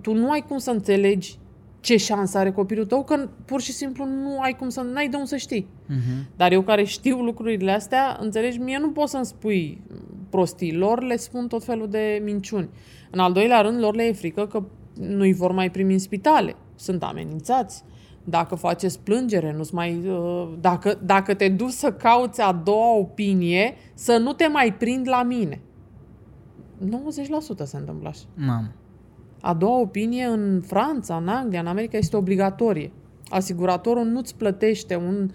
tu 0.00 0.12
nu 0.12 0.30
ai 0.30 0.44
cum 0.48 0.58
să 0.58 0.70
înțelegi 0.70 1.38
ce 1.80 1.96
șansă 1.96 2.38
are 2.38 2.50
copilul 2.50 2.86
tău, 2.86 3.04
că 3.04 3.28
pur 3.44 3.60
și 3.60 3.72
simplu 3.72 4.04
nu 4.04 4.40
ai 4.40 4.56
cum 4.56 4.68
să, 4.68 4.80
n-ai 4.80 5.08
de 5.08 5.16
unde 5.16 5.28
să 5.28 5.36
știi. 5.36 5.66
Uh-huh. 5.66 6.36
Dar 6.36 6.52
eu 6.52 6.62
care 6.62 6.84
știu 6.84 7.20
lucrurile 7.20 7.70
astea, 7.70 8.18
înțelegi, 8.20 8.58
mie 8.58 8.78
nu 8.78 8.90
poți 8.90 9.10
să-mi 9.10 9.26
spui 9.26 9.82
prostii. 10.30 10.74
Lor 10.74 11.02
le 11.02 11.16
spun 11.16 11.48
tot 11.48 11.64
felul 11.64 11.88
de 11.88 12.20
minciuni. 12.24 12.68
În 13.10 13.18
al 13.18 13.32
doilea 13.32 13.60
rând, 13.60 13.78
lor 13.78 13.94
le 13.94 14.02
e 14.02 14.12
frică 14.12 14.46
că 14.46 14.62
nu-i 14.94 15.32
vor 15.32 15.52
mai 15.52 15.70
primi 15.70 15.92
în 15.92 15.98
spitale. 15.98 16.56
Sunt 16.74 17.02
amenințați. 17.02 17.84
Dacă 18.24 18.54
faceți 18.54 19.00
plângere, 19.00 19.52
nu 19.56 19.68
mai, 19.72 20.06
uh, 20.06 20.48
dacă, 20.60 20.98
dacă 21.04 21.34
te 21.34 21.48
duci 21.48 21.70
să 21.70 21.92
cauți 21.92 22.40
a 22.40 22.52
doua 22.52 22.96
opinie, 22.96 23.74
să 23.94 24.16
nu 24.16 24.32
te 24.32 24.46
mai 24.46 24.74
prind 24.74 25.08
la 25.08 25.22
mine. 25.22 25.60
90% 26.78 27.64
se 27.64 27.76
întâmplă 27.76 28.08
așa. 28.08 28.24
Mamă. 28.34 28.72
A 29.48 29.54
doua 29.54 29.78
opinie 29.78 30.24
în 30.24 30.62
Franța, 30.66 31.16
în 31.16 31.28
Anglia, 31.28 31.60
în 31.60 31.66
America 31.66 31.96
este 31.96 32.16
obligatorie. 32.16 32.92
Asiguratorul 33.28 34.04
nu-ți 34.04 34.36
plătește 34.36 34.96
un 34.96 35.30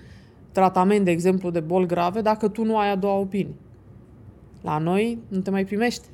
tratament, 0.51 1.05
de 1.05 1.11
exemplu, 1.11 1.49
de 1.49 1.59
boli 1.59 1.87
grave 1.87 2.21
dacă 2.21 2.47
tu 2.47 2.63
nu 2.63 2.77
ai 2.77 2.91
a 2.91 2.95
doua 2.95 3.17
opinie. 3.17 3.55
La 4.61 4.77
noi 4.77 5.19
nu 5.27 5.39
te 5.39 5.49
mai 5.49 5.65
primește. 5.65 6.07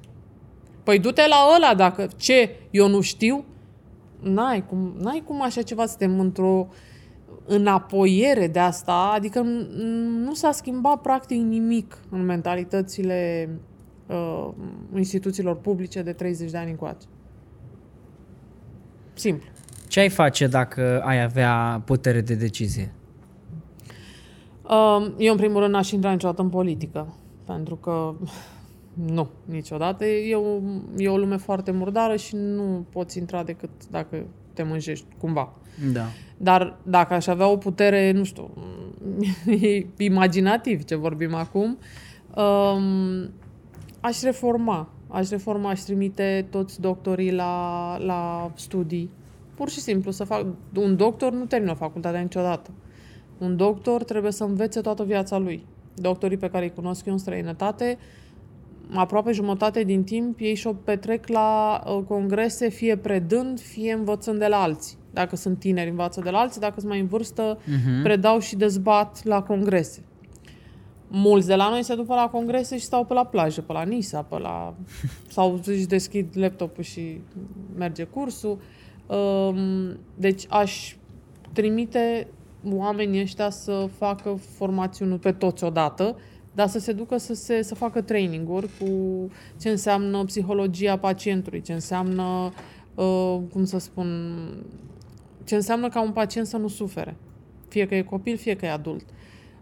Păi 0.83 0.99
du-te 0.99 1.21
la 1.27 1.35
ăla 1.55 1.75
dacă 1.75 2.07
ce, 2.15 2.49
eu 2.71 2.87
nu 2.87 3.01
știu? 3.01 3.45
N-ai 4.19 4.65
cum, 4.65 4.93
n-ai 4.99 5.23
cum 5.25 5.41
așa 5.41 5.61
ceva, 5.61 5.85
suntem 5.85 6.19
într-o 6.19 6.67
înapoiere 7.45 8.47
de 8.47 8.59
asta, 8.59 9.11
adică 9.15 9.41
n- 9.41 9.67
nu 10.23 10.33
s-a 10.33 10.51
schimbat 10.51 11.01
practic 11.01 11.41
nimic 11.41 11.97
în 12.09 12.25
mentalitățile 12.25 13.49
uh, 14.07 14.49
instituțiilor 14.95 15.55
publice 15.55 16.01
de 16.01 16.13
30 16.13 16.51
de 16.51 16.57
ani 16.57 16.69
încoace. 16.69 17.05
Simplu. 19.19 19.47
Ce 19.87 19.99
ai 19.99 20.09
face 20.09 20.47
dacă 20.47 21.01
ai 21.05 21.21
avea 21.21 21.81
putere 21.85 22.21
de 22.21 22.35
decizie? 22.35 22.91
Um, 24.61 25.13
Eu, 25.17 25.31
în 25.31 25.37
primul 25.37 25.61
rând, 25.61 25.73
n-aș 25.73 25.91
intra 25.91 26.11
niciodată 26.11 26.41
în 26.41 26.49
politică. 26.49 27.13
Pentru 27.45 27.75
că 27.75 28.13
nu, 29.17 29.29
niciodată. 29.45 30.05
E 30.05 30.35
o, 30.35 30.59
e 30.97 31.09
o 31.09 31.17
lume 31.17 31.37
foarte 31.37 31.71
murdară 31.71 32.15
și 32.15 32.35
nu 32.35 32.85
poți 32.91 33.17
intra 33.17 33.43
decât 33.43 33.69
dacă 33.91 34.25
te 34.53 34.63
mânjești 34.63 35.05
cumva. 35.17 35.53
Da. 35.93 36.05
Dar 36.37 36.77
dacă 36.83 37.13
aș 37.13 37.27
avea 37.27 37.47
o 37.47 37.57
putere, 37.57 38.11
nu 38.11 38.23
știu, 38.23 38.49
e 39.61 39.85
imaginativ 39.97 40.83
ce 40.83 40.95
vorbim 40.95 41.33
acum, 41.33 41.77
um, 42.35 43.29
aș 43.99 44.21
reforma. 44.21 44.89
Aș 45.11 45.29
reforma, 45.29 45.69
aș 45.69 45.79
trimite 45.79 46.45
toți 46.49 46.81
doctorii 46.81 47.31
la, 47.31 47.97
la 47.97 48.51
studii. 48.55 49.09
Pur 49.55 49.69
și 49.69 49.79
simplu 49.79 50.11
să 50.11 50.23
fac... 50.23 50.45
Un 50.75 50.95
doctor 50.95 51.31
nu 51.33 51.45
termină 51.45 51.73
facultatea 51.73 52.19
niciodată. 52.19 52.69
Un 53.37 53.57
doctor 53.57 54.03
trebuie 54.03 54.31
să 54.31 54.43
învețe 54.43 54.81
toată 54.81 55.03
viața 55.03 55.37
lui. 55.37 55.65
Doctorii 55.95 56.37
pe 56.37 56.49
care 56.49 56.63
îi 56.65 56.73
cunosc 56.73 57.05
eu 57.05 57.13
în 57.13 57.19
străinătate, 57.19 57.97
aproape 58.93 59.31
jumătate 59.31 59.83
din 59.83 60.03
timp 60.03 60.39
ei 60.39 60.55
și-o 60.55 60.73
petrec 60.73 61.27
la 61.27 61.81
uh, 61.85 62.03
congrese, 62.07 62.69
fie 62.69 62.95
predând, 62.97 63.59
fie 63.59 63.93
învățând 63.93 64.39
de 64.39 64.47
la 64.47 64.61
alții. 64.61 64.97
Dacă 65.13 65.35
sunt 65.35 65.59
tineri, 65.59 65.89
învață 65.89 66.21
de 66.23 66.29
la 66.29 66.37
alții, 66.39 66.61
dacă 66.61 66.73
sunt 66.77 66.89
mai 66.89 66.99
în 66.99 67.07
vârstă, 67.07 67.59
Mhm. 67.65 68.03
predau 68.03 68.39
și 68.39 68.55
dezbat 68.55 69.23
la 69.23 69.41
congrese. 69.41 70.03
Mulți 71.11 71.47
de 71.47 71.55
la 71.55 71.69
noi 71.69 71.83
se 71.83 71.95
duc 71.95 72.05
pe 72.05 72.13
la 72.13 72.29
congrese 72.29 72.77
și 72.77 72.83
stau 72.83 73.05
pe 73.05 73.13
la 73.13 73.25
plajă, 73.25 73.61
pe 73.61 73.73
la 73.73 73.83
Nisa, 73.83 74.21
pe 74.21 74.37
la... 74.37 74.73
sau 75.35 75.59
își 75.65 75.85
deschid 75.85 76.27
laptopul 76.33 76.83
și 76.83 77.21
merge 77.77 78.03
cursul. 78.03 78.59
Um, 79.07 79.97
Deci 80.15 80.45
aș 80.49 80.95
trimite 81.53 82.27
oamenii 82.71 83.21
ăștia 83.21 83.49
să 83.49 83.89
facă 83.97 84.39
formațiuni 84.57 85.11
nu 85.11 85.17
pe 85.17 85.31
toți 85.31 85.63
odată, 85.63 86.15
dar 86.53 86.67
să 86.67 86.79
se 86.79 86.91
ducă 86.91 87.17
să, 87.17 87.33
se, 87.33 87.61
să 87.61 87.75
facă 87.75 88.01
training-uri 88.01 88.69
cu 88.79 88.87
ce 89.59 89.69
înseamnă 89.69 90.23
psihologia 90.23 90.97
pacientului, 90.97 91.61
ce 91.61 91.73
înseamnă, 91.73 92.51
uh, 92.95 93.39
cum 93.51 93.65
să 93.65 93.79
spun, 93.79 94.39
ce 95.43 95.55
înseamnă 95.55 95.89
ca 95.89 96.01
un 96.01 96.11
pacient 96.11 96.47
să 96.47 96.57
nu 96.57 96.67
sufere. 96.67 97.15
Fie 97.67 97.87
că 97.87 97.95
e 97.95 98.01
copil, 98.01 98.37
fie 98.37 98.55
că 98.55 98.65
e 98.65 98.71
adult. 98.71 99.05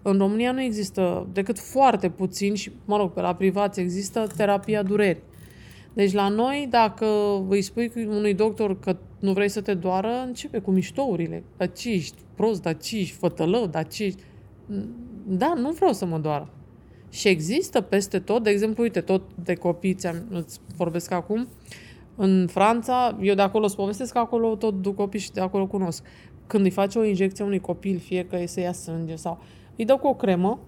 În 0.10 0.18
România 0.18 0.52
nu 0.52 0.62
există 0.62 1.28
decât 1.34 1.60
foarte 1.60 2.10
puțin 2.10 2.56
și, 2.56 2.72
mă 2.86 2.98
rog, 2.98 3.12
pe 3.12 3.22
la 3.22 3.36
privați 3.36 3.80
există 3.80 4.28
terapia 4.36 4.84
durerii. 4.84 5.22
Deci 5.94 6.14
la 6.14 6.28
noi, 6.28 6.68
dacă 6.70 7.06
îi 7.50 7.62
spui 7.62 7.92
unui 7.96 8.34
doctor 8.34 8.80
că 8.80 8.98
nu 9.20 9.34
vrei 9.34 9.50
să 9.50 9.62
te 9.62 9.74
doară, 9.74 10.24
începe 10.26 10.60
cu 10.60 10.72
miștourile. 10.72 11.44
Dar 11.58 11.72
ce 11.72 11.92
ești 11.92 12.16
prost, 12.36 12.62
dar 12.62 12.78
ce 12.78 12.98
ești 12.98 13.16
fătălău, 13.16 13.66
dar 13.66 13.88
ce 13.88 14.04
ești... 14.04 14.22
Da, 15.28 15.54
nu 15.54 15.72
vreau 15.72 15.94
să 15.94 16.06
mă 16.06 16.18
doară. 16.18 16.50
Și 17.10 17.28
există 17.28 17.82
peste 17.82 18.20
tot, 18.20 18.44
de 18.44 18.50
exemplu, 18.50 18.84
uite, 18.84 19.02
tot 19.02 19.22
de 19.44 19.54
copii, 19.54 19.94
ți-am, 19.94 20.26
îți 20.30 20.60
vorbesc 20.76 21.12
acum, 21.12 21.48
în 22.16 22.48
Franța, 22.50 23.18
eu 23.22 23.36
de 23.36 23.42
acolo 23.42 23.66
îți 23.66 23.76
povestesc 23.76 24.12
că 24.12 24.20
acolo 24.20 24.56
tot 24.56 24.82
duc 24.82 24.96
copii 24.96 25.20
și 25.20 25.32
de 25.32 25.42
acolo 25.42 25.68
cunosc. 25.68 26.04
Când 26.48 26.64
îi 26.64 26.72
face 26.72 27.00
o 27.00 27.04
injecție 27.04 27.44
unui 27.44 27.60
copil, 27.60 27.98
fie 28.00 28.26
că 28.26 28.36
e 28.36 28.46
să 28.46 28.60
ia 28.60 28.74
sânge 28.74 29.16
sau... 29.16 29.40
Îi 29.78 29.86
dă 29.86 29.98
cu 29.98 30.08
o 30.08 30.14
cremă, 30.14 30.60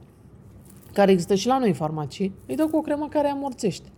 care 0.93 1.11
există 1.11 1.35
și 1.35 1.47
la 1.47 1.57
noi 1.57 1.67
în 1.67 1.73
farmacii, 1.73 2.33
îi 2.47 2.55
dă 2.55 2.65
cu 2.65 2.77
o 2.77 2.81
cremă 2.81 3.07
care 3.09 3.27
amorțește. 3.27 3.89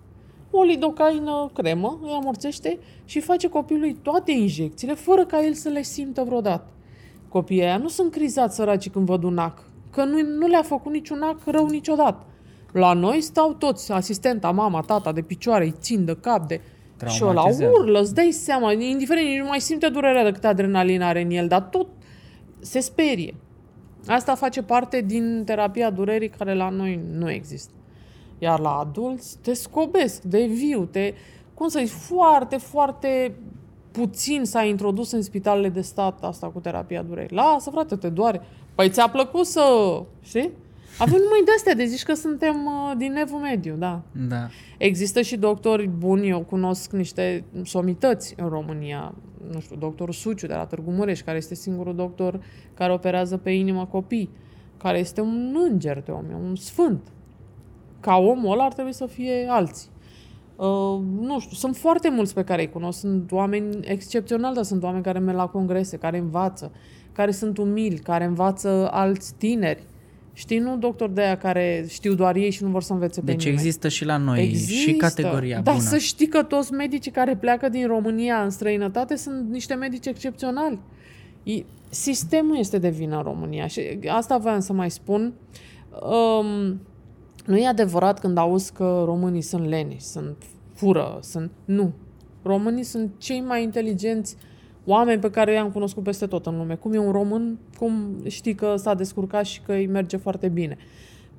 O 0.52 0.64
lidocaină 0.64 1.50
cremă, 1.54 2.00
îi 2.04 2.12
amorțește 2.12 2.80
și 3.06 3.20
face 3.20 3.50
copilului 3.50 3.94
toate 4.02 4.32
injecțiile, 4.32 4.94
fără 4.94 5.26
ca 5.26 5.46
el 5.46 5.54
să 5.54 5.70
le 5.70 5.82
simtă 5.82 6.24
vreodată. 6.24 6.68
Copiii 7.30 7.62
aia 7.62 7.78
nu 7.78 7.88
sunt 7.88 8.12
crizați 8.12 8.56
săraci 8.56 8.90
când 8.90 9.06
văd 9.06 9.24
un 9.24 9.38
ac, 9.38 9.66
că 9.90 10.04
nu, 10.04 10.22
nu 10.22 10.48
le-a 10.48 10.62
făcut 10.62 10.92
niciun 10.92 11.22
ac 11.22 11.38
rău 11.46 11.68
niciodată. 11.68 12.26
La 12.72 12.94
noi 12.94 13.22
stau 13.22 13.54
toți, 13.54 13.92
asistenta, 13.92 14.52
mama, 14.52 14.82
tata, 14.82 15.12
de 15.12 15.22
picioare, 15.22 15.64
îi 15.64 15.76
țin 15.80 16.06
de 16.06 16.18
cap, 16.22 16.48
de... 16.48 16.62
Și 17.08 17.24
ăla 17.24 17.32
Traumatizează. 17.32 17.74
urlă, 17.80 18.00
îți 18.00 18.14
dai 18.14 18.32
seama, 18.32 18.72
indiferent, 18.72 19.28
nici 19.28 19.40
nu 19.40 19.48
mai 19.48 19.60
simte 19.60 19.90
durerea 19.90 20.24
de 20.24 20.32
câtă 20.32 20.48
adrenalină 20.48 21.06
are 21.06 21.22
în 21.22 21.30
el, 21.30 21.48
dar 21.48 21.62
tot 21.62 21.88
se 22.60 22.80
sperie. 22.80 23.36
Asta 24.08 24.36
face 24.36 24.64
parte 24.64 25.02
din 25.02 25.44
terapia 25.46 25.90
durerii 25.90 26.30
care 26.30 26.54
la 26.54 26.70
noi 26.70 27.00
nu 27.12 27.32
există. 27.32 27.72
Iar 28.40 28.60
la 28.60 28.78
adulți 28.78 29.38
te 29.42 29.54
scobesc 29.54 30.22
de 30.22 30.46
viu, 30.46 30.86
te, 30.86 31.14
cum 31.54 31.68
să 31.68 31.82
zic, 31.84 31.96
foarte, 31.96 32.58
foarte 32.58 33.36
puțin 33.92 34.46
s-a 34.46 34.64
introdus 34.64 35.12
în 35.12 35.22
spitalele 35.22 35.70
de 35.70 35.82
stat 35.82 36.24
asta 36.24 36.48
cu 36.48 36.60
terapia 36.60 37.02
durerii. 37.02 37.36
Lasă, 37.36 37.70
frate, 37.70 37.96
te 37.96 38.10
doare. 38.10 38.42
Păi 38.76 38.90
ți-a 38.90 39.08
plăcut 39.08 39.46
să... 39.46 39.62
Știi? 40.22 40.52
Avem 40.98 41.20
numai 41.24 41.42
de 41.46 41.52
astea, 41.56 41.74
de 41.74 41.86
zici 41.86 42.04
că 42.04 42.14
suntem 42.14 42.66
uh, 42.66 42.94
din 42.98 43.16
evul 43.16 43.40
mediu, 43.40 43.76
da. 43.76 44.02
Da. 44.28 44.48
Există 44.78 45.22
și 45.22 45.38
doctori 45.38 45.88
buni, 45.88 46.30
eu 46.30 46.40
cunosc 46.40 46.92
niște 46.92 47.44
somități 47.64 48.34
în 48.38 48.48
România, 48.48 49.14
nu 49.52 49.60
știu, 49.60 49.76
doctorul 49.76 50.14
Suciu 50.14 50.48
de 50.48 50.54
la 50.54 50.66
Târgu 50.66 50.92
Mureș, 50.92 51.22
care 51.22 51.38
este 51.38 51.56
singurul 51.56 51.96
doctor 51.96 52.40
care 52.74 52.94
operează 52.94 53.38
pe 53.38 53.50
inimă 53.50 53.86
copii, 53.86 54.30
care 54.78 54.98
este 55.00 55.22
un 55.22 55.56
înger 55.70 56.02
de 56.06 56.12
om, 56.12 56.26
e 56.30 56.34
un 56.34 56.56
sfânt. 56.56 57.08
Ca 58.00 58.16
omul 58.16 58.52
ăla 58.52 58.64
ar 58.64 58.74
trebui 58.74 58.94
să 58.94 59.06
fie 59.06 59.48
alții. 59.50 59.90
Uh, 60.56 61.02
nu 61.20 61.40
știu, 61.40 61.56
sunt 61.56 61.76
foarte 61.76 62.10
mulți 62.10 62.34
pe 62.34 62.44
care 62.44 62.62
îi 62.62 62.70
cunosc, 62.70 63.00
sunt 63.00 63.32
oameni 63.32 63.80
excepționali, 63.82 64.56
dar 64.56 64.64
sunt 64.64 64.84
oameni 64.84 65.04
care 65.04 65.20
merg 65.20 65.38
la 65.38 65.48
congrese, 65.48 65.98
care 65.98 66.18
învață, 66.18 66.72
care 67.12 67.32
sunt 67.32 67.58
umili, 67.58 67.98
care 67.98 68.24
învață 68.24 68.90
alți 68.92 69.34
tineri. 69.38 69.84
Știi, 70.42 70.58
nu 70.60 70.78
doctori 70.78 71.14
de 71.14 71.22
aia 71.22 71.38
care 71.38 71.86
știu 71.90 72.14
doar 72.14 72.36
ei 72.36 72.50
și 72.50 72.64
nu 72.64 72.70
vor 72.70 72.82
să 72.84 72.94
învețe 72.94 73.20
pe 73.20 73.26
Deci 73.26 73.38
nimeni. 73.44 73.56
există 73.58 73.88
și 73.88 74.06
la 74.06 74.18
noi 74.18 74.54
și 74.54 74.94
categoria 74.94 75.62
Dar 75.62 75.74
bună. 75.76 75.86
să 75.86 75.98
știi 75.98 76.28
că 76.28 76.44
toți 76.44 76.74
medicii 76.74 77.12
care 77.12 77.36
pleacă 77.36 77.70
din 77.70 77.88
România 77.88 78.44
în 78.44 78.50
străinătate 78.50 79.16
sunt 79.16 79.50
niște 79.50 79.74
medici 79.74 80.06
excepționali. 80.06 80.80
I- 81.44 81.66
Sistemul 81.90 82.58
este 82.58 82.78
de 82.78 82.90
vină 82.90 83.16
în 83.18 83.24
România 83.24 83.68
și 83.68 83.82
asta 84.08 84.38
voiam 84.38 84.60
să 84.60 84.74
mai 84.74 84.92
spun. 84.92 85.34
Um, 86.02 86.80
nu 87.46 87.58
e 87.58 87.68
adevărat 87.68 88.20
când 88.20 88.38
auzi 88.38 88.74
că 88.74 89.02
românii 89.06 89.42
sunt 89.42 89.68
leni, 89.68 89.96
sunt 90.00 90.36
fură, 90.74 91.20
sunt... 91.22 91.52
Nu. 91.66 91.92
Românii 92.44 92.84
sunt 92.84 93.12
cei 93.18 93.42
mai 93.42 93.64
inteligenți 93.64 94.36
oameni 94.86 95.22
pe 95.22 95.30
care 95.30 95.54
i-am 95.54 95.72
cunoscut 95.72 96.04
peste 96.04 96.26
tot 96.26 96.46
în 96.46 96.58
lume. 96.58 96.76
Cum 96.76 96.94
e 96.94 96.98
un 96.98 97.12
român, 97.12 97.58
cum 97.78 98.22
știi 98.28 98.56
că 98.56 98.76
s-a 98.76 98.94
descurcat 98.94 99.46
și 99.46 99.62
că 99.62 99.72
îi 99.72 99.88
merge 99.88 100.18
foarte 100.18 100.48
bine. 100.48 100.78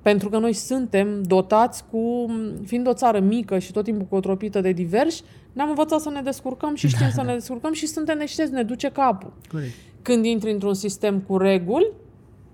Pentru 0.03 0.29
că 0.29 0.39
noi 0.39 0.53
suntem 0.53 1.23
dotați 1.23 1.85
cu, 1.91 2.27
fiind 2.65 2.87
o 2.87 2.93
țară 2.93 3.21
mică 3.21 3.59
și 3.59 3.73
tot 3.73 3.85
timpul 3.85 4.07
cotropită 4.07 4.61
de 4.61 4.73
diversi, 4.73 5.23
ne-am 5.53 5.69
învățat 5.69 6.01
să 6.01 6.11
ne 6.11 6.21
descurcăm 6.23 6.75
și 6.75 6.89
știm 6.89 7.11
să 7.11 7.23
ne 7.23 7.33
descurcăm 7.33 7.73
și 7.73 7.87
suntem 7.87 8.19
neștiți, 8.19 8.53
ne 8.53 8.63
duce 8.63 8.89
capul. 8.89 9.33
Corect. 9.51 9.73
Când 10.03 10.25
intri 10.25 10.53
într-un 10.53 10.75
sistem 10.75 11.21
cu 11.21 11.37
reguli, 11.37 11.91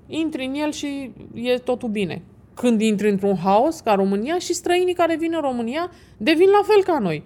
intri 0.06 0.44
în 0.44 0.54
el 0.54 0.72
și 0.72 1.10
e 1.34 1.54
totul 1.54 1.88
bine. 1.88 2.22
Când 2.54 2.80
intri 2.80 3.10
într-un 3.10 3.36
haos 3.36 3.80
ca 3.80 3.94
România 3.94 4.38
și 4.38 4.52
străinii 4.54 4.94
care 4.94 5.16
vin 5.16 5.32
în 5.34 5.40
România 5.40 5.90
devin 6.16 6.48
la 6.48 6.60
fel 6.64 6.82
ca 6.82 6.98
noi. 6.98 7.24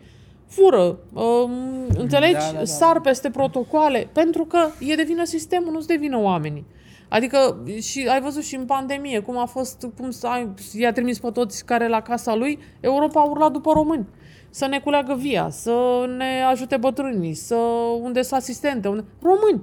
Fură, 0.53 0.99
um, 1.13 1.51
înțelegi, 1.97 2.33
Da, 2.33 2.39
da, 2.39 2.53
da, 2.53 2.59
da. 2.59 2.65
sar 2.65 3.01
peste 3.01 3.31
protocoale, 3.31 4.09
pentru 4.13 4.45
că 4.45 4.59
e 4.81 4.95
de 4.95 5.03
vină 5.03 5.25
sistemul, 5.25 5.73
nu-ți 5.73 5.87
de 5.87 5.97
vină 5.97 6.19
oamenii. 6.19 6.67
Adică 7.09 7.65
și 7.81 8.07
ai 8.11 8.21
văzut 8.21 8.43
și 8.43 8.55
în 8.57 8.65
pandemie 8.65 9.19
cum 9.21 9.39
a 9.39 9.45
fost, 9.45 9.87
cum 9.97 10.11
s-a, 10.11 10.55
i-a 10.73 10.93
trimis 10.93 11.19
pe 11.19 11.31
toți 11.33 11.65
care 11.65 11.89
la 11.89 12.01
casa 12.01 12.35
lui, 12.35 12.59
Europa 12.81 13.21
a 13.21 13.25
urlat 13.25 13.53
după 13.53 13.73
români. 13.73 14.07
Să 14.51 14.67
ne 14.67 14.81
culeagă 14.81 15.15
via, 15.19 15.49
să 15.51 16.05
ne 16.17 16.43
ajute 16.51 16.77
bătrânii, 16.77 17.35
să 17.35 17.57
unde 18.01 18.23
sunt 18.23 18.41
asistente, 18.41 18.89
unde... 18.89 19.05
români. 19.23 19.63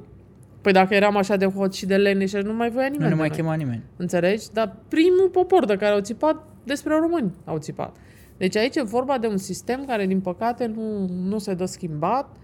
Păi 0.62 0.72
dacă 0.72 0.94
eram 0.94 1.18
așa 1.18 1.36
de 1.36 1.46
hot 1.46 1.74
și 1.74 1.86
de 1.86 1.96
leneși, 1.96 2.36
nu 2.36 2.54
mai 2.54 2.70
voia 2.70 2.88
nimeni 2.88 3.04
Nu 3.04 3.10
ne 3.10 3.14
de 3.14 3.20
mai 3.20 3.28
noi. 3.28 3.38
chema 3.38 3.54
nimeni. 3.54 3.84
Înțelegi? 3.98 4.46
Dar 4.54 4.76
primul 4.88 5.30
popor 5.32 5.66
de 5.66 5.76
care 5.76 5.94
au 5.94 6.00
țipat, 6.00 6.44
despre 6.64 6.96
români 6.96 7.32
au 7.46 7.58
țipat. 7.58 7.96
Deci 8.40 8.56
aici 8.56 8.76
e 8.76 8.82
vorba 8.82 9.18
de 9.18 9.28
un 9.28 9.38
sistem 9.38 9.86
care, 9.86 10.06
din 10.06 10.22
păcate, 10.22 10.66
nu, 10.66 11.08
nu 11.08 11.38
se 11.38 11.54
dă 11.54 11.66
schimbat, 11.66 12.36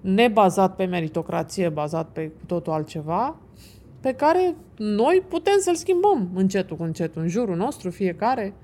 nebazat 0.00 0.76
pe 0.76 0.84
meritocrație, 0.84 1.68
bazat 1.68 2.08
pe 2.08 2.26
cu 2.26 2.46
totul 2.46 2.72
altceva, 2.72 3.36
pe 4.00 4.12
care 4.12 4.54
noi 4.76 5.22
putem 5.28 5.54
să-l 5.58 5.74
schimbăm 5.74 6.30
încetul 6.34 6.76
cu 6.76 6.82
încetul, 6.82 7.22
în 7.22 7.28
jurul 7.28 7.56
nostru, 7.56 7.90
fiecare. 7.90 8.54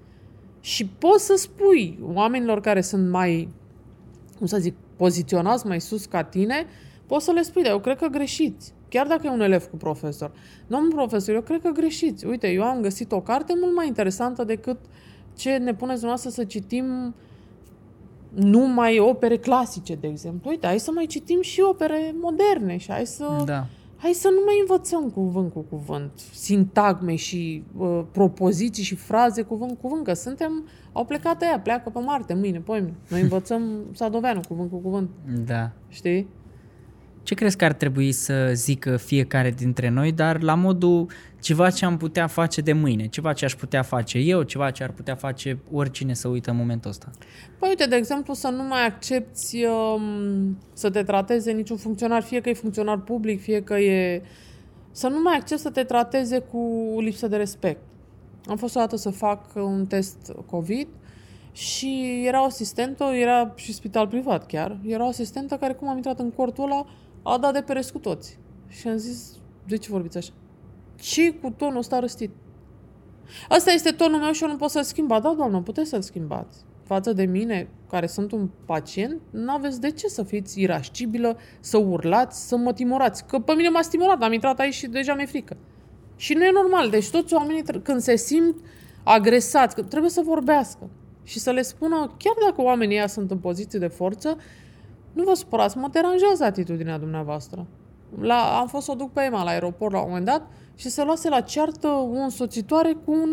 Și 0.60 0.86
poți 0.86 1.24
să 1.24 1.34
spui 1.36 1.98
oamenilor 2.02 2.60
care 2.60 2.80
sunt 2.80 3.10
mai, 3.10 3.48
cum 4.38 4.46
să 4.46 4.58
zic, 4.58 4.74
poziționați 4.96 5.66
mai 5.66 5.80
sus 5.80 6.04
ca 6.04 6.22
tine, 6.22 6.66
poți 7.06 7.24
să 7.24 7.30
le 7.30 7.42
spui, 7.42 7.62
dar 7.62 7.72
eu 7.72 7.80
cred 7.80 7.96
că 7.96 8.06
greșiți. 8.06 8.74
Chiar 8.88 9.06
dacă 9.06 9.26
e 9.26 9.30
un 9.30 9.40
elev 9.40 9.64
cu 9.64 9.76
profesor. 9.76 10.32
Domnul 10.66 10.92
profesor, 10.92 11.34
eu 11.34 11.40
cred 11.40 11.60
că 11.60 11.70
greșiți. 11.70 12.26
Uite, 12.26 12.48
eu 12.48 12.62
am 12.62 12.80
găsit 12.80 13.12
o 13.12 13.20
carte 13.20 13.52
mult 13.60 13.74
mai 13.74 13.86
interesantă 13.86 14.44
decât 14.44 14.78
ce 15.36 15.50
ne 15.50 15.74
puneți 15.74 16.00
dumneavoastră 16.00 16.30
să 16.30 16.44
citim 16.44 17.14
numai 18.34 18.98
opere 18.98 19.36
clasice, 19.36 19.94
de 19.94 20.06
exemplu. 20.06 20.50
Uite, 20.50 20.66
hai 20.66 20.78
să 20.78 20.90
mai 20.94 21.06
citim 21.06 21.40
și 21.42 21.60
opere 21.60 22.14
moderne 22.20 22.76
și 22.76 22.90
hai 22.90 23.06
să, 23.06 23.42
Da. 23.44 23.66
hai 23.96 24.12
să 24.12 24.28
nu 24.28 24.40
mai 24.44 24.54
învățăm 24.60 25.10
cuvânt 25.10 25.52
cu 25.52 25.64
cuvânt, 25.70 26.10
sintagme 26.32 27.14
și 27.14 27.64
uh, 27.78 28.02
propoziții 28.12 28.82
și 28.82 28.94
fraze 28.94 29.42
cuvânt 29.42 29.70
cu 29.70 29.76
cuvânt, 29.88 30.04
că 30.04 30.12
suntem, 30.12 30.64
au 30.92 31.04
plecat 31.04 31.42
aia, 31.42 31.60
pleacă 31.60 31.90
pe 31.90 31.98
Marte 31.98 32.34
mâine, 32.34 32.58
poi 32.58 32.92
Noi 33.08 33.20
învățăm 33.20 33.62
Sadoveanu 33.92 34.40
cuvânt 34.48 34.70
cu 34.70 34.76
cuvânt, 34.76 35.10
Da. 35.46 35.70
știi? 35.88 36.28
Ce 37.22 37.34
crezi 37.34 37.56
că 37.56 37.64
ar 37.64 37.72
trebui 37.72 38.12
să 38.12 38.50
zică 38.52 38.96
fiecare 38.96 39.50
dintre 39.50 39.88
noi, 39.88 40.12
dar 40.12 40.42
la 40.42 40.54
modul 40.54 41.06
ceva 41.40 41.70
ce 41.70 41.84
am 41.84 41.96
putea 41.96 42.26
face 42.26 42.60
de 42.60 42.72
mâine, 42.72 43.06
ceva 43.06 43.32
ce 43.32 43.44
aș 43.44 43.54
putea 43.54 43.82
face 43.82 44.18
eu, 44.18 44.42
ceva 44.42 44.70
ce 44.70 44.82
ar 44.82 44.90
putea 44.90 45.14
face 45.14 45.58
oricine 45.72 46.14
să 46.14 46.28
uită 46.28 46.50
în 46.50 46.56
momentul 46.56 46.90
ăsta? 46.90 47.10
Păi 47.58 47.68
uite, 47.68 47.86
de 47.86 47.96
exemplu, 47.96 48.34
să 48.34 48.48
nu 48.48 48.62
mai 48.62 48.86
accepti 48.86 49.64
um, 49.64 50.58
să 50.72 50.90
te 50.90 51.02
trateze 51.02 51.52
niciun 51.52 51.76
funcționar, 51.76 52.22
fie 52.22 52.40
că 52.40 52.48
e 52.48 52.54
funcționar 52.54 53.00
public, 53.00 53.40
fie 53.40 53.62
că 53.62 53.78
e... 53.78 54.22
Să 54.90 55.08
nu 55.08 55.20
mai 55.22 55.36
accepti 55.36 55.62
să 55.62 55.70
te 55.70 55.82
trateze 55.82 56.38
cu 56.38 56.94
lipsă 57.00 57.28
de 57.28 57.36
respect. 57.36 57.80
Am 58.46 58.56
fost 58.56 58.76
o 58.76 58.80
dată 58.80 58.96
să 58.96 59.10
fac 59.10 59.54
un 59.54 59.86
test 59.86 60.32
COVID 60.46 60.88
și 61.52 62.22
era 62.26 62.42
o 62.42 62.44
asistentă, 62.44 63.04
era 63.04 63.52
și 63.54 63.72
spital 63.72 64.06
privat 64.06 64.46
chiar, 64.46 64.78
era 64.86 65.04
o 65.04 65.08
asistentă 65.08 65.56
care, 65.56 65.72
cum 65.72 65.88
am 65.88 65.96
intrat 65.96 66.18
în 66.18 66.30
cortul 66.30 66.64
ăla, 66.64 66.86
a 67.22 67.38
dat 67.38 67.52
de 67.52 67.60
pereți 67.60 67.92
cu 67.92 67.98
toți. 67.98 68.38
Și 68.68 68.88
am 68.88 68.96
zis, 68.96 69.38
de 69.66 69.76
ce 69.76 69.90
vorbiți 69.90 70.16
așa? 70.16 70.32
Ce 71.00 71.34
cu 71.34 71.50
tonul 71.50 71.78
ăsta 71.78 71.98
răstit? 71.98 72.30
Asta 73.48 73.70
este 73.70 73.90
tonul 73.90 74.20
meu 74.20 74.32
și 74.32 74.42
eu 74.42 74.48
nu 74.48 74.56
pot 74.56 74.70
să-l 74.70 74.82
schimb. 74.82 75.08
Ba 75.08 75.20
Da, 75.20 75.34
doamnă, 75.36 75.60
puteți 75.60 75.88
să-l 75.88 76.02
schimbați. 76.02 76.58
Față 76.84 77.12
de 77.12 77.24
mine, 77.24 77.68
care 77.88 78.06
sunt 78.06 78.32
un 78.32 78.48
pacient, 78.66 79.20
nu 79.30 79.52
aveți 79.52 79.80
de 79.80 79.90
ce 79.90 80.08
să 80.08 80.22
fiți 80.22 80.60
irascibilă, 80.60 81.36
să 81.60 81.76
urlați, 81.76 82.48
să 82.48 82.56
mă 82.56 82.72
timorați. 82.72 83.26
Că 83.26 83.38
pe 83.38 83.52
mine 83.52 83.68
m-a 83.68 83.82
stimulat, 83.82 84.22
am 84.22 84.32
intrat 84.32 84.58
aici 84.58 84.74
și 84.74 84.86
deja 84.86 85.14
mi-e 85.14 85.26
frică. 85.26 85.56
Și 86.16 86.34
nu 86.34 86.44
e 86.44 86.50
normal. 86.50 86.90
Deci 86.90 87.10
toți 87.10 87.34
oamenii, 87.34 87.62
tr- 87.62 87.82
când 87.82 88.00
se 88.00 88.16
simt 88.16 88.56
agresați, 89.02 89.74
că 89.74 89.82
trebuie 89.82 90.10
să 90.10 90.22
vorbească 90.24 90.90
și 91.22 91.38
să 91.38 91.50
le 91.50 91.62
spună, 91.62 91.96
chiar 91.96 92.34
dacă 92.46 92.62
oamenii 92.62 92.96
ăia 92.96 93.06
sunt 93.06 93.30
în 93.30 93.38
poziție 93.38 93.78
de 93.78 93.86
forță, 93.86 94.36
nu 95.12 95.22
vă 95.24 95.34
supărați, 95.34 95.78
mă 95.78 95.88
deranjează 95.92 96.44
atitudinea 96.44 96.98
dumneavoastră. 96.98 97.66
La, 98.20 98.58
am 98.58 98.66
fost 98.66 98.84
să 98.84 98.90
o 98.90 98.94
duc 98.94 99.12
pe 99.12 99.22
Emma 99.22 99.42
la 99.42 99.50
aeroport 99.50 99.92
la 99.92 100.00
un 100.00 100.06
moment 100.06 100.26
dat 100.26 100.42
și 100.74 100.88
se 100.88 101.04
luase 101.04 101.28
la 101.28 101.40
ceartă 101.40 101.88
o 101.88 102.12
însoțitoare 102.12 102.92
cu 103.04 103.12
un 103.12 103.30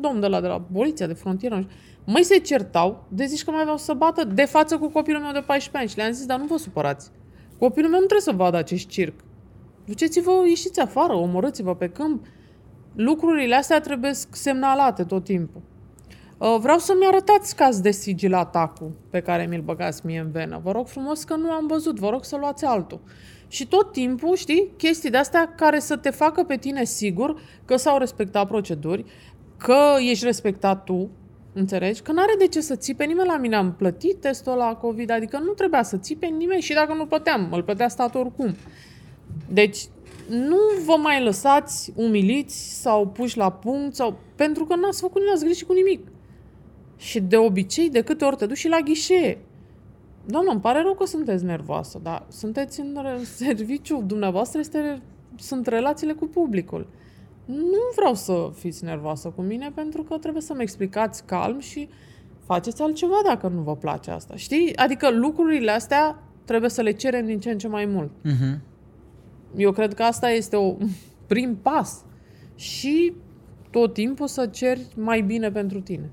domn 0.00 0.20
de 0.20 0.26
la, 0.26 0.40
de 0.40 0.46
la 0.46 0.60
poliția 0.72 1.06
de 1.06 1.12
frontieră. 1.12 1.54
nu 1.54 1.60
știu. 1.60 1.74
Măi 2.04 2.24
se 2.24 2.38
certau, 2.38 3.04
de 3.08 3.24
zici 3.24 3.44
că 3.44 3.50
mai 3.50 3.60
aveau 3.60 3.76
să 3.76 3.92
bată 3.92 4.24
de 4.24 4.44
față 4.44 4.78
cu 4.78 4.88
copilul 4.88 5.20
meu 5.20 5.32
de 5.32 5.42
14 5.46 5.76
ani 5.76 5.88
și 5.88 5.96
le-am 5.96 6.12
zis, 6.12 6.26
dar 6.26 6.38
nu 6.38 6.46
vă 6.46 6.56
supărați. 6.56 7.10
Copilul 7.58 7.90
meu 7.90 8.00
nu 8.00 8.06
trebuie 8.06 8.34
să 8.34 8.42
vadă 8.42 8.56
acest 8.56 8.88
circ. 8.88 9.14
Duceți-vă, 9.84 10.30
ieșiți 10.48 10.80
afară, 10.80 11.12
omorâți-vă 11.12 11.74
pe 11.74 11.88
câmp. 11.88 12.26
Lucrurile 12.94 13.54
astea 13.54 13.80
trebuie 13.80 14.12
semnalate 14.30 15.04
tot 15.04 15.24
timpul. 15.24 15.60
Uh, 16.40 16.56
Vreau 16.60 16.78
să-mi 16.78 17.06
arătați 17.06 17.56
că 17.56 17.62
ați 17.62 17.82
desigilat 17.82 18.56
atacul 18.56 18.90
pe 19.10 19.20
care 19.20 19.46
mi-l 19.46 19.60
băgați 19.60 20.06
mie 20.06 20.18
în 20.18 20.30
venă. 20.30 20.60
Vă 20.62 20.72
rog 20.72 20.86
frumos 20.86 21.24
că 21.24 21.36
nu 21.36 21.50
am 21.50 21.66
văzut, 21.66 21.98
vă 21.98 22.08
rog 22.08 22.24
să 22.24 22.36
luați 22.36 22.64
altul. 22.64 23.00
Și 23.48 23.66
tot 23.66 23.92
timpul, 23.92 24.36
știi, 24.36 24.72
chestii 24.76 25.10
de-astea 25.10 25.54
care 25.56 25.78
să 25.78 25.96
te 25.96 26.10
facă 26.10 26.42
pe 26.42 26.56
tine 26.56 26.84
sigur 26.84 27.40
că 27.64 27.76
s-au 27.76 27.98
respectat 27.98 28.46
proceduri, 28.46 29.04
că 29.56 29.96
ești 30.10 30.24
respectat 30.24 30.84
tu, 30.84 31.10
înțelegi? 31.52 32.02
Că 32.02 32.12
n-are 32.12 32.34
de 32.38 32.46
ce 32.46 32.60
să 32.60 32.76
ții 32.76 32.94
pe 32.94 33.04
nimeni 33.04 33.28
la 33.28 33.36
mine. 33.36 33.56
Am 33.56 33.74
plătit 33.74 34.20
testul 34.20 34.56
la 34.56 34.74
COVID, 34.74 35.10
adică 35.10 35.38
nu 35.38 35.52
trebuia 35.52 35.82
să 35.82 35.96
ții 35.96 36.16
pe 36.16 36.26
nimeni 36.26 36.60
și 36.60 36.74
dacă 36.74 36.92
nu 36.92 37.06
plăteam, 37.06 37.48
îl 37.52 37.62
plătea 37.62 37.88
statul 37.88 38.20
oricum. 38.20 38.54
Deci, 39.48 39.78
nu 40.28 40.58
vă 40.84 40.96
mai 40.96 41.22
lăsați 41.22 41.92
umiliți 41.96 42.80
sau 42.80 43.06
puși 43.06 43.36
la 43.36 43.52
punct 43.52 43.94
sau... 43.94 44.18
pentru 44.36 44.64
că 44.64 44.74
n-ați 44.74 45.00
făcut, 45.00 45.22
n-ați 45.22 45.44
greșit 45.44 45.66
cu 45.66 45.72
nimic. 45.72 46.00
Și 47.00 47.20
de 47.20 47.36
obicei, 47.36 47.90
de 47.90 48.02
câte 48.02 48.24
ori 48.24 48.36
te 48.36 48.46
duci 48.46 48.56
și 48.56 48.68
la 48.68 48.78
ghișee. 48.84 49.38
Doamnă, 50.26 50.50
îmi 50.50 50.60
pare 50.60 50.82
rău 50.82 50.94
că 50.94 51.06
sunteți 51.06 51.44
nervoasă, 51.44 52.00
dar 52.02 52.26
sunteți 52.28 52.80
în 52.80 52.98
re- 53.02 53.24
serviciu, 53.24 54.02
dumneavoastră 54.06 54.60
este, 54.60 55.02
sunt 55.36 55.66
relațiile 55.66 56.12
cu 56.12 56.26
publicul. 56.26 56.86
Nu 57.44 57.78
vreau 57.96 58.14
să 58.14 58.50
fiți 58.54 58.84
nervoasă 58.84 59.28
cu 59.28 59.42
mine 59.42 59.72
pentru 59.74 60.02
că 60.02 60.18
trebuie 60.18 60.42
să-mi 60.42 60.62
explicați 60.62 61.24
calm 61.24 61.58
și 61.58 61.88
faceți 62.44 62.82
altceva 62.82 63.20
dacă 63.24 63.48
nu 63.48 63.60
vă 63.60 63.76
place 63.76 64.10
asta. 64.10 64.36
Știi? 64.36 64.76
Adică 64.76 65.10
lucrurile 65.10 65.70
astea 65.70 66.22
trebuie 66.44 66.70
să 66.70 66.82
le 66.82 66.90
cerem 66.90 67.26
din 67.26 67.40
ce 67.40 67.50
în 67.50 67.58
ce 67.58 67.68
mai 67.68 67.84
mult. 67.84 68.10
Mhm. 68.22 68.60
Eu 69.56 69.72
cred 69.72 69.94
că 69.94 70.02
asta 70.02 70.30
este 70.30 70.56
o 70.56 70.76
prim 71.30 71.56
pas. 71.62 72.04
Și 72.54 73.12
tot 73.70 73.92
timpul 73.94 74.26
să 74.26 74.46
ceri 74.46 74.86
mai 74.96 75.20
bine 75.20 75.50
pentru 75.50 75.80
tine. 75.80 76.10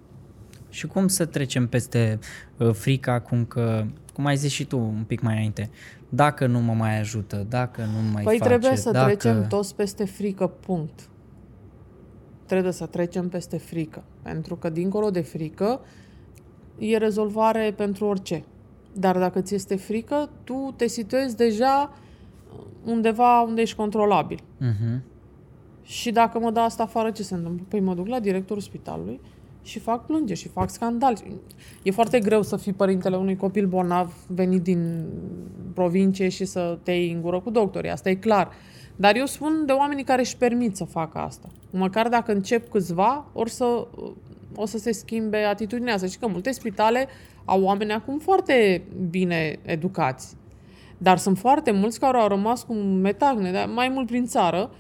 Și 0.70 0.88
cum 0.88 1.08
să 1.08 1.26
trecem 1.26 1.68
peste 1.68 2.20
uh, 2.58 2.74
frica 2.74 3.14
acum 3.14 3.46
că, 3.46 3.86
cum 4.14 4.26
ai 4.26 4.36
zis 4.36 4.52
și 4.52 4.66
tu 4.66 4.80
un 4.80 5.04
pic 5.08 5.22
mai 5.22 5.34
înainte, 5.34 5.70
dacă 6.10 6.46
nu 6.46 6.60
mă 6.60 6.74
mai 6.74 7.00
ajută, 7.00 7.46
dacă 7.50 7.82
nu 7.82 8.12
mai 8.14 8.24
Păi 8.24 8.38
face, 8.38 8.50
trebuie 8.50 8.76
să 8.76 8.92
dacă... 8.92 9.06
trecem 9.06 9.48
toți 9.48 9.76
peste 9.76 10.06
frică, 10.06 10.48
punct. 10.48 11.10
Trebuie 12.46 12.72
să 12.72 12.86
trecem 12.86 13.30
peste 13.30 13.58
frică. 13.58 14.04
Pentru 14.22 14.56
că 14.56 14.70
dincolo 14.70 15.10
de 15.10 15.22
frică 15.22 15.80
e 16.78 16.98
rezolvare 16.98 17.74
pentru 17.78 18.06
orice. 18.06 18.44
Dar 18.94 19.18
dacă 19.18 19.42
ți 19.42 19.56
este 19.56 19.76
frică, 19.76 20.30
tu 20.44 20.74
te 20.76 20.88
situezi 20.88 21.36
deja 21.36 21.94
undeva 22.84 23.42
unde 23.42 23.62
ești 23.62 23.76
controlabil. 23.76 24.40
Mhm. 24.58 25.04
Și 25.84 26.12
dacă 26.12 26.40
mă 26.40 26.52
dă 26.52 26.60
asta 26.60 26.84
afară, 26.84 27.12
ce 27.12 27.24
se 27.24 27.34
întâmplă? 27.34 27.66
Păi 27.68 27.80
mă 27.80 27.94
duc 27.94 28.08
la 28.08 28.20
directorul 28.20 28.62
spitalului 28.62 29.20
și 29.68 29.80
fac 29.80 30.06
plângeri 30.06 30.40
și 30.40 30.48
fac 30.48 30.70
scandal. 30.70 31.18
E 31.84 31.92
foarte 31.92 32.20
greu 32.20 32.42
să 32.42 32.58
fii 32.58 32.74
părintele 32.74 33.16
unui 33.16 33.36
copil 33.36 33.68
bolnav 33.68 34.14
venit 34.28 34.62
din 34.62 35.06
provincie 35.74 36.30
și 36.30 36.46
să 36.46 36.78
te 36.84 36.92
iei 36.92 37.12
în 37.12 37.22
gură 37.22 37.40
cu 37.40 37.50
doctorii. 37.50 37.90
Asta 37.90 38.10
e 38.10 38.16
clar. 38.16 38.52
Dar 38.96 39.16
eu 39.16 39.26
spun 39.26 39.64
de 39.66 39.72
oamenii 39.72 40.04
care 40.04 40.22
își 40.22 40.38
permit 40.38 40.76
să 40.76 40.84
facă 40.84 41.18
asta. 41.18 41.48
Măcar 41.72 42.08
dacă 42.08 42.32
încep 42.32 42.70
câțiva, 42.70 43.26
or 43.34 43.48
să, 43.48 43.88
o 44.56 44.66
să 44.66 44.78
se 44.78 44.92
schimbe 44.92 45.38
atitudinea 45.38 45.94
asta. 45.94 46.08
Și 46.08 46.18
că 46.18 46.28
multe 46.28 46.52
spitale 46.52 47.08
au 47.46 47.64
oameni 47.64 47.92
acum 47.92 48.20
foarte 48.20 48.84
bine 49.10 49.60
educați. 49.62 50.36
Dar 50.98 51.18
sunt 51.18 51.38
foarte 51.38 51.72
mulți 51.72 52.00
care 52.00 52.18
au 52.18 52.28
rămas 52.28 52.64
cu 52.64 52.74
metagne, 52.74 53.52
dar 53.52 53.68
mai 53.68 53.90
mult 53.90 54.08
prin 54.08 54.26
țară, 54.26 54.72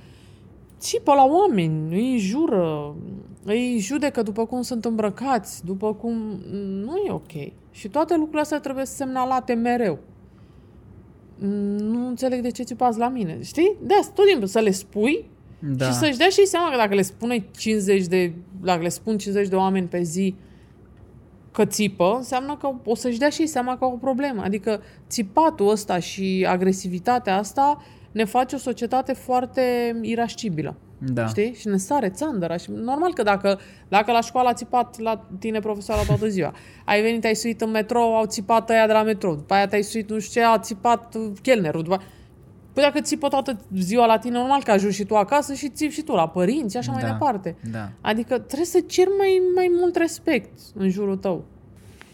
țipă 0.79 1.13
la 1.13 1.25
oameni, 1.25 1.95
îi 1.95 2.17
jură, 2.17 2.95
îi 3.43 3.77
judecă 3.79 4.21
după 4.21 4.45
cum 4.45 4.61
sunt 4.61 4.85
îmbrăcați, 4.85 5.65
după 5.65 5.93
cum... 5.93 6.13
Nu 6.85 6.95
e 7.07 7.11
ok. 7.11 7.31
Și 7.71 7.87
toate 7.87 8.13
lucrurile 8.13 8.41
astea 8.41 8.59
trebuie 8.59 8.85
semnalate 8.85 9.53
mereu. 9.53 9.99
Nu 11.77 12.07
înțeleg 12.07 12.41
de 12.41 12.51
ce 12.51 12.63
țipați 12.63 12.97
la 12.97 13.09
mine. 13.09 13.37
Știi? 13.41 13.75
De 13.81 13.93
asta, 13.93 14.11
tot 14.15 14.25
timpul 14.27 14.47
să 14.47 14.59
le 14.59 14.71
spui 14.71 15.29
da. 15.59 15.85
și 15.85 15.93
să-și 15.93 16.17
dea 16.17 16.29
și 16.29 16.45
seama 16.45 16.69
că 16.69 16.77
dacă 16.77 16.95
le 16.95 17.01
spune 17.01 17.45
50 17.57 18.05
de... 18.05 18.33
Dacă 18.61 18.81
le 18.81 18.89
spun 18.89 19.17
50 19.17 19.47
de 19.47 19.55
oameni 19.55 19.87
pe 19.87 20.01
zi 20.01 20.35
că 21.51 21.65
țipă, 21.65 22.13
înseamnă 22.15 22.57
că 22.57 22.71
o 22.85 22.95
să-și 22.95 23.19
dea 23.19 23.29
și 23.29 23.45
seama 23.45 23.77
că 23.77 23.83
au 23.83 23.91
o 23.91 23.97
problemă. 23.97 24.41
Adică 24.41 24.81
țipatul 25.07 25.69
ăsta 25.69 25.99
și 25.99 26.45
agresivitatea 26.49 27.37
asta 27.37 27.83
ne 28.11 28.25
face 28.25 28.55
o 28.55 28.57
societate 28.57 29.13
foarte 29.13 29.61
irascibilă. 30.01 30.75
Da. 30.97 31.25
Știi? 31.27 31.53
Și 31.53 31.67
ne 31.67 31.77
sare 31.77 32.09
țandăra. 32.09 32.57
Și 32.57 32.71
normal 32.71 33.13
că 33.13 33.23
dacă, 33.23 33.59
dacă 33.87 34.11
la 34.11 34.21
școală 34.21 34.49
a 34.49 34.53
țipat 34.53 34.99
la 34.99 35.27
tine 35.39 35.59
profesoara 35.59 36.01
toată 36.01 36.27
ziua, 36.27 36.53
ai 36.85 37.01
venit, 37.01 37.25
ai 37.25 37.35
suit 37.35 37.61
în 37.61 37.69
metrou, 37.69 38.15
au 38.15 38.25
țipat 38.25 38.69
ăia 38.69 38.87
de 38.87 38.93
la 38.93 39.03
metrou, 39.03 39.35
după 39.35 39.53
aia 39.53 39.67
te-ai 39.67 39.81
suit, 39.81 40.09
nu 40.09 40.19
știu 40.19 40.41
ce, 40.41 40.47
a 40.47 40.57
țipat 40.59 41.15
chelnerul, 41.41 41.83
după 41.83 42.01
Păi 42.73 42.85
dacă 42.85 43.01
țipă 43.01 43.27
toată 43.27 43.59
ziua 43.77 44.05
la 44.05 44.17
tine, 44.17 44.37
normal 44.37 44.63
că 44.63 44.71
ajungi 44.71 44.95
și 44.95 45.03
tu 45.03 45.15
acasă 45.15 45.53
și 45.53 45.69
țipi 45.69 45.93
și 45.93 46.01
tu 46.01 46.13
la 46.13 46.27
părinți 46.27 46.71
și 46.71 46.77
așa 46.77 46.91
Da, 46.91 46.97
mai 46.97 47.11
departe. 47.11 47.55
da. 47.71 47.89
Adică 48.01 48.37
trebuie 48.39 48.65
să 48.65 48.79
ceri 48.87 49.09
mai, 49.17 49.41
mai 49.55 49.71
mult 49.79 49.95
respect 49.95 50.59
în 50.75 50.89
jurul 50.89 51.17
tău. 51.17 51.45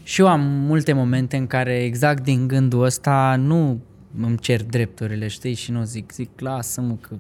Și 0.03 0.21
eu 0.21 0.27
am 0.27 0.41
multe 0.41 0.93
momente 0.93 1.37
în 1.37 1.47
care 1.47 1.83
exact 1.83 2.23
din 2.23 2.47
gândul 2.47 2.83
ăsta 2.83 3.35
nu 3.39 3.79
îmi 4.17 4.37
cer 4.37 4.63
drepturile, 4.63 5.27
știi? 5.27 5.53
Și 5.53 5.71
nu 5.71 5.83
zic, 5.83 6.11
zic, 6.11 6.39
lasă-mă 6.39 6.95
că 6.95 7.17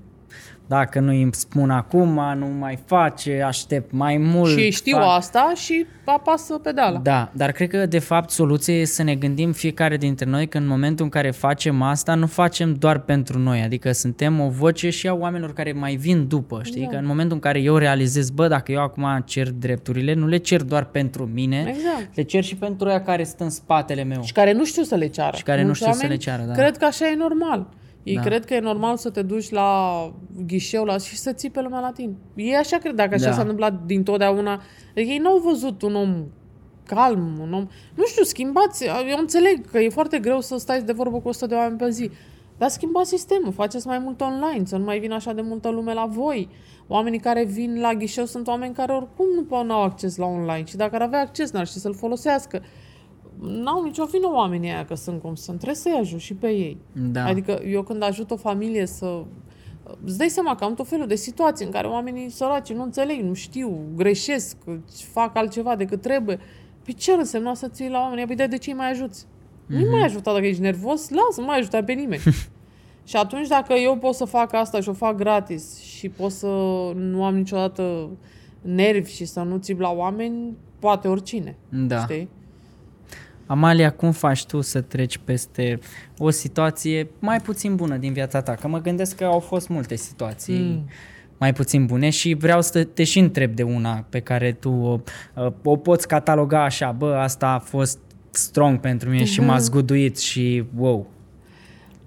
dacă 0.73 0.99
nu 0.99 1.11
îmi 1.11 1.33
spun 1.33 1.69
acum, 1.69 2.21
nu 2.37 2.45
mai 2.59 2.79
face, 2.85 3.41
aștept 3.45 3.91
mai 3.91 4.17
mult. 4.17 4.51
Și 4.51 4.59
ei 4.59 4.71
știu 4.71 4.97
fac- 4.97 5.17
asta 5.17 5.51
și 5.55 5.85
apasă 6.05 6.57
pedala. 6.57 6.99
Da, 6.99 7.31
dar 7.33 7.51
cred 7.51 7.69
că 7.69 7.85
de 7.85 7.99
fapt 7.99 8.29
soluția 8.29 8.73
e 8.73 8.85
să 8.85 9.03
ne 9.03 9.15
gândim 9.15 9.51
fiecare 9.51 9.97
dintre 9.97 10.25
noi 10.25 10.47
că 10.47 10.57
în 10.57 10.67
momentul 10.67 11.05
în 11.05 11.11
care 11.11 11.31
facem 11.31 11.81
asta, 11.81 12.15
nu 12.15 12.27
facem 12.27 12.73
doar 12.73 12.99
pentru 12.99 13.39
noi, 13.39 13.61
adică 13.61 13.91
suntem 13.91 14.39
o 14.39 14.49
voce 14.49 14.89
și 14.89 15.07
a 15.07 15.13
oamenilor 15.13 15.53
care 15.53 15.71
mai 15.71 15.95
vin 15.95 16.27
după, 16.27 16.61
știi? 16.63 16.81
Da. 16.81 16.87
Că 16.87 16.95
în 16.95 17.05
momentul 17.05 17.33
în 17.35 17.39
care 17.41 17.59
eu 17.59 17.75
realizez, 17.77 18.29
bă, 18.29 18.47
dacă 18.47 18.71
eu 18.71 18.81
acum 18.81 19.23
cer 19.25 19.51
drepturile, 19.51 20.13
nu 20.13 20.27
le 20.27 20.37
cer 20.37 20.61
doar 20.61 20.85
pentru 20.85 21.29
mine, 21.33 21.65
Exact. 21.67 22.15
le 22.15 22.23
cer 22.23 22.43
și 22.43 22.55
pentru 22.55 22.89
ea 22.89 23.01
care 23.01 23.23
stă 23.23 23.43
în 23.43 23.49
spatele 23.49 24.03
meu. 24.03 24.21
Și 24.23 24.31
care 24.33 24.51
nu 24.53 24.65
știu 24.65 24.83
să 24.83 24.95
le 24.95 25.07
ceară. 25.07 25.35
Și 25.37 25.43
care 25.43 25.59
nu 25.59 25.65
Mulți 25.65 25.79
știu 25.81 25.91
să 25.91 25.97
oameni 26.01 26.17
le 26.19 26.23
ceară, 26.25 26.43
da. 26.47 26.53
Cred 26.53 26.77
că 26.77 26.85
așa 26.85 27.05
e 27.07 27.15
normal. 27.15 27.67
Ei 28.03 28.15
Da. 28.15 28.21
cred 28.21 28.45
că 28.45 28.53
e 28.53 28.59
normal 28.59 28.97
să 28.97 29.09
te 29.09 29.21
duci 29.21 29.49
la 29.49 30.11
ghișeu 30.47 30.83
la, 30.83 30.97
și 30.97 31.17
să 31.17 31.33
ții 31.33 31.49
pe 31.49 31.61
lumea 31.61 31.79
la 31.79 31.91
tine. 31.91 32.13
Ei 32.35 32.55
așa 32.55 32.77
cred, 32.77 32.95
dacă 32.95 33.13
așa 33.13 33.25
Da. 33.25 33.31
s-a 33.31 33.41
întâmplat 33.41 33.85
din 33.85 34.03
totdeauna. 34.03 34.61
Adică 34.91 35.11
ei 35.11 35.17
n-au 35.17 35.37
văzut 35.37 35.81
un 35.81 35.95
om 35.95 36.25
calm, 36.85 37.39
un 37.41 37.53
om... 37.53 37.67
Nu 37.95 38.05
știu, 38.05 38.23
schimbați. 38.23 38.85
Eu 38.85 39.17
înțeleg 39.19 39.65
că 39.71 39.79
e 39.79 39.89
foarte 39.89 40.19
greu 40.19 40.39
să 40.41 40.57
stai 40.57 40.81
de 40.81 40.91
vorbă 40.91 41.19
cu 41.19 41.27
100 41.27 41.45
de 41.45 41.55
oameni 41.55 41.77
pe 41.77 41.89
zi. 41.89 42.11
Dar 42.57 42.69
schimbați 42.69 43.09
sistemul, 43.09 43.51
faceți 43.51 43.87
mai 43.87 43.99
mult 43.99 44.21
online, 44.21 44.65
să 44.65 44.77
nu 44.77 44.83
mai 44.83 44.99
vină 44.99 45.13
așa 45.15 45.33
de 45.33 45.41
multă 45.41 45.69
lume 45.69 45.93
la 45.93 46.05
voi. 46.05 46.49
Oamenii 46.87 47.19
care 47.19 47.43
vin 47.43 47.79
la 47.79 47.93
ghișeu 47.93 48.25
sunt 48.25 48.47
oameni 48.47 48.73
care 48.73 48.91
oricum 48.93 49.25
nu 49.35 49.43
pot 49.43 49.69
au 49.69 49.81
acces 49.81 50.15
la 50.15 50.25
online 50.25 50.63
și 50.65 50.75
dacă 50.75 50.95
ar 50.95 51.01
avea 51.01 51.19
acces, 51.19 51.51
n-ar 51.51 51.67
ști 51.67 51.79
să-l 51.79 51.95
folosească. 51.95 52.61
N-au 53.39 53.83
nicio 53.83 54.05
vină 54.05 54.27
oamenii 54.33 54.69
aia 54.69 54.85
că 54.85 54.95
sunt 54.95 55.21
cum 55.21 55.35
sunt. 55.35 55.57
Trebuie 55.57 55.77
să-i 55.77 55.97
ajut 55.99 56.19
și 56.19 56.33
pe 56.33 56.47
ei. 56.47 56.77
Da. 56.91 57.25
Adică 57.25 57.61
eu 57.65 57.83
când 57.83 58.03
ajut 58.03 58.31
o 58.31 58.35
familie 58.35 58.85
să... 58.85 59.23
Îți 60.03 60.17
dai 60.17 60.29
seama 60.29 60.55
că 60.55 60.63
am 60.63 60.73
tot 60.73 60.87
felul 60.87 61.07
de 61.07 61.15
situații 61.15 61.65
în 61.65 61.71
care 61.71 61.87
oamenii 61.87 62.29
săraci 62.29 62.73
nu 62.73 62.83
înțeleg, 62.83 63.21
nu 63.21 63.33
știu, 63.33 63.79
greșesc, 63.95 64.57
fac 65.11 65.35
altceva 65.35 65.75
decât 65.75 66.01
trebuie. 66.01 66.39
Păi 66.83 66.93
ce 66.93 67.11
ar 67.11 67.17
însemna 67.17 67.53
să 67.53 67.67
ții 67.67 67.89
la 67.89 67.99
oameni? 67.99 68.27
Păi 68.27 68.35
de, 68.35 68.45
de 68.45 68.57
ce 68.57 68.69
îi 68.69 68.75
mai 68.75 68.89
ajuți? 68.89 69.25
Mm-hmm. 69.25 69.67
Nu 69.67 69.89
mai 69.89 70.01
ajuta 70.01 70.33
dacă 70.33 70.45
ești 70.45 70.61
nervos, 70.61 71.09
lasă, 71.09 71.39
nu 71.39 71.45
mai 71.45 71.57
ajuta 71.57 71.83
pe 71.83 71.93
nimeni. 71.93 72.21
și 73.09 73.15
atunci 73.15 73.47
dacă 73.47 73.73
eu 73.73 73.97
pot 73.97 74.13
să 74.13 74.25
fac 74.25 74.53
asta 74.53 74.79
și 74.81 74.89
o 74.89 74.93
fac 74.93 75.15
gratis 75.15 75.79
și 75.79 76.09
pot 76.09 76.31
să 76.31 76.47
nu 76.95 77.23
am 77.23 77.35
niciodată 77.35 78.09
nervi 78.61 79.11
și 79.11 79.25
să 79.25 79.41
nu 79.41 79.57
țip 79.57 79.79
la 79.79 79.89
oameni, 79.89 80.57
poate 80.79 81.07
oricine. 81.07 81.55
Da. 81.69 81.99
Știi? 81.99 82.29
Amalia, 83.45 83.91
cum 83.91 84.11
faci 84.11 84.45
tu 84.45 84.61
să 84.61 84.81
treci 84.81 85.17
peste 85.17 85.79
o 86.17 86.29
situație 86.29 87.07
mai 87.19 87.39
puțin 87.39 87.75
bună 87.75 87.97
din 87.97 88.13
viața 88.13 88.41
ta? 88.41 88.53
Că 88.53 88.67
mă 88.67 88.81
gândesc 88.81 89.15
că 89.15 89.23
au 89.23 89.39
fost 89.39 89.69
multe 89.69 89.95
situații 89.95 90.59
mm. 90.59 90.89
mai 91.37 91.53
puțin 91.53 91.85
bune 91.85 92.09
și 92.09 92.33
vreau 92.33 92.61
să 92.61 92.83
te 92.83 93.03
și 93.03 93.19
întreb 93.19 93.55
de 93.55 93.63
una 93.63 94.05
pe 94.09 94.19
care 94.19 94.51
tu 94.51 94.69
o, 94.69 94.99
o 95.63 95.75
poți 95.75 96.07
cataloga 96.07 96.63
așa, 96.63 96.91
bă, 96.91 97.15
asta 97.15 97.47
a 97.47 97.59
fost 97.59 97.99
strong 98.29 98.79
pentru 98.79 99.09
mine 99.09 99.23
și 99.23 99.41
m-a 99.41 99.57
zguduit 99.57 100.17
și 100.17 100.63
wow. 100.77 101.07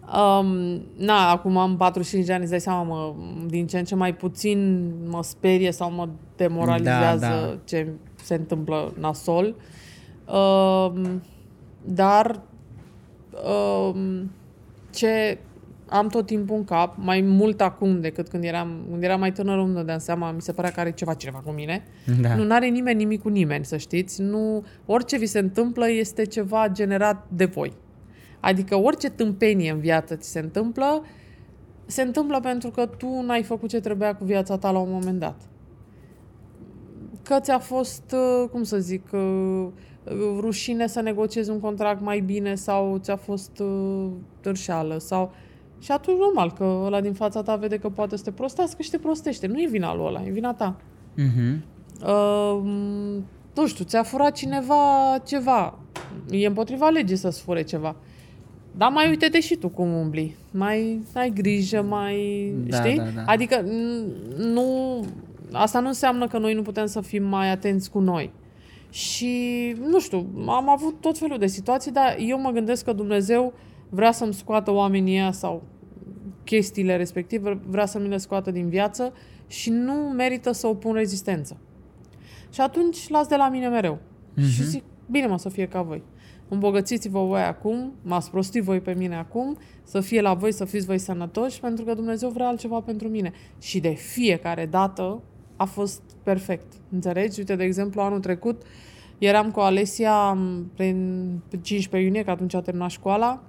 Um, 0.06 0.80
na, 0.96 1.30
acum 1.30 1.56
am 1.56 1.76
45 1.76 2.26
de 2.26 2.32
ani, 2.32 2.42
îți 2.42 2.50
dai 2.50 2.60
seama, 2.60 2.82
mă, 2.82 3.14
din 3.46 3.66
ce 3.66 3.78
în 3.78 3.84
ce 3.84 3.94
mai 3.94 4.14
puțin 4.14 4.90
mă 5.08 5.22
sperie 5.22 5.72
sau 5.72 5.90
mă 5.90 6.08
demoralizează 6.36 7.26
Da, 7.26 7.46
da. 7.46 7.58
ce 7.64 7.88
se 8.22 8.34
întâmplă 8.34 8.92
nasol. 8.98 9.54
Um, 10.34 11.22
dar 11.84 12.42
um, 13.44 14.30
ce 14.90 15.38
am 15.88 16.08
tot 16.08 16.26
timpul 16.26 16.56
în 16.56 16.64
cap, 16.64 16.94
mai 16.96 17.20
mult 17.20 17.60
acum 17.60 18.00
decât 18.00 18.28
când 18.28 18.44
eram, 18.44 18.86
când 18.90 19.02
eram 19.02 19.20
mai 19.20 19.32
tânără, 19.32 19.60
îmi 19.60 19.74
dădeam 19.74 19.98
seama, 19.98 20.30
mi 20.30 20.40
se 20.40 20.52
părea 20.52 20.70
că 20.70 20.80
are 20.80 20.92
ceva 20.92 21.14
cineva 21.14 21.38
cu 21.38 21.50
mine. 21.50 21.84
Da. 22.20 22.34
Nu 22.34 22.54
are 22.54 22.66
nimeni 22.66 22.98
nimic 22.98 23.22
cu 23.22 23.28
nimeni, 23.28 23.64
să 23.64 23.76
știți. 23.76 24.22
Nu, 24.22 24.64
orice 24.86 25.18
vi 25.18 25.26
se 25.26 25.38
întâmplă 25.38 25.90
este 25.90 26.24
ceva 26.24 26.68
generat 26.68 27.26
de 27.28 27.44
voi. 27.44 27.72
Adică 28.40 28.76
orice 28.76 29.10
tâmpenie 29.10 29.70
în 29.70 29.78
viață 29.78 30.16
ți 30.16 30.30
se 30.30 30.38
întâmplă, 30.38 31.02
se 31.86 32.02
întâmplă 32.02 32.40
pentru 32.40 32.70
că 32.70 32.86
tu 32.86 33.22
n-ai 33.26 33.42
făcut 33.42 33.68
ce 33.68 33.80
trebuia 33.80 34.14
cu 34.14 34.24
viața 34.24 34.58
ta 34.58 34.70
la 34.70 34.78
un 34.78 34.90
moment 34.90 35.18
dat. 35.18 35.40
Că 37.22 37.40
ți-a 37.40 37.58
fost, 37.58 38.14
uh, 38.14 38.48
cum 38.50 38.62
să 38.62 38.78
zic, 38.78 39.08
uh, 39.12 39.20
uh, 39.20 39.68
rușine 40.40 40.86
să 40.86 41.00
negociezi 41.00 41.50
un 41.50 41.60
contract 41.60 42.00
mai 42.00 42.20
bine 42.20 42.54
sau 42.54 42.98
ți-a 42.98 43.16
fost 43.16 43.58
uh, 43.58 44.06
târșeală 44.40 44.98
sau... 44.98 45.32
Și 45.78 45.92
atunci 45.92 46.18
normal 46.18 46.52
că 46.52 46.80
ăla 46.84 47.00
din 47.00 47.12
fața 47.12 47.42
ta 47.42 47.56
vede 47.56 47.76
că 47.78 47.88
poate 47.88 48.16
să 48.16 48.22
te 48.22 48.30
prostească 48.30 48.82
și 48.82 48.90
te 48.90 48.98
prostește. 48.98 49.46
Nu 49.46 49.60
e 49.60 49.66
vina 49.70 49.94
lui 49.94 50.04
ăla, 50.06 50.22
e 50.26 50.30
vina 50.30 50.54
ta. 50.54 50.76
Mhm. 51.14 51.64
Uh, 52.06 52.60
nu 53.54 53.66
știu, 53.66 53.84
ți-a 53.84 54.02
furat 54.02 54.32
cineva 54.32 54.76
ceva. 55.24 55.78
E 56.30 56.46
împotriva 56.46 56.88
legii 56.88 57.16
să-ți 57.16 57.42
fure 57.42 57.62
ceva. 57.62 57.96
Dar 58.76 58.90
mai 58.90 59.08
uite-te 59.08 59.40
și 59.40 59.56
tu 59.56 59.68
cum 59.68 59.92
umbli. 59.94 60.36
Mai 60.50 61.02
ai 61.14 61.30
grijă, 61.30 61.82
mai... 61.82 62.52
Da, 62.66 62.76
știi? 62.76 62.96
da, 62.96 63.04
da. 63.14 63.22
Adică 63.26 63.62
n- 63.62 64.36
nu... 64.36 64.64
Asta 65.52 65.80
nu 65.80 65.86
înseamnă 65.86 66.26
că 66.26 66.38
noi 66.38 66.54
nu 66.54 66.62
putem 66.62 66.86
să 66.86 67.00
fim 67.00 67.24
mai 67.24 67.50
atenți 67.50 67.90
cu 67.90 67.98
noi. 67.98 68.30
Și, 68.96 69.74
nu 69.80 70.00
știu, 70.00 70.26
am 70.46 70.68
avut 70.68 71.00
tot 71.00 71.18
felul 71.18 71.38
de 71.38 71.46
situații, 71.46 71.92
dar 71.92 72.16
eu 72.18 72.40
mă 72.40 72.50
gândesc 72.50 72.84
că 72.84 72.92
Dumnezeu 72.92 73.52
vrea 73.88 74.12
să-mi 74.12 74.34
scoată 74.34 74.70
oamenii 74.70 75.14
ăia 75.14 75.32
sau 75.32 75.62
chestiile 76.44 76.96
respective, 76.96 77.60
vrea 77.66 77.86
să 77.86 77.98
mi 77.98 78.08
le 78.08 78.16
scoată 78.16 78.50
din 78.50 78.68
viață 78.68 79.12
și 79.46 79.70
nu 79.70 79.92
merită 79.92 80.52
să 80.52 80.66
opun 80.66 80.92
rezistență. 80.92 81.56
Și 82.52 82.60
atunci 82.60 83.08
las 83.08 83.26
de 83.26 83.36
la 83.36 83.48
mine 83.48 83.68
mereu. 83.68 83.98
Mm-hmm. 83.98 84.50
Și 84.50 84.64
zic, 84.64 84.82
bine 85.10 85.26
mă, 85.26 85.38
să 85.38 85.48
fie 85.48 85.68
ca 85.68 85.82
voi. 85.82 86.02
Îmbogățiți-vă 86.48 87.24
voi 87.24 87.42
acum, 87.42 87.92
m-ați 88.02 88.30
prostit 88.30 88.62
voi 88.62 88.80
pe 88.80 88.94
mine 88.94 89.16
acum, 89.16 89.56
să 89.82 90.00
fie 90.00 90.20
la 90.20 90.34
voi, 90.34 90.52
să 90.52 90.64
fiți 90.64 90.86
voi 90.86 90.98
sănătoși, 90.98 91.60
pentru 91.60 91.84
că 91.84 91.94
Dumnezeu 91.94 92.28
vrea 92.28 92.46
altceva 92.46 92.80
pentru 92.80 93.08
mine. 93.08 93.32
Și 93.60 93.80
de 93.80 93.90
fiecare 93.90 94.66
dată 94.66 95.22
a 95.56 95.64
fost 95.64 96.02
perfect. 96.22 96.72
Înțelegi? 96.92 97.38
Uite, 97.38 97.56
de 97.56 97.64
exemplu, 97.64 98.00
anul 98.00 98.20
trecut 98.20 98.62
eram 99.18 99.50
cu 99.50 99.60
Alesia 99.60 100.32
m, 100.32 100.70
prin 100.74 101.28
15 101.62 102.08
iunie, 102.08 102.24
că 102.24 102.30
atunci 102.30 102.54
a 102.54 102.60
terminat 102.60 102.90
școala. 102.90 103.42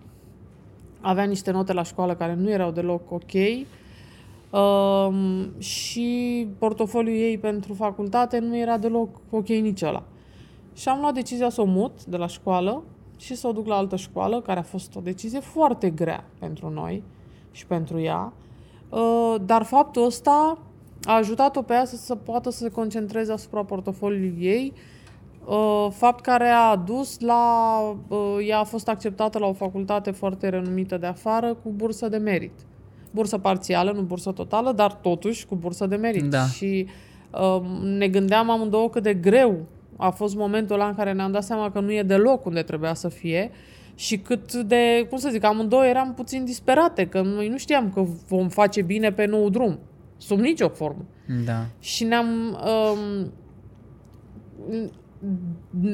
Avea 1.02 1.24
niște 1.24 1.52
note 1.52 1.74
la 1.74 1.84
școală 1.84 2.16
care 2.16 2.34
nu 2.34 2.50
erau 2.50 2.72
deloc 2.72 3.12
ok. 3.12 3.32
Um, 4.50 5.60
și 5.60 6.48
portofoliul 6.58 7.18
ei 7.18 7.38
pentru 7.38 7.74
facultate 7.74 8.40
nu 8.40 8.58
era 8.58 8.78
deloc 8.78 9.10
ok 9.30 9.48
nici 9.48 9.82
ăla. 9.82 10.04
Și 10.74 10.90
am 10.90 11.00
luat 11.00 11.14
decizia 11.14 11.50
să 11.50 11.62
o 11.62 11.66
mut 11.66 12.06
de 12.06 12.18
la 12.18 12.28
școală 12.28 12.84
și 13.18 13.36
să 13.36 13.48
o 13.48 13.52
duc 13.52 13.68
la 13.68 13.76
altă 13.76 13.96
școală, 13.96 14.42
care 14.42 14.60
a 14.60 14.64
fost 14.64 14.96
o 14.96 15.00
decizie 15.00 15.40
foarte 15.40 15.90
grea 15.90 16.24
pentru 16.40 16.70
noi 16.70 17.04
și 17.52 17.66
pentru 17.66 18.00
ea. 18.00 18.34
Uh, 18.90 19.36
Dar 19.46 19.64
faptul 19.64 20.06
ăsta 20.06 20.58
a 21.04 21.16
ajutat-o 21.16 21.62
pe 21.62 21.74
ea 21.74 21.86
să, 21.86 21.96
să 21.96 22.16
poată 22.16 22.50
să 22.50 22.58
se 22.58 22.70
concentreze 22.70 23.32
asupra 23.32 23.64
portofoliului 23.64 24.36
ei, 24.40 24.74
uh, 25.46 25.88
fapt 25.92 26.24
care 26.24 26.48
a 26.48 26.76
dus 26.76 27.20
la... 27.20 27.80
Uh, 28.08 28.18
ea 28.48 28.60
a 28.60 28.64
fost 28.64 28.88
acceptată 28.88 29.40
la 29.40 29.46
o 29.46 29.54
facultate 29.54 30.12
foarte 30.12 30.50
renumită 30.50 30.98
de 30.98 31.06
afară 31.06 31.54
cu 31.64 31.70
bursă 31.76 32.08
de 32.08 32.18
merit. 32.18 32.54
Bursă 33.12 33.38
parțială, 33.38 33.92
nu 33.92 34.02
bursă 34.02 34.32
totală, 34.32 34.72
dar 34.72 34.94
totuși 34.94 35.46
cu 35.46 35.56
bursă 35.56 35.86
de 35.86 35.96
merit. 35.96 36.24
Da. 36.24 36.46
Și 36.46 36.88
uh, 37.32 37.62
ne 37.84 38.08
gândeam 38.08 38.50
amândouă 38.50 38.90
cât 38.90 39.04
de 39.04 39.14
greu 39.14 39.66
a 39.96 40.10
fost 40.10 40.36
momentul 40.36 40.76
ăla 40.76 40.88
în 40.88 40.96
care 40.96 41.14
ne-am 41.14 41.32
dat 41.32 41.44
seama 41.44 41.72
că 41.72 41.80
nu 41.80 41.92
e 41.92 42.04
deloc 42.04 42.46
unde 42.46 42.62
trebuia 42.62 42.94
să 42.94 43.10
fie 43.10 43.52
și 43.96 44.18
cât 44.18 44.54
de, 44.54 45.06
cum 45.10 45.18
să 45.18 45.30
zic, 45.30 45.44
amândouă 45.44 45.86
eram 45.86 46.14
puțin 46.14 46.46
disperate, 46.46 47.08
că 47.08 47.22
noi 47.22 47.48
nu 47.48 47.58
știam 47.58 47.92
că 47.94 48.04
vom 48.28 48.50
face 48.50 48.82
bine 48.82 49.12
pe 49.12 49.26
nou 49.26 49.50
drum, 49.50 49.80
sub 50.18 50.40
nicio 50.40 50.68
formă. 50.68 51.06
Da. 51.46 51.66
Și 51.80 52.04
ne-am... 52.04 52.60
Um, 52.94 53.32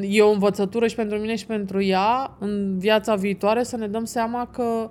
e 0.01 0.21
o 0.21 0.31
învățătură 0.31 0.87
și 0.87 0.95
pentru 0.95 1.17
mine 1.17 1.35
și 1.35 1.45
pentru 1.45 1.81
ea 1.81 2.35
în 2.39 2.77
viața 2.77 3.15
viitoare 3.15 3.63
să 3.63 3.77
ne 3.77 3.87
dăm 3.87 4.05
seama 4.05 4.47
că 4.47 4.89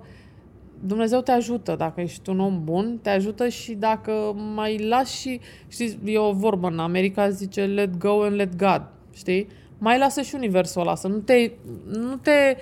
Dumnezeu 0.85 1.21
te 1.21 1.31
ajută 1.31 1.75
dacă 1.75 2.01
ești 2.01 2.29
un 2.29 2.39
om 2.39 2.63
bun, 2.63 2.99
te 3.01 3.09
ajută 3.09 3.47
și 3.47 3.73
dacă 3.73 4.11
mai 4.55 4.87
lași 4.87 5.19
și, 5.19 5.39
știți, 5.67 5.97
e 6.05 6.17
o 6.17 6.31
vorbă 6.31 6.67
în 6.67 6.79
America, 6.79 7.29
zice 7.29 7.65
let 7.65 7.97
go 7.97 8.21
and 8.21 8.35
let 8.35 8.55
God, 8.55 8.81
știi? 9.11 9.47
Mai 9.77 9.97
lasă 9.97 10.21
și 10.21 10.35
universul 10.35 10.81
ăla, 10.81 10.95
să 10.95 11.07
nu 11.07 11.17
te, 11.17 11.51
nu 11.91 12.15
te, 12.15 12.57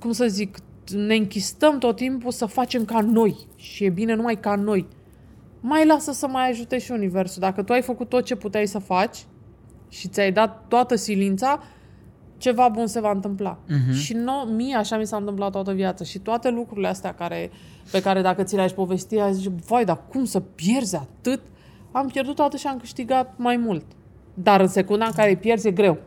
cum 0.00 0.12
să 0.12 0.26
zic, 0.26 0.58
ne 0.96 1.14
închistăm 1.14 1.78
tot 1.78 1.96
timpul 1.96 2.30
să 2.30 2.46
facem 2.46 2.84
ca 2.84 3.00
noi 3.00 3.36
și 3.56 3.84
e 3.84 3.88
bine 3.90 4.14
numai 4.14 4.40
ca 4.40 4.54
noi. 4.54 4.86
Mai 5.60 5.86
lasă 5.86 6.12
să 6.12 6.26
mai 6.26 6.50
ajute 6.50 6.78
și 6.78 6.90
universul. 6.90 7.40
Dacă 7.40 7.62
tu 7.62 7.72
ai 7.72 7.82
făcut 7.82 8.08
tot 8.08 8.24
ce 8.24 8.34
puteai 8.34 8.66
să 8.66 8.78
faci 8.78 9.24
și 9.88 10.08
ți-ai 10.08 10.32
dat 10.32 10.64
toată 10.68 10.94
silința, 10.94 11.62
ceva 12.36 12.68
bun 12.68 12.86
se 12.86 13.00
va 13.00 13.10
întâmpla. 13.10 13.58
Uh-huh. 13.58 13.94
Și 13.94 14.12
no, 14.12 14.44
mie 14.44 14.76
așa 14.76 14.96
mi 14.96 15.06
s-a 15.06 15.16
întâmplat 15.16 15.50
toată 15.50 15.72
viața 15.72 16.04
și 16.04 16.18
toate 16.18 16.50
lucrurile 16.50 16.88
astea 16.88 17.14
care, 17.14 17.50
pe 17.90 18.00
care 18.00 18.20
dacă 18.20 18.42
ți 18.42 18.54
le-aș 18.54 18.72
povesti, 18.72 19.18
ai 19.18 19.34
zice, 19.34 19.52
vai, 19.66 19.84
dar 19.84 20.00
cum 20.08 20.24
să 20.24 20.40
pierzi 20.40 20.96
atât? 20.96 21.40
Am 21.92 22.06
pierdut 22.06 22.34
toată 22.34 22.56
și 22.56 22.66
am 22.66 22.78
câștigat 22.78 23.34
mai 23.36 23.56
mult. 23.56 23.84
Dar 24.34 24.60
în 24.60 24.68
secunda 24.68 25.04
în 25.04 25.12
care 25.12 25.36
pierzi 25.36 25.68
e 25.68 25.70
greu. 25.70 25.98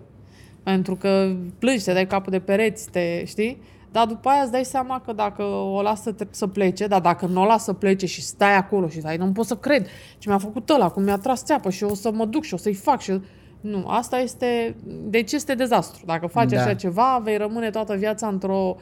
Pentru 0.64 0.96
că 0.96 1.36
plângi, 1.60 1.84
te 1.84 1.94
dai 1.94 2.08
capul 2.08 2.32
de 2.32 2.40
pereți, 2.40 2.90
te, 2.90 3.26
știi? 3.26 3.62
Dar 3.94 4.06
după 4.08 4.30
aia 4.30 4.42
îți 4.42 4.52
dai 4.52 4.64
seama 4.66 5.02
că 5.06 5.14
dacă 5.14 5.44
o 5.44 5.82
lasă 5.82 6.16
să 6.30 6.48
plece, 6.48 6.88
dar 6.88 7.02
dacă 7.02 7.26
nu 7.26 7.42
o 7.42 7.46
lasă 7.46 7.64
să 7.64 7.74
plece 7.74 8.06
și 8.06 8.22
stai 8.22 8.56
acolo 8.58 8.88
și 8.88 9.00
stai, 9.00 9.18
nu 9.18 9.32
pot 9.32 9.46
să 9.46 9.56
cred 9.56 9.88
ce 10.18 10.30
mi-a 10.30 10.38
făcut 10.38 10.70
ăla, 10.70 10.90
cum 10.90 11.04
mi-a 11.04 11.18
tras 11.18 11.44
țeapă 11.44 11.70
și 11.70 11.84
o 11.84 11.94
să 11.94 12.12
mă 12.14 12.26
duc 12.26 12.44
și 12.44 12.54
o 12.54 12.58
să-i 12.58 12.74
fac 12.74 13.02
și... 13.02 13.22
Nu, 13.62 13.86
asta 13.88 14.20
este... 14.20 14.76
Deci 15.06 15.32
este 15.32 15.56
dezastru. 15.56 16.04
Dacă 16.06 16.28
faci 16.28 16.50
Da. 16.50 16.60
așa 16.62 16.74
ceva, 16.74 17.22
vei 17.24 17.38
rămâne 17.38 17.70
toată 17.70 17.96
viața 17.96 18.28
într-o 18.28 18.76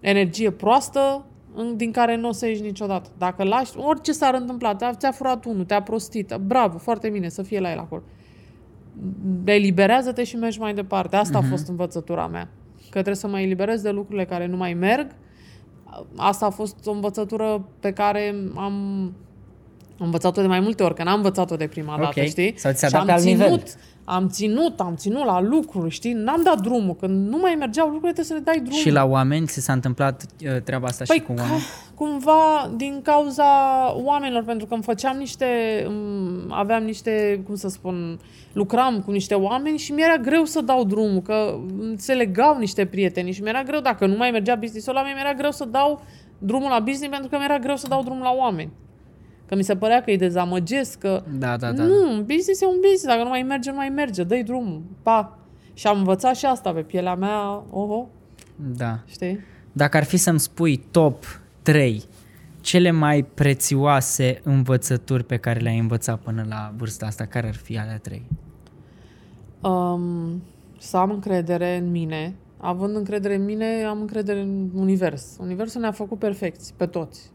energie 0.00 0.50
proastă 0.50 1.24
în- 1.54 1.76
din 1.76 1.90
care 1.92 2.16
nu 2.16 2.28
o 2.28 2.32
să 2.32 2.46
ieși 2.46 2.62
niciodată. 2.62 3.10
Dacă 3.18 3.42
lași, 3.44 3.72
orice 3.76 4.12
s-ar 4.12 4.34
întâmpla, 4.34 4.74
te-a, 4.74 4.94
ți-a 4.94 5.10
furat 5.10 5.44
unul, 5.44 5.64
te-a 5.64 5.82
prostit, 5.82 6.34
bravo, 6.40 6.78
foarte 6.78 7.08
bine, 7.08 7.28
să 7.28 7.42
fie 7.42 7.60
la 7.60 7.70
el 7.72 7.78
acolo. 7.78 8.02
Eliberează-te 9.44 10.24
și 10.24 10.36
mergi 10.36 10.58
mai 10.58 10.74
departe. 10.74 11.16
Asta 11.16 11.38
Mhm. 11.38 11.46
a 11.46 11.50
fost 11.50 11.68
învățătura 11.68 12.26
mea. 12.26 12.48
Că 12.94 13.00
trebuie 13.00 13.22
să 13.22 13.28
mă 13.28 13.40
eliberez 13.40 13.80
de 13.80 13.90
lucrurile 13.90 14.24
care 14.24 14.46
nu 14.46 14.56
mai 14.56 14.74
merg. 14.74 15.06
Asta 16.16 16.46
a 16.46 16.50
fost 16.50 16.86
o 16.86 16.90
învățătură 16.90 17.68
pe 17.80 17.92
care 17.92 18.34
am 18.56 19.12
am 19.98 20.04
învățat-o 20.06 20.40
de 20.40 20.46
mai 20.46 20.60
multe 20.60 20.82
ori, 20.82 20.94
că 20.94 21.02
n-am 21.02 21.16
învățat-o 21.16 21.56
de 21.56 21.66
prima 21.66 21.94
Ok. 21.94 22.00
dată, 22.00 22.24
știi? 22.24 22.54
Sau 22.56 22.72
ți-a 22.72 22.86
Și 22.86 22.92
dat 22.92 23.00
am 23.00 23.06
pe 23.06 23.12
alt 23.12 23.22
ținut, 23.22 23.38
nivel. 23.40 23.62
am 24.04 24.28
ținut, 24.28 24.80
am 24.80 24.94
ținut 24.96 25.24
la 25.24 25.40
lucruri, 25.40 25.90
știi? 25.90 26.12
N-am 26.12 26.42
dat 26.42 26.60
drumul, 26.60 26.94
când 26.94 27.28
nu 27.28 27.38
mai 27.38 27.54
mergeau 27.58 27.86
lucrurile, 27.88 28.12
trebuie 28.12 28.24
să 28.24 28.34
le 28.34 28.52
dai 28.52 28.60
drumul. 28.64 28.80
Și 28.80 28.90
la 28.90 29.04
oameni 29.04 29.46
ți 29.46 29.60
s-a 29.60 29.72
întâmplat 29.72 30.22
uh, 30.44 30.60
treaba 30.64 30.86
asta 30.86 31.04
Păi, 31.06 31.16
și 31.16 31.22
cu 31.22 31.32
oameni? 31.38 31.48
ca- 31.58 31.92
cumva 31.94 32.70
din 32.76 33.00
cauza 33.02 33.44
oamenilor, 34.04 34.42
pentru 34.44 34.66
că 34.66 34.74
îmi 34.74 34.82
făceam 34.82 35.16
niște, 35.16 35.46
îmi- 35.86 36.46
aveam 36.50 36.82
niște, 36.84 37.42
cum 37.46 37.54
să 37.54 37.68
spun, 37.68 38.18
lucram 38.52 39.00
cu 39.00 39.10
niște 39.10 39.34
oameni 39.34 39.78
și 39.78 39.92
mi-era 39.92 40.16
greu 40.16 40.44
să 40.44 40.60
dau 40.60 40.84
drumul, 40.84 41.20
că 41.22 41.58
se 41.96 42.12
legau 42.14 42.58
niște 42.58 42.84
prieteni 42.86 43.32
și 43.32 43.42
mi-era 43.42 43.62
greu, 43.62 43.80
dacă 43.80 44.06
nu 44.06 44.16
mai 44.16 44.30
mergea 44.30 44.54
business-ul 44.54 44.96
ăla, 44.96 45.02
mi-era 45.14 45.32
greu 45.34 45.50
să 45.50 45.64
dau 45.64 46.02
drumul 46.38 46.70
la 46.70 46.78
business 46.78 47.10
pentru 47.12 47.28
că 47.28 47.36
mi-era 47.38 47.58
greu 47.58 47.76
să 47.76 47.86
dau 47.88 48.02
drumul 48.02 48.22
la 48.22 48.32
oameni. 48.38 48.70
Că 49.46 49.54
mi 49.54 49.64
se 49.64 49.76
părea 49.76 50.02
că 50.02 50.10
îi 50.10 50.16
dezamăgesc, 50.16 50.98
că 50.98 51.22
Da, 51.38 51.56
da, 51.56 51.72
da. 51.72 51.82
nu, 51.82 52.12
un 52.12 52.24
business 52.26 52.60
e 52.60 52.66
un 52.66 52.76
business, 52.76 53.04
dacă 53.04 53.22
nu 53.22 53.28
mai 53.28 53.42
merge, 53.42 53.70
nu 53.70 53.76
mai 53.76 53.88
merge, 53.88 54.22
dă 54.22 54.42
drumul, 54.44 54.82
pa. 55.02 55.38
Și 55.74 55.86
am 55.86 55.98
învățat 55.98 56.36
și 56.36 56.46
asta 56.46 56.72
pe 56.72 56.80
pielea 56.80 57.14
mea, 57.14 57.62
oho, 57.70 58.08
da. 58.76 58.98
știi? 59.06 59.38
Dacă 59.72 59.96
ar 59.96 60.04
fi 60.04 60.16
să-mi 60.16 60.40
spui 60.40 60.76
top 60.90 61.24
3 61.62 62.04
cele 62.60 62.90
mai 62.90 63.22
prețioase 63.22 64.40
învățături 64.42 65.24
pe 65.24 65.36
care 65.36 65.60
le-ai 65.60 65.78
învățat 65.78 66.18
până 66.20 66.46
la 66.48 66.72
vârsta 66.76 67.06
asta, 67.06 67.24
care 67.24 67.46
ar 67.46 67.54
fi 67.54 67.78
alea 67.78 67.98
trei? 67.98 68.22
Um, 69.60 70.42
să 70.78 70.96
am 70.96 71.10
încredere 71.10 71.76
în 71.76 71.90
mine. 71.90 72.34
Având 72.56 72.96
încredere 72.96 73.34
în 73.34 73.44
mine, 73.44 73.84
am 73.88 74.00
încredere 74.00 74.40
în 74.40 74.68
univers. 74.74 75.36
Universul 75.40 75.80
ne-a 75.80 75.92
făcut 75.92 76.18
perfecți, 76.18 76.74
pe 76.76 76.86
toți. 76.86 77.30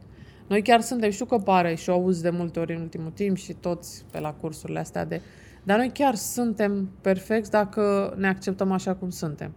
Noi 0.50 0.62
chiar 0.62 0.82
suntem, 0.82 1.10
știu 1.10 1.26
că 1.26 1.38
pare 1.38 1.76
și 1.76 1.90
o 1.90 1.94
auzi 1.94 2.22
de 2.22 2.30
multe 2.30 2.60
ori 2.60 2.76
în 2.76 2.82
ultimul 2.82 3.12
timp 3.12 3.38
și 3.38 3.54
toți 3.54 4.06
pe 4.12 4.20
la 4.20 4.34
cursurile 4.34 4.80
astea 4.80 5.06
de... 5.06 5.22
Dar 5.64 5.78
noi 5.78 5.90
chiar 5.94 6.16
suntem 6.16 6.90
perfecți 7.02 7.52
dacă 7.52 8.14
ne 8.18 8.28
acceptăm 8.28 8.72
așa 8.72 8.94
cum 8.94 9.10
suntem. 9.10 9.52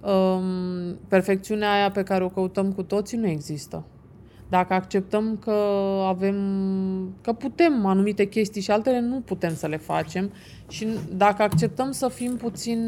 Um, 0.00 0.98
perfecțiunea 1.08 1.72
aia 1.72 1.90
pe 1.90 2.02
care 2.02 2.24
o 2.24 2.28
căutăm 2.28 2.72
cu 2.72 2.82
toții 2.82 3.18
nu 3.18 3.26
există. 3.26 3.84
Dacă 4.48 4.74
acceptăm 4.74 5.36
că 5.44 5.52
avem, 6.06 6.36
că 7.20 7.32
putem 7.32 7.86
anumite 7.86 8.24
chestii 8.24 8.60
și 8.60 8.70
altele 8.70 9.00
nu 9.00 9.20
putem 9.20 9.54
să 9.54 9.66
le 9.66 9.76
facem 9.76 10.32
și 10.68 10.86
dacă 11.16 11.42
acceptăm 11.42 11.90
să 11.90 12.08
fim 12.08 12.36
puțin, 12.36 12.80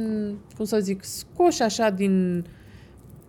cum 0.56 0.64
să 0.64 0.78
zic, 0.80 1.04
scoși 1.04 1.62
așa 1.62 1.90
din 1.90 2.44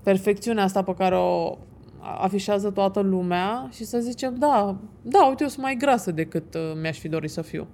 perfecțiunea 0.03 0.63
asta 0.63 0.83
pe 0.83 0.93
care 0.93 1.15
o 1.15 1.57
afișează 2.01 2.69
toată 2.71 2.99
lumea 2.99 3.67
și 3.71 3.85
să 3.85 3.99
zicem, 3.99 4.35
da, 4.35 4.75
da, 5.01 5.25
uite, 5.27 5.43
eu 5.43 5.49
sunt 5.49 5.63
mai 5.63 5.75
grasă 5.75 6.11
decât 6.11 6.53
uh, 6.53 6.61
mi-aș 6.81 6.99
fi 6.99 7.07
dorit 7.07 7.31
să 7.31 7.41
fiu. 7.41 7.67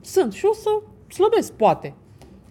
Sunt 0.00 0.32
și 0.32 0.44
o 0.46 0.52
să 0.52 0.68
slăbesc, 1.14 1.52
poate. 1.52 1.94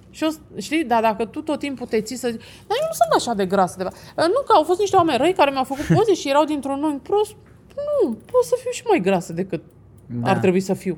Și 0.10 0.24
o, 0.24 0.30
să- 0.30 0.40
știi, 0.58 0.84
dar 0.84 1.02
dacă 1.02 1.26
tu 1.26 1.42
tot 1.42 1.60
timpul 1.60 1.86
te 1.88 2.02
ții 2.02 2.16
să 2.16 2.28
zici, 2.30 2.42
dar 2.68 2.78
eu 2.82 2.88
nu 2.88 2.94
sunt 2.94 3.12
așa 3.16 3.34
de 3.34 3.46
grasă 3.46 3.76
de 3.78 3.84
fapt." 3.84 3.96
Uh, 3.96 4.24
Nu, 4.26 4.42
că 4.46 4.54
au 4.56 4.64
fost 4.64 4.80
niște 4.80 4.96
oameni 4.96 5.18
răi 5.18 5.34
care 5.34 5.52
mi-au 5.52 5.64
făcut 5.64 5.86
poze 5.96 6.14
și 6.14 6.30
erau 6.30 6.44
dintr-un 6.46 6.80
noi 6.80 7.00
prost. 7.04 7.36
Nu, 7.76 8.10
pot 8.10 8.44
să 8.44 8.56
fiu 8.62 8.72
și 8.72 8.84
mai 8.88 9.00
grasă 9.00 9.34
decât 9.34 9.64
Da. 10.06 10.16
da. 10.24 10.30
ar 10.30 10.38
trebui 10.38 10.60
să 10.60 10.74
fiu. 10.74 10.98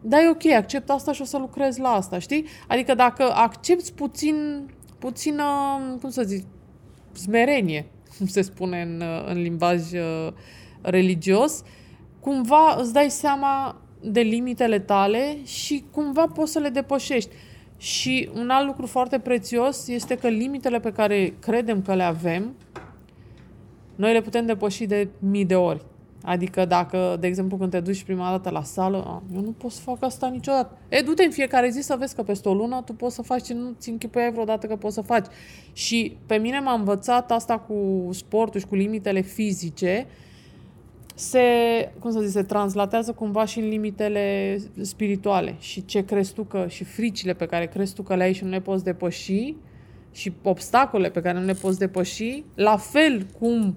Dar 0.00 0.20
e 0.20 0.28
ok, 0.28 0.46
accept 0.46 0.90
asta 0.90 1.12
și 1.12 1.22
o 1.22 1.24
să 1.24 1.38
lucrez 1.38 1.76
la 1.76 1.88
asta, 1.88 2.18
știi? 2.18 2.46
Adică 2.68 2.94
dacă 2.94 3.22
accepti 3.34 3.92
puțin, 3.92 4.68
puțină, 4.98 5.44
cum 6.00 6.10
să 6.10 6.22
zic, 6.22 6.46
smerenie, 7.12 7.86
cum 8.18 8.26
se 8.26 8.42
spune 8.42 8.82
în, 8.82 9.02
în 9.26 9.42
limbaj 9.42 9.92
uh, 9.92 10.32
religios, 10.80 11.62
cumva 12.20 12.76
îți 12.80 12.92
dai 12.92 13.10
seama 13.10 13.80
de 14.00 14.20
limitele 14.20 14.78
tale 14.78 15.36
și 15.44 15.84
cumva 15.90 16.26
poți 16.26 16.52
să 16.52 16.58
le 16.58 16.68
depășești. 16.68 17.30
Și 17.76 18.30
un 18.34 18.50
alt 18.50 18.66
lucru 18.66 18.86
foarte 18.86 19.18
prețios 19.18 19.88
este 19.88 20.16
că 20.16 20.28
limitele 20.28 20.80
pe 20.80 20.92
care 20.92 21.34
credem 21.40 21.82
că 21.82 21.94
le 21.94 22.02
avem, 22.02 22.54
noi 23.94 24.12
le 24.12 24.20
putem 24.20 24.46
depăși 24.46 24.86
de 24.86 25.08
mii 25.18 25.44
de 25.44 25.54
ori. 25.54 25.84
Adică 26.26 26.64
dacă, 26.64 27.16
de 27.20 27.26
exemplu, 27.26 27.56
când 27.56 27.70
te 27.70 27.80
duci 27.80 28.02
prima 28.04 28.30
dată 28.30 28.50
la 28.50 28.62
sală, 28.62 28.96
"A, 29.06 29.22
eu 29.34 29.40
nu 29.40 29.50
pot 29.50 29.70
să 29.70 29.80
fac 29.80 29.96
asta 30.04 30.28
niciodată. 30.28 30.78
E, 30.88 31.00
du-te 31.00 31.24
în 31.24 31.30
fiecare 31.30 31.68
zi 31.68 31.80
să 31.80 31.96
vezi 31.98 32.14
că 32.14 32.22
peste 32.22 32.48
o 32.48 32.54
lună 32.54 32.82
tu 32.84 32.92
poți 32.92 33.14
să 33.14 33.22
faci 33.22 33.42
ce 33.42 33.54
nu 33.54 33.74
ți 33.78 33.90
închipuiai 33.90 34.32
vreodată 34.32 34.66
că 34.66 34.76
poți 34.76 34.94
să 34.94 35.00
faci. 35.00 35.26
Și 35.72 36.16
pe 36.26 36.36
mine 36.36 36.58
m-a 36.58 36.72
învățat 36.72 37.30
asta 37.30 37.58
cu 37.58 38.08
sportul 38.12 38.60
și 38.60 38.66
cu 38.66 38.74
limitele 38.74 39.20
fizice, 39.20 40.06
se, 41.14 41.40
cum 41.98 42.10
să 42.10 42.20
zic, 42.20 42.30
se 42.30 42.42
translatează 42.42 43.12
cumva 43.12 43.44
și 43.44 43.58
în 43.58 43.68
limitele 43.68 44.56
spirituale. 44.80 45.54
Și 45.58 45.84
ce 45.84 46.04
crezi 46.04 46.32
tu 46.32 46.44
că, 46.44 46.64
și 46.68 46.84
fricile 46.84 47.32
pe 47.32 47.46
care 47.46 47.66
crezi 47.66 47.94
tu 47.94 48.02
că 48.02 48.14
le 48.14 48.22
ai 48.22 48.32
și 48.32 48.44
nu 48.44 48.50
le 48.50 48.60
poți 48.60 48.84
depăși, 48.84 49.54
și 50.12 50.32
obstacole 50.42 51.10
pe 51.10 51.20
care 51.20 51.38
nu 51.38 51.44
le 51.44 51.52
poți 51.52 51.78
depăși, 51.78 52.44
la 52.54 52.76
fel 52.76 53.26
cum, 53.38 53.76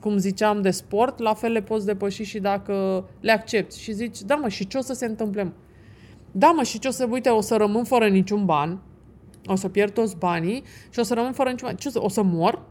cum 0.00 0.16
ziceam 0.16 0.62
de 0.62 0.70
sport, 0.70 1.18
la 1.18 1.34
fel 1.34 1.52
le 1.52 1.62
poți 1.62 1.86
depăși 1.86 2.22
și 2.22 2.38
dacă 2.38 3.04
le 3.20 3.32
accepti. 3.32 3.80
Și 3.80 3.92
zici, 3.92 4.20
da 4.20 4.34
mă, 4.34 4.48
și 4.48 4.66
ce 4.66 4.78
o 4.78 4.80
să 4.80 4.92
se 4.92 5.06
întâmple? 5.06 5.42
mă? 5.42 5.50
Da 6.32 6.50
mă, 6.50 6.62
și 6.62 6.78
ce 6.78 6.88
o 6.88 6.90
să, 6.90 7.06
uite, 7.10 7.28
o 7.28 7.40
să 7.40 7.56
rămân 7.56 7.84
fără 7.84 8.08
niciun 8.08 8.44
ban, 8.44 8.82
o 9.46 9.54
să 9.54 9.68
pierd 9.68 9.92
toți 9.92 10.16
banii 10.16 10.62
și 10.90 10.98
o 10.98 11.02
să 11.02 11.14
rămân 11.14 11.32
fără 11.32 11.50
niciun 11.50 11.68
ban. 11.68 11.76
Ce 11.76 11.88
o 11.88 11.90
să, 11.90 12.02
o 12.02 12.08
să 12.08 12.22
mor? 12.22 12.62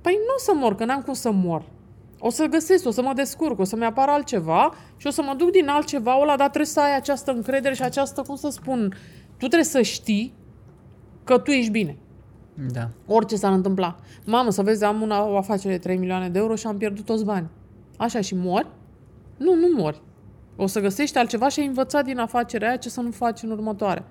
Păi 0.00 0.12
nu 0.12 0.34
o 0.36 0.38
să 0.38 0.52
mor, 0.54 0.74
că 0.74 0.84
n-am 0.84 1.02
cum 1.02 1.14
să 1.14 1.30
mor. 1.30 1.62
O 2.18 2.30
să 2.30 2.44
găsesc, 2.44 2.86
o 2.86 2.90
să 2.90 3.02
mă 3.02 3.12
descurc, 3.14 3.58
o 3.58 3.64
să-mi 3.64 3.84
apară 3.84 4.10
altceva 4.10 4.74
și 4.96 5.06
o 5.06 5.10
să 5.10 5.22
mă 5.22 5.34
duc 5.36 5.50
din 5.50 5.68
altceva 5.68 6.18
ăla, 6.20 6.36
dar 6.36 6.48
trebuie 6.48 6.66
să 6.66 6.80
ai 6.80 6.96
această 6.96 7.32
încredere 7.32 7.74
și 7.74 7.82
această, 7.82 8.22
cum 8.22 8.36
să 8.36 8.48
spun, 8.48 8.94
trebuie 9.36 9.64
să 9.64 9.82
știi 9.82 10.34
că 11.24 11.38
tu 11.38 11.50
ești 11.50 11.70
bine. 11.70 11.96
Da. 12.66 12.88
Orice 13.06 13.36
s-ar 13.36 13.52
întâmpla. 13.52 13.96
Mamă, 14.24 14.50
să 14.50 14.62
vezi, 14.62 14.84
am 14.84 15.02
una, 15.02 15.26
o 15.26 15.36
afacere 15.36 15.72
de 15.72 15.78
3 15.78 15.96
milioane 15.96 16.28
de 16.28 16.38
euro 16.38 16.54
și 16.54 16.66
am 16.66 16.76
pierdut 16.76 17.04
toți 17.04 17.24
bani. 17.24 17.48
Așa 17.96 18.20
și 18.20 18.34
mori? 18.34 18.66
Nu, 19.36 19.54
nu 19.54 19.68
mori. 19.76 20.02
O 20.56 20.66
să 20.66 20.80
găsești 20.80 21.18
altceva 21.18 21.48
și 21.48 21.60
ai 21.60 21.66
învățat 21.66 22.04
din 22.04 22.18
afacerea 22.18 22.68
aia 22.68 22.76
ce 22.76 22.88
să 22.88 23.00
nu 23.00 23.10
faci 23.10 23.42
în 23.42 23.50
următoare. 23.50 24.04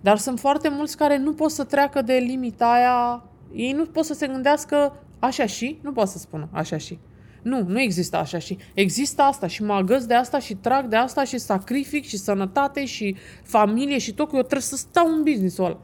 Dar 0.00 0.18
sunt 0.18 0.38
foarte 0.40 0.68
mulți 0.68 0.96
care 0.96 1.18
nu 1.18 1.32
pot 1.32 1.50
să 1.50 1.64
treacă 1.64 2.02
de 2.02 2.12
limita 2.12 2.72
aia. 2.72 3.24
Ei 3.52 3.72
nu 3.72 3.84
pot 3.84 4.04
să 4.04 4.14
se 4.14 4.26
gândească 4.26 4.92
așa 5.18 5.46
și, 5.46 5.78
nu 5.82 5.92
pot 5.92 6.08
să 6.08 6.18
spună 6.18 6.48
așa 6.52 6.76
și. 6.76 6.98
Nu, 7.42 7.64
nu 7.66 7.80
există 7.80 8.16
așa 8.16 8.38
și. 8.38 8.58
Există 8.74 9.22
asta 9.22 9.46
și 9.46 9.62
mă 9.62 9.72
agăs 9.72 10.06
de 10.06 10.14
asta 10.14 10.38
și 10.38 10.54
trag 10.54 10.86
de 10.86 10.96
asta 10.96 11.24
și 11.24 11.38
sacrific 11.38 12.04
și 12.04 12.16
sănătate 12.16 12.84
și 12.84 13.16
familie 13.42 13.98
și 13.98 14.14
tot, 14.14 14.28
că 14.28 14.36
eu 14.36 14.40
trebuie 14.42 14.62
să 14.62 14.76
stau 14.76 15.06
în 15.06 15.22
business-ul 15.22 15.64
ăla. 15.64 15.78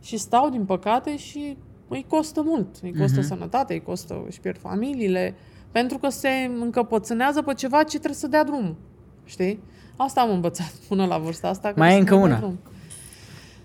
Și 0.00 0.16
stau, 0.16 0.48
din 0.50 0.64
păcate, 0.64 1.16
și 1.16 1.56
îi 1.88 2.04
costă 2.08 2.42
mult. 2.44 2.66
Îi 2.82 2.94
costă 2.98 3.20
uh-huh. 3.20 3.26
sănătate, 3.26 3.72
îi 3.72 3.82
costă, 3.82 4.22
își 4.26 4.40
pierd 4.40 4.58
familiile, 4.58 5.34
pentru 5.72 5.98
că 5.98 6.08
se 6.08 6.28
încăpățânează 6.60 7.42
pe 7.42 7.54
ceva 7.54 7.82
ce 7.82 7.96
trebuie 7.96 8.14
să 8.14 8.26
dea 8.26 8.44
drumul. 8.44 8.74
Știi? 9.24 9.60
Asta 9.96 10.20
am 10.20 10.30
învățat 10.30 10.72
până 10.88 11.06
la 11.06 11.18
vârsta 11.18 11.48
asta. 11.48 11.68
că 11.68 11.74
Mai 11.78 11.88
e 11.88 12.02
trebuie 12.02 12.08
să 12.18 12.24
încă 12.24 12.28
dea 12.28 12.36
una. 12.36 12.46
drum. 12.46 12.58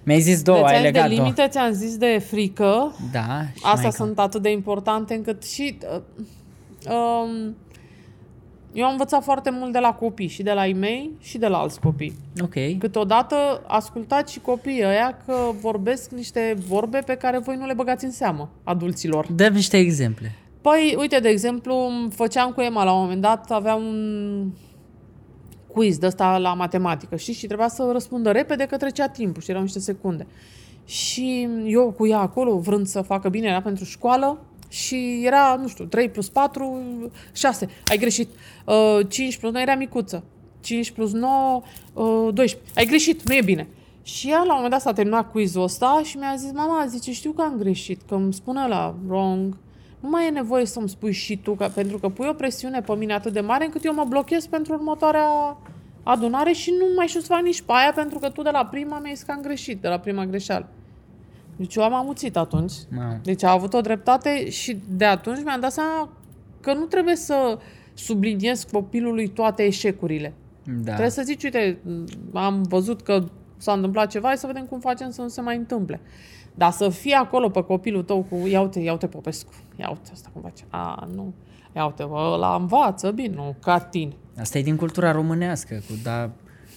Mi-ai 0.03 0.19
zis 0.21 0.41
două, 0.41 0.57
Deci 0.57 0.67
ai 0.67 0.75
ai 0.75 0.81
de 0.81 0.87
legat 0.87 1.07
două. 1.09 1.19
limite, 1.19 1.47
ți-am 1.49 1.71
zis 1.71 1.97
de 1.97 2.23
frică. 2.27 2.95
Da. 3.11 3.21
și 3.21 3.61
mai 3.63 3.71
Astea 3.71 3.89
încă- 3.89 4.03
sunt 4.03 4.19
atât 4.19 4.41
de 4.41 4.51
importante 4.51 5.13
încât 5.13 5.43
și... 5.43 5.77
Uh, 5.95 6.01
um, 6.93 7.55
eu 8.73 8.85
am 8.85 8.91
învățat 8.91 9.23
foarte 9.23 9.49
mult 9.49 9.71
de 9.71 9.79
la 9.79 9.93
copii, 9.93 10.27
și 10.27 10.43
de 10.43 10.51
la 10.51 10.67
ei 10.67 10.73
mei, 10.73 11.11
și 11.19 11.37
de 11.37 11.47
la 11.47 11.57
alți 11.57 11.79
copii. 11.79 12.13
Ok. 12.41 12.77
Câteodată 12.79 13.35
ascultați 13.67 14.33
și 14.33 14.39
copiii 14.39 14.83
ăia 14.83 15.17
că 15.25 15.35
vorbesc 15.61 16.11
niște 16.11 16.55
vorbe 16.67 16.99
pe 17.05 17.15
care 17.15 17.37
voi 17.37 17.55
nu 17.55 17.65
le 17.65 17.73
băgați 17.73 18.05
în 18.05 18.11
seamă, 18.11 18.49
adulților. 18.63 19.27
Dă 19.31 19.47
niște 19.47 19.77
exemple. 19.77 20.35
Păi, 20.61 20.95
uite, 20.99 21.19
de 21.19 21.29
exemplu, 21.29 21.89
făceam 22.09 22.51
cu 22.51 22.61
Emma 22.61 22.83
la 22.83 22.93
un 22.93 23.01
moment 23.01 23.21
dat, 23.21 23.51
aveam 23.51 23.83
un 23.83 24.51
quiz 25.67 25.97
de 25.97 26.05
ăsta 26.05 26.37
la 26.37 26.53
matematică, 26.53 27.15
știți? 27.15 27.37
Și 27.37 27.45
trebuia 27.45 27.67
să 27.67 27.89
răspundă 27.91 28.31
repede 28.31 28.65
că 28.65 28.77
trecea 28.77 29.07
timpul 29.07 29.41
și 29.41 29.49
erau 29.49 29.61
niște 29.61 29.79
secunde. 29.79 30.27
Și 30.85 31.47
eu 31.65 31.91
cu 31.97 32.07
ea 32.07 32.19
acolo, 32.19 32.57
vrând 32.57 32.85
să 32.85 33.01
facă 33.01 33.29
bine, 33.29 33.47
era 33.47 33.61
pentru 33.61 33.83
școală 33.83 34.37
și 34.73 35.21
era, 35.25 35.55
nu 35.61 35.67
știu, 35.67 35.85
3 35.85 36.09
plus 36.09 36.29
4, 36.29 37.11
6. 37.33 37.67
Ai 37.85 37.97
greșit. 37.97 38.29
Uh, 38.65 38.99
5 39.09 39.37
plus 39.37 39.51
9 39.51 39.63
era 39.63 39.75
micuță. 39.75 40.23
5 40.61 40.91
plus 40.91 41.11
9, 41.11 41.61
uh, 41.93 42.33
12. 42.33 42.57
Ai 42.75 42.85
greșit, 42.85 43.27
nu 43.27 43.35
e 43.35 43.41
bine. 43.41 43.67
Și 44.03 44.29
ea 44.29 44.37
la 44.37 44.43
un 44.43 44.49
moment 44.53 44.71
dat 44.71 44.81
s-a 44.81 44.93
terminat 44.93 45.31
quiz-ul 45.31 45.63
ăsta 45.63 46.01
și 46.03 46.17
mi-a 46.17 46.33
zis, 46.37 46.51
mama, 46.51 46.85
zice, 46.85 47.11
știu 47.13 47.31
că 47.31 47.41
am 47.41 47.57
greșit, 47.57 48.01
că 48.07 48.15
îmi 48.15 48.33
spune 48.33 48.67
la 48.67 48.95
wrong, 49.07 49.57
nu 49.99 50.09
mai 50.09 50.27
e 50.27 50.29
nevoie 50.29 50.65
să-mi 50.65 50.89
spui 50.89 51.11
și 51.11 51.37
tu, 51.37 51.53
că, 51.53 51.71
pentru 51.75 51.97
că 51.97 52.09
pui 52.09 52.27
o 52.27 52.33
presiune 52.33 52.81
pe 52.81 52.95
mine 52.95 53.13
atât 53.13 53.33
de 53.33 53.39
mare 53.39 53.65
încât 53.65 53.85
eu 53.85 53.93
mă 53.93 54.05
blochez 54.09 54.45
pentru 54.45 54.73
următoarea 54.73 55.57
adunare 56.03 56.51
și 56.51 56.73
nu 56.79 56.85
mai 56.95 57.07
știu 57.07 57.19
să 57.19 57.33
fac 57.33 57.41
nici 57.41 57.61
pe 57.61 57.71
aia 57.75 57.91
pentru 57.95 58.19
că 58.19 58.29
tu 58.29 58.41
de 58.41 58.49
la 58.49 58.65
prima 58.65 58.99
mi-ai 58.99 59.15
zis 59.15 59.23
că 59.23 59.31
am 59.31 59.41
greșit, 59.41 59.81
de 59.81 59.87
la 59.87 59.99
prima 59.99 60.25
greșeală. 60.25 60.69
Deci 61.55 61.75
eu 61.75 61.83
am 61.83 61.93
amuțit 61.93 62.37
atunci. 62.37 62.73
Mamă. 62.89 63.19
Deci 63.23 63.43
a 63.43 63.51
avut 63.51 63.73
o 63.73 63.81
dreptate 63.81 64.49
și 64.49 64.81
de 64.89 65.05
atunci 65.05 65.43
mi-am 65.43 65.59
dat 65.59 65.71
seama 65.71 66.09
că 66.59 66.73
nu 66.73 66.85
trebuie 66.85 67.15
să 67.15 67.59
subliniez 67.93 68.63
copilului 68.71 69.27
toate 69.27 69.63
eșecurile. 69.63 70.33
Da. 70.63 70.83
Trebuie 70.83 71.09
să 71.09 71.21
zici, 71.25 71.43
uite, 71.43 71.77
am 72.33 72.61
văzut 72.61 73.01
că 73.01 73.23
s-a 73.57 73.73
întâmplat 73.73 74.09
ceva, 74.09 74.27
hai 74.27 74.37
să 74.37 74.47
vedem 74.47 74.65
cum 74.65 74.79
facem 74.79 75.11
să 75.11 75.21
nu 75.21 75.27
se 75.27 75.41
mai 75.41 75.55
întâmple. 75.55 75.99
Dar 76.55 76.71
să 76.71 76.89
fii 76.89 77.11
acolo 77.11 77.49
pe 77.49 77.63
copilul 77.63 78.03
tău 78.03 78.25
cu, 78.29 78.47
ia 78.47 78.61
uite, 78.61 78.79
ia 78.79 78.91
uite 78.91 79.07
Popescu, 79.07 79.51
ia 79.75 79.89
uite 79.89 80.09
asta 80.13 80.29
cum 80.33 80.41
face. 80.41 80.63
A, 80.69 81.07
nu, 81.15 81.33
ia 81.75 81.85
uite, 81.85 82.03
bă, 82.03 82.31
ăla 82.33 82.55
învață 82.55 83.11
bine, 83.11 83.35
nu, 83.35 83.55
ca 83.61 83.79
tine. 83.79 84.13
Asta 84.39 84.57
e 84.57 84.61
din 84.61 84.75
cultura 84.75 85.11
românească. 85.11 85.75
Cu, 85.87 85.93
da, 86.03 86.29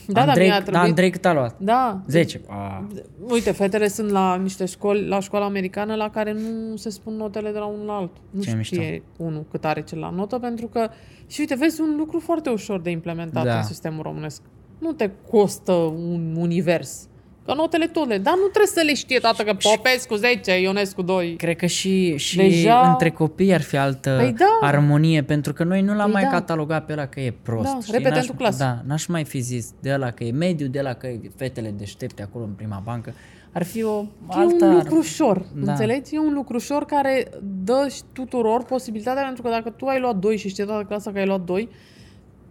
Da, 0.07 0.21
dar 0.21 0.29
Andrei, 0.29 0.47
mi-a 0.47 0.57
da, 0.57 0.63
trebuit- 0.65 0.89
Andrei 0.89 1.11
cât 1.11 1.25
a 1.25 1.33
luat? 1.33 1.55
Da. 1.59 2.01
10. 2.07 2.41
A, 2.49 2.87
Uite, 3.29 3.51
fetele 3.53 3.89
sunt 3.89 4.11
la 4.11 4.37
niște 4.37 4.65
școli, 4.65 5.07
la 5.09 5.21
școala 5.21 5.45
americană, 5.45 5.95
la 5.95 6.11
care 6.11 6.33
nu 6.33 6.77
se 6.77 6.91
spun 6.91 7.15
notele 7.17 7.51
de 7.53 7.59
la 7.59 7.65
unul 7.65 7.87
la 7.87 7.93
altul. 7.97 8.23
Nu 8.31 8.41
Ce 8.43 8.59
știe 8.63 9.03
unul 9.17 9.45
cât 9.51 9.65
are 9.65 9.83
celălalt 9.83 10.17
notă, 10.17 10.39
pentru 10.39 10.67
că, 10.67 10.89
și 11.27 11.41
uite, 11.41 11.55
vezi, 11.55 11.81
un 11.81 11.95
lucru 11.97 12.19
foarte 12.21 12.51
ușor 12.51 12.81
de 12.81 12.91
implementat 12.91 13.45
Da. 13.45 13.57
în 13.57 13.63
sistemul 13.63 14.03
românesc. 14.03 14.43
Nu 14.79 14.93
te 14.93 15.11
costă 15.31 15.73
un 15.73 16.35
univers. 16.39 17.09
Că 17.47 17.55
notele 17.55 17.87
tot 17.87 18.09
le, 18.09 18.19
dar 18.19 18.35
nu 18.35 18.41
trebuie 18.47 18.67
să 18.67 18.83
le 18.85 18.95
știe 18.95 19.19
toată 19.19 19.43
că 19.43 19.55
Popescu 19.55 20.15
10, 20.15 20.61
Ionescu 20.61 21.03
2. 21.03 21.37
Cred 21.37 21.57
că 21.57 21.67
și, 21.67 22.17
și 22.17 22.37
Deja- 22.37 22.89
între 22.91 23.11
copii 23.11 23.55
ar 23.55 23.61
fi 23.63 23.77
altă 23.77 24.17
Păi 24.21 24.33
da. 24.33 24.59
armonie, 24.67 25.23
pentru 25.23 25.53
că 25.53 25.65
noi 25.65 25.81
nu 25.83 25.95
l-am 25.95 26.11
Păi 26.11 26.13
mai 26.13 26.23
da. 26.23 26.29
catalogat 26.29 26.85
pe 26.87 26.93
ăla 26.93 27.07
că 27.07 27.21
e 27.21 27.35
prost. 27.43 27.73
Da, 27.73 27.79
știi? 27.83 27.93
repetentul 27.93 28.35
N-aș- 28.39 28.39
clasei. 28.39 28.67
Da, 28.67 28.83
n-aș 28.87 29.07
mai 29.07 29.25
fi 29.25 29.39
zis 29.41 29.71
de 29.81 29.93
ăla 29.93 30.11
că 30.11 30.25
e 30.25 30.31
mediu, 30.31 30.67
de 30.67 30.79
ăla 30.79 30.93
că 30.93 31.07
e 31.07 31.21
fetele 31.37 31.75
deștepte 31.79 32.23
acolo 32.23 32.45
în 32.45 32.51
prima 32.57 32.83
bancă. 32.85 33.15
Ar 33.53 33.63
fi 33.65 33.83
o 33.83 34.01
E 34.01 34.07
altă... 34.29 34.65
un 34.65 34.75
lucru 34.75 34.97
ușor, 34.99 35.37
Da. 35.39 35.65
da. 35.65 35.71
înțelegi? 35.71 36.15
E 36.15 36.19
un 36.19 36.33
lucru 36.35 36.57
ușor 36.57 36.85
care 36.85 37.27
dă 37.65 37.87
și 37.95 38.01
tuturor 38.13 38.65
posibilitatea, 38.65 39.23
pentru 39.23 39.43
că 39.43 39.49
dacă 39.49 39.71
tu 39.71 39.87
ai 39.87 40.01
luat 40.01 40.17
2 40.17 40.37
și 40.37 40.49
știi 40.49 40.65
toată 40.65 40.85
clasa 40.89 41.11
că 41.13 41.19
ai 41.19 41.27
luat 41.27 41.41
2, 41.41 41.69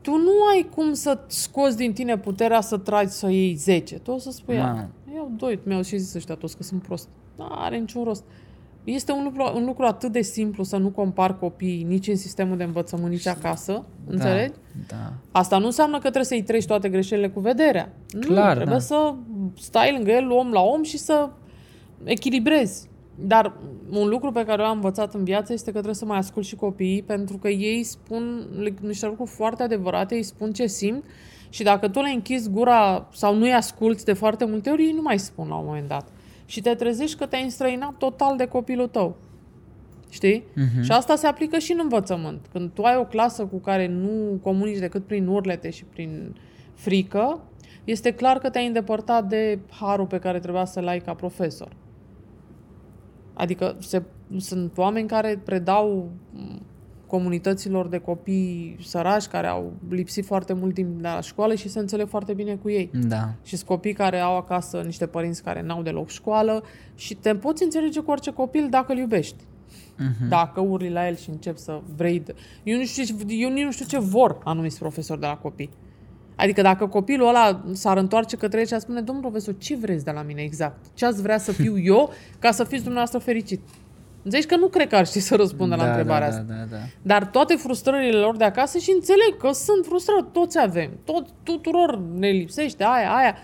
tu 0.06 0.12
nu 0.12 0.32
ai 0.54 0.70
cum 0.76 0.94
să 0.94 1.20
scoți 1.28 1.78
din 1.78 1.94
tine 1.94 2.18
puterea 2.18 2.62
să 2.62 2.78
tragi 2.78 3.12
să 3.12 3.30
iei 3.30 3.56
10. 3.56 3.96
Tu 3.96 4.12
o 4.12 4.18
să 4.18 4.32
spui, 4.32 4.58
Ma. 4.58 4.64
"A, 4.64 4.88
iau 5.16 5.32
2, 5.38 5.60
mi-au 5.64 5.82
și 5.82 5.98
zis 5.98 6.14
ăștia 6.14 6.36
toți 6.36 6.58
că 6.58 6.64
sunt 6.64 6.82
prost. 6.82 7.08
Nu 7.36 7.48
are 7.50 7.78
niciun 7.78 8.04
rost. 8.04 8.24
Este 8.84 9.12
un 9.12 9.24
lucru, 9.24 9.52
un 9.56 9.66
lucru 9.66 9.86
atât 9.86 10.12
de 10.12 10.22
simplu 10.22 10.64
să 10.64 10.78
nu 10.78 10.90
compar 10.90 11.38
copiii 11.38 11.84
nici 11.84 12.08
în 12.08 12.16
sistemul 12.16 12.58
de 12.58 12.64
învățământ, 12.64 13.10
nici 13.10 13.28
acasă, 13.28 13.86
înțelegi? 14.08 14.54
Da. 14.88 15.14
Asta 15.32 15.58
nu 15.58 15.66
înseamnă 15.66 15.96
că 15.96 16.02
trebuie 16.02 16.24
să-i 16.24 16.44
treci 16.44 16.66
toate 16.66 16.90
greșelile 16.90 17.30
cu 17.30 17.40
vederea. 17.40 17.94
Clar, 18.20 18.48
nu, 18.48 18.54
trebuie 18.54 18.78
da. 18.78 18.84
să 18.84 19.14
stai 19.60 19.92
lângă 19.92 20.12
el 20.12 20.32
om 20.32 20.52
la 20.52 20.62
om 20.62 20.84
și 20.84 20.98
să 20.98 21.30
echilibrezi. 22.04 22.90
Dar 23.20 23.54
un 23.90 24.08
lucru 24.08 24.32
pe 24.32 24.46
care 24.46 24.62
l-am 24.62 24.76
învățat 24.76 25.14
în 25.14 25.24
viață 25.24 25.54
este 25.54 25.66
că 25.66 25.72
trebuie 25.72 25.96
să 25.96 26.06
mai 26.06 26.18
ascult 26.18 26.46
și 26.46 26.56
copiii 26.56 27.04
pentru 27.04 27.38
că 27.38 27.48
ei 27.48 27.84
spun 27.84 28.48
le- 28.60 28.74
niște 28.82 29.06
lucruri 29.06 29.30
foarte 29.30 29.64
adevărate, 29.64 30.16
ei 30.16 30.24
spun 30.24 30.52
ce 30.52 30.68
simt 30.68 31.04
și 31.50 31.64
dacă 31.64 31.88
tu 31.88 32.02
le 32.02 32.10
închizi 32.10 32.50
gura 32.50 33.08
sau 33.14 33.36
nu-i 33.36 33.54
asculți 33.54 34.06
de 34.06 34.14
foarte 34.14 34.46
multe 34.46 34.70
ori, 34.70 34.84
ei 34.84 34.92
nu 34.92 35.02
mai 35.02 35.20
spun 35.20 35.48
la 35.48 35.56
un 35.56 35.66
moment 35.66 35.88
dat. 35.88 36.08
Și 36.46 36.62
te 36.62 36.74
trezești 36.74 37.18
că 37.18 37.26
te-ai 37.26 37.44
înstrăinat 37.44 37.94
total 37.98 38.38
de 38.38 38.46
copilul 38.46 38.88
tău. 38.88 39.16
Știi? 40.10 40.44
Uh-huh. 40.44 40.84
Și 40.84 40.92
asta 40.92 41.16
se 41.16 41.28
aplică 41.28 41.58
și 41.58 41.72
în 41.72 41.80
învățământ. 41.82 42.46
Când 42.52 42.70
tu 42.74 42.82
ai 42.84 42.98
o 42.98 43.06
clasă 43.06 43.46
cu 43.46 43.58
care 43.58 43.88
nu 43.88 44.40
comunici 44.44 44.78
decât 44.80 45.06
prin 45.06 45.28
urlete 45.28 45.70
și 45.70 45.84
prin 45.84 46.36
frică, 46.74 47.40
este 47.84 48.12
clar 48.12 48.38
că 48.38 48.50
te-ai 48.50 48.68
îndepărtat 48.68 49.28
de 49.28 49.60
harul 49.70 50.06
pe 50.06 50.20
care 50.20 50.40
trebuia 50.40 50.66
să-l 50.66 50.88
ai 50.88 51.00
ca 51.00 51.14
profesor. 51.14 51.76
Adică 53.38 53.76
se, 53.80 54.02
sunt 54.38 54.78
oameni 54.78 55.08
care 55.08 55.42
predau 55.44 56.12
m, 56.34 56.62
comunităților 57.08 57.88
de 57.88 57.98
copii 57.98 58.78
săraci 58.82 59.26
care 59.26 59.48
au 59.48 59.74
lipsit 59.90 60.26
foarte 60.26 60.54
mult 60.54 60.74
timp 60.74 61.02
de 61.02 61.08
la 61.08 61.22
școală 61.22 61.56
și 61.56 61.70
se 61.70 61.80
înțeleg 61.80 62.08
foarte 62.08 62.34
bine 62.34 62.56
cu 62.56 62.70
ei. 62.70 62.90
Da. 63.08 63.34
Și 63.44 63.56
sunt 63.56 63.70
copii 63.70 63.94
care 63.94 64.20
au 64.20 64.38
acasă 64.38 64.82
niște 64.86 65.06
părinți 65.06 65.44
care 65.44 65.62
n-au 65.62 65.82
deloc 65.82 66.10
școală 66.10 66.64
și 66.96 67.16
te 67.16 67.36
poți 67.36 67.64
înțelege 67.64 68.00
cu 68.00 68.12
orice 68.12 68.32
copil 68.32 68.68
dacă 68.70 68.92
îl 68.92 68.98
iubești. 68.98 69.44
Uh-huh. 69.44 70.28
Dacă 70.30 70.60
urli 70.60 70.90
la 70.90 71.08
el 71.08 71.16
și 71.16 71.30
începi 71.30 71.60
să 71.60 71.82
vrei... 71.96 72.24
Eu, 72.64 72.78
nu 72.78 72.86
știu, 72.86 73.04
ce- 73.04 73.26
eu 73.28 73.50
nici 73.50 73.64
nu 73.64 73.72
știu 73.72 73.86
ce 73.86 74.00
vor 74.00 74.38
anumiți 74.44 74.80
profesori 74.80 75.20
de 75.20 75.26
la 75.26 75.38
copii. 75.38 75.70
Adică 76.36 76.62
dacă 76.62 76.88
copilul 76.88 77.28
ăla 77.28 77.64
s-ar 77.72 77.98
întoarce 77.98 78.38
către 78.38 78.60
el 78.60 78.66
și 78.66 78.74
ar 78.74 78.80
spune, 78.80 79.02
domnul 79.02 79.24
profesor, 79.24 79.58
ce 79.58 79.76
vreți 79.76 80.04
de 80.04 80.12
la 80.12 80.22
mine 80.22 80.42
exact? 80.42 80.78
Ce 80.94 81.06
ați 81.06 81.22
vrea 81.22 81.38
să 81.38 81.52
fiu 81.52 81.80
eu 81.80 82.14
ca 82.40 82.52
să 82.52 82.64
fiți 82.64 82.84
dumneavoastră 82.84 83.20
fericit? 83.20 83.60
Înțelegi 84.24 84.48
că 84.48 84.56
nu 84.56 84.68
cred 84.68 84.88
că 84.88 84.96
ar 84.96 85.06
ști 85.06 85.20
să 85.20 85.36
răspundă 85.36 85.76
la 85.76 85.84
da, 85.84 85.90
întrebarea 85.90 86.30
da, 86.30 86.36
asta. 86.36 86.46
Da, 86.48 86.54
da, 86.54 86.76
da. 86.76 86.84
Dar 87.02 87.26
toate 87.26 87.56
frustrările 87.56 88.18
lor 88.18 88.38
de 88.38 88.44
acasă 88.44 88.78
și 88.78 88.92
înțeleg 88.92 89.38
că 89.40 89.52
sunt 89.52 89.86
frustrări, 89.86 90.26
toți 90.32 90.60
avem, 90.60 90.92
tot, 91.04 91.28
tuturor 91.44 92.00
ne 92.18 92.30
lipsește 92.30 92.84
aia, 92.84 93.16
aia, 93.16 93.36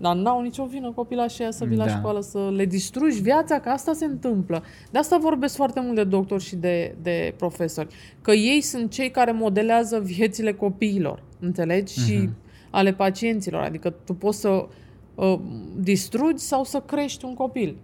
dar 0.00 0.16
n-au 0.16 0.40
nicio 0.40 0.64
vină 0.64 0.92
copilașii 0.92 1.42
ăia 1.42 1.50
să 1.50 1.64
vii 1.64 1.76
la 1.76 1.84
Da. 1.84 1.96
școală, 1.96 2.20
să 2.20 2.50
le 2.54 2.64
distrugi 2.64 3.20
viața, 3.20 3.60
că 3.60 3.68
asta 3.68 3.92
se 3.92 4.04
întâmplă. 4.04 4.62
De 4.90 4.98
asta 4.98 5.18
vorbesc 5.18 5.56
foarte 5.56 5.80
mult 5.80 5.94
de 5.94 6.04
doctori 6.04 6.42
și 6.42 6.56
de, 6.56 6.94
de 7.02 7.34
profesori, 7.36 7.94
că 8.22 8.30
ei 8.30 8.60
sunt 8.60 8.90
cei 8.90 9.10
care 9.10 9.32
modelează 9.32 10.00
viețile 10.00 10.52
copiilor, 10.52 11.22
înțelegi? 11.40 12.00
Și 12.04 12.28
ale 12.70 12.92
pacienților, 12.92 13.62
adică 13.62 13.94
tu 14.04 14.14
poți 14.14 14.40
să 14.40 14.68
uh, 15.14 15.38
distrugi 15.76 16.42
sau 16.42 16.64
să 16.64 16.80
crești 16.86 17.24
un 17.24 17.34
copil, 17.34 17.76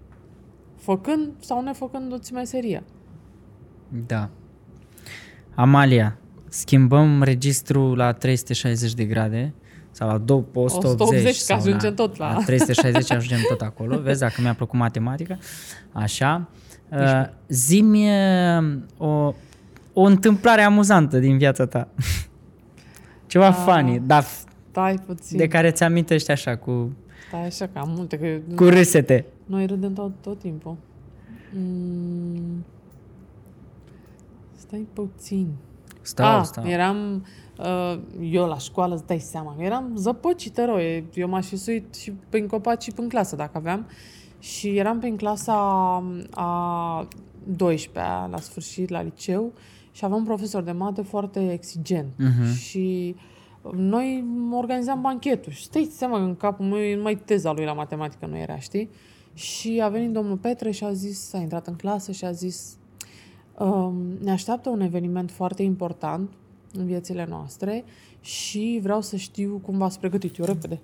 făcând 0.77 1.29
sau 1.41 1.63
nefăcându-ți 1.63 2.33
meseria. 2.33 2.83
Da. 4.07 4.31
Amalia, 5.55 6.19
schimbăm 6.49 7.23
registrul 7.23 7.97
la 7.97 8.13
360 8.13 8.95
de 8.95 9.05
grade. 9.05 9.55
Sau 9.97 10.09
la 10.09 10.19
do- 10.19 10.45
180, 10.53 10.85
180, 11.01 11.25
că 11.25 11.31
sau 11.33 11.57
ajungem 11.57 11.89
la, 11.89 11.95
tot 11.95 12.17
la- 12.17 12.43
360 12.47 13.11
ajungem 13.11 13.39
tot 13.49 13.61
acolo. 13.61 13.99
Vezi 14.01 14.21
dacă 14.21 14.35
mi-a 14.41 14.55
plăcut 14.55 14.79
matematica. 14.79 15.39
Așa. 15.93 16.49
Uh, 16.91 17.23
zi-mi 17.49 18.09
uh, 18.09 18.75
o, 18.97 19.35
o 19.93 20.03
întâmplare 20.03 20.63
amuzantă 20.63 21.19
din 21.19 21.39
viața 21.39 21.67
ta. 21.67 21.89
Ceva 23.27 23.51
funny, 23.51 23.99
dar 24.07 24.25
f- 24.25 24.45
Stai 24.71 24.95
puțin. 25.07 25.37
de 25.39 25.49
care 25.49 25.71
ți 25.71 25.83
amintești 25.83 26.31
așa 26.31 26.57
cu, 26.57 26.97
Stai 27.29 27.47
așa, 27.47 27.67
că 27.73 27.79
am 27.79 27.93
multe, 27.97 28.19
că 28.19 28.55
cu 28.55 28.65
râsete. 28.65 29.25
noi 29.47 29.67
râdem 29.67 29.93
tot, 29.93 30.11
tot 30.21 30.39
timpul. 30.39 30.77
Mm. 31.53 32.65
Stai 34.57 34.87
puțin. 34.93 35.49
Stau, 36.03 36.39
ah, 36.39 36.45
stau. 36.45 36.67
eram 36.67 37.15
uh, 37.15 37.21
eu 38.21 38.47
la 38.47 38.59
școală, 38.59 38.95
îți 38.95 39.07
dai 39.07 39.19
seama, 39.19 39.55
că 39.57 39.63
eram 39.63 39.93
zăpăcită 39.97 40.65
rău. 40.65 40.77
E- 40.77 41.05
Eu 41.15 41.29
m-aș 41.29 41.47
fi 41.47 41.57
suit 41.57 41.95
și 41.95 42.13
prin 42.29 42.47
copaci 42.47 42.83
și 42.83 42.91
prin 42.91 43.09
clasă 43.09 43.37
dacă 43.37 43.53
aveam. 43.55 43.87
Și 44.39 44.77
eram 44.77 44.99
prin 44.99 45.17
clasa 45.17 45.55
a 46.31 47.09
12-a, 47.57 48.27
la 48.31 48.39
sfârșit, 48.41 48.89
la 48.89 49.03
liceu, 49.03 49.53
și 49.93 50.05
aveam 50.05 50.21
un 50.21 50.27
profesor 50.27 50.63
de 50.63 50.73
mate 50.73 51.03
foarte 51.03 51.53
exigent. 51.53 52.09
Mhm. 52.19 52.55
Și 52.55 53.15
noi 53.73 54.25
organizam 54.53 55.01
banchetul 55.01 55.53
și 55.53 55.65
stai 55.65 55.89
seama 55.93 56.17
că 56.19 56.25
în 56.25 56.37
capul 56.37 56.65
meu 56.65 56.97
numai 56.97 57.15
teza 57.15 57.53
lui 57.53 57.65
la 57.65 57.73
matematică 57.73 58.27
nu 58.27 58.37
era, 58.37 58.59
știi? 58.59 58.91
Și 59.35 59.81
a 59.83 59.89
venit 59.89 60.11
domnul 60.11 60.37
Petre 60.37 60.71
și 60.71 60.85
a 60.85 60.93
zis, 60.93 61.33
a 61.33 61.39
intrat 61.39 61.67
în 61.67 61.75
clasă 61.75 62.13
și 62.13 62.25
a 62.25 62.31
zis 62.31 62.77
um, 63.59 63.95
ne 64.23 64.31
așteaptă 64.31 64.69
un 64.69 64.81
eveniment 64.81 65.31
foarte 65.31 65.63
important 65.63 66.31
în 66.77 66.87
viețile 66.87 67.27
noastre 67.29 67.85
și 68.21 68.79
vreau 68.83 69.01
să 69.01 69.17
știu 69.17 69.61
cum 69.65 69.79
v-ați 69.79 69.99
pregătit. 69.99 70.39
Eu 70.39 70.45
repede. 70.45 70.81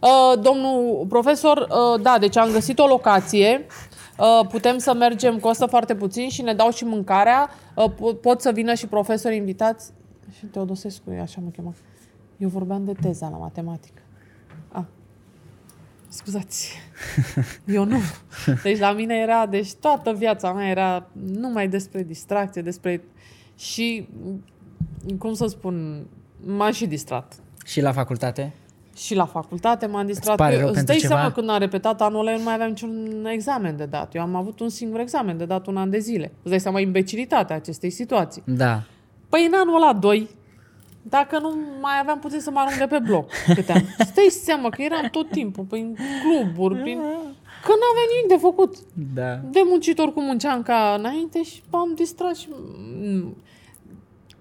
Uh, 0.00 0.40
domnul 0.42 1.06
profesor, 1.08 1.56
uh, 1.58 2.00
da, 2.02 2.16
deci 2.18 2.36
am 2.36 2.50
găsit 2.50 2.78
o 2.78 2.86
locație, 2.86 3.66
uh, 4.18 4.46
putem 4.48 4.78
să 4.78 4.94
mergem, 4.94 5.38
costă 5.38 5.66
foarte 5.66 5.94
puțin 5.94 6.28
și 6.28 6.42
ne 6.42 6.54
dau 6.54 6.70
și 6.70 6.84
mâncarea, 6.84 7.50
uh, 7.76 7.92
po- 7.92 8.20
pot 8.20 8.40
să 8.40 8.50
vină 8.50 8.74
și 8.74 8.86
profesori 8.86 9.36
invitați. 9.36 9.92
Și 10.38 10.46
Teodosescu, 10.46 11.10
e 11.10 11.20
așa 11.20 11.40
mă 11.44 11.50
chema. 11.50 11.74
Eu 12.36 12.48
vorbeam 12.48 12.84
de 12.84 12.92
teza 13.00 13.28
la 13.28 13.36
matematică. 13.36 14.02
Ah. 14.68 14.84
Scuzați. 16.08 16.72
Eu 17.66 17.84
nu. 17.84 17.98
Deci 18.62 18.78
la 18.78 18.92
mine 18.92 19.14
era, 19.14 19.46
deci 19.46 19.74
toată 19.74 20.12
viața 20.12 20.52
mea 20.52 20.68
era 20.68 21.06
numai 21.12 21.68
despre 21.68 22.02
distracție, 22.02 22.62
despre... 22.62 23.04
Și, 23.56 24.08
cum 25.18 25.34
să 25.34 25.46
spun, 25.46 26.06
m-am 26.46 26.72
și 26.72 26.86
distrat. 26.86 27.34
Și 27.64 27.80
la 27.80 27.92
facultate? 27.92 28.52
Și 28.96 29.14
la 29.14 29.24
facultate 29.26 29.86
m-am 29.86 30.06
distrat. 30.06 30.36
pare 30.36 30.52
Eu- 30.54 30.58
rău 30.58 30.68
Îți 30.68 30.76
pentru 30.76 30.92
dai 30.92 31.02
ceva? 31.02 31.14
seama 31.14 31.32
când 31.32 31.48
am 31.50 31.58
repetat 31.58 32.00
anul 32.00 32.20
ăla, 32.20 32.30
eu 32.30 32.36
nu 32.38 32.44
mai 32.44 32.54
aveam 32.54 32.68
niciun 32.68 33.24
examen 33.32 33.76
de 33.76 33.84
dat. 33.84 34.14
Eu 34.14 34.22
am 34.22 34.34
avut 34.34 34.60
un 34.60 34.68
singur 34.68 35.00
examen 35.00 35.36
de 35.36 35.44
dat 35.44 35.66
un 35.66 35.76
an 35.76 35.90
de 35.90 35.98
zile. 35.98 36.32
Îți 36.42 36.48
dai 36.50 36.60
seama 36.60 36.80
imbecilitatea 36.80 37.56
acestei 37.56 37.90
situații. 37.90 38.42
Da. 38.46 38.82
Păi 39.28 39.46
în 39.46 39.52
anul 39.56 39.74
ăla 39.74 39.92
2, 39.92 40.28
dacă 41.02 41.38
nu 41.38 41.54
mai 41.80 41.98
aveam 42.00 42.18
puțin 42.18 42.40
să 42.40 42.50
mă 42.50 42.58
arunc 42.58 42.78
de 42.78 42.86
pe 42.86 42.98
bloc 42.98 43.30
câte 43.54 43.72
am. 43.72 43.82
Stai 43.98 44.26
seama 44.30 44.68
că 44.68 44.82
eram 44.82 45.08
tot 45.10 45.30
timpul 45.30 45.64
prin 45.64 45.96
cluburi, 46.22 46.80
prin... 46.80 46.98
Că 47.62 47.72
n-aveam 47.72 48.08
nimic 48.14 48.28
de 48.28 48.36
făcut. 48.40 48.76
Da. 49.14 49.34
De 49.50 49.60
muncitor 49.68 50.12
cum 50.12 50.24
munceam 50.24 50.62
ca 50.62 50.94
înainte 50.98 51.42
și 51.42 51.62
m-am 51.70 51.92
distrat 51.94 52.36
și... 52.36 52.48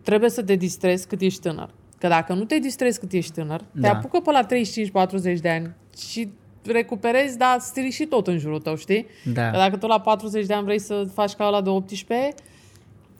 Mm, 0.05 0.11
Trebuie 0.11 0.29
să 0.29 0.43
te 0.43 0.55
distrezi 0.55 1.07
cât 1.07 1.21
ești 1.21 1.41
tânăr. 1.41 1.69
Că 1.97 2.07
dacă 2.07 2.33
nu 2.33 2.43
te 2.43 2.59
distrezi 2.59 2.99
cât 2.99 3.11
ești 3.11 3.31
tânăr, 3.31 3.59
te 3.59 3.65
Da. 3.79 3.89
apucă 3.91 4.19
pe 4.19 4.31
la 4.31 4.45
35-40 4.45 5.39
de 5.41 5.49
ani 5.49 5.73
și 6.09 6.29
recuperezi, 6.65 7.37
dar 7.37 7.59
strici 7.59 7.93
și 7.93 8.05
tot 8.05 8.27
în 8.27 8.37
jurul 8.37 8.59
tău, 8.59 8.75
știi? 8.75 9.05
Da. 9.33 9.49
Că 9.51 9.57
dacă 9.57 9.77
tu 9.77 9.87
la 9.87 9.99
40 9.99 10.45
de 10.45 10.53
ani 10.53 10.63
vrei 10.63 10.79
să 10.79 11.07
faci 11.13 11.33
ca 11.33 11.45
ăla 11.47 11.61
de 11.61 11.69
18, 11.69 12.33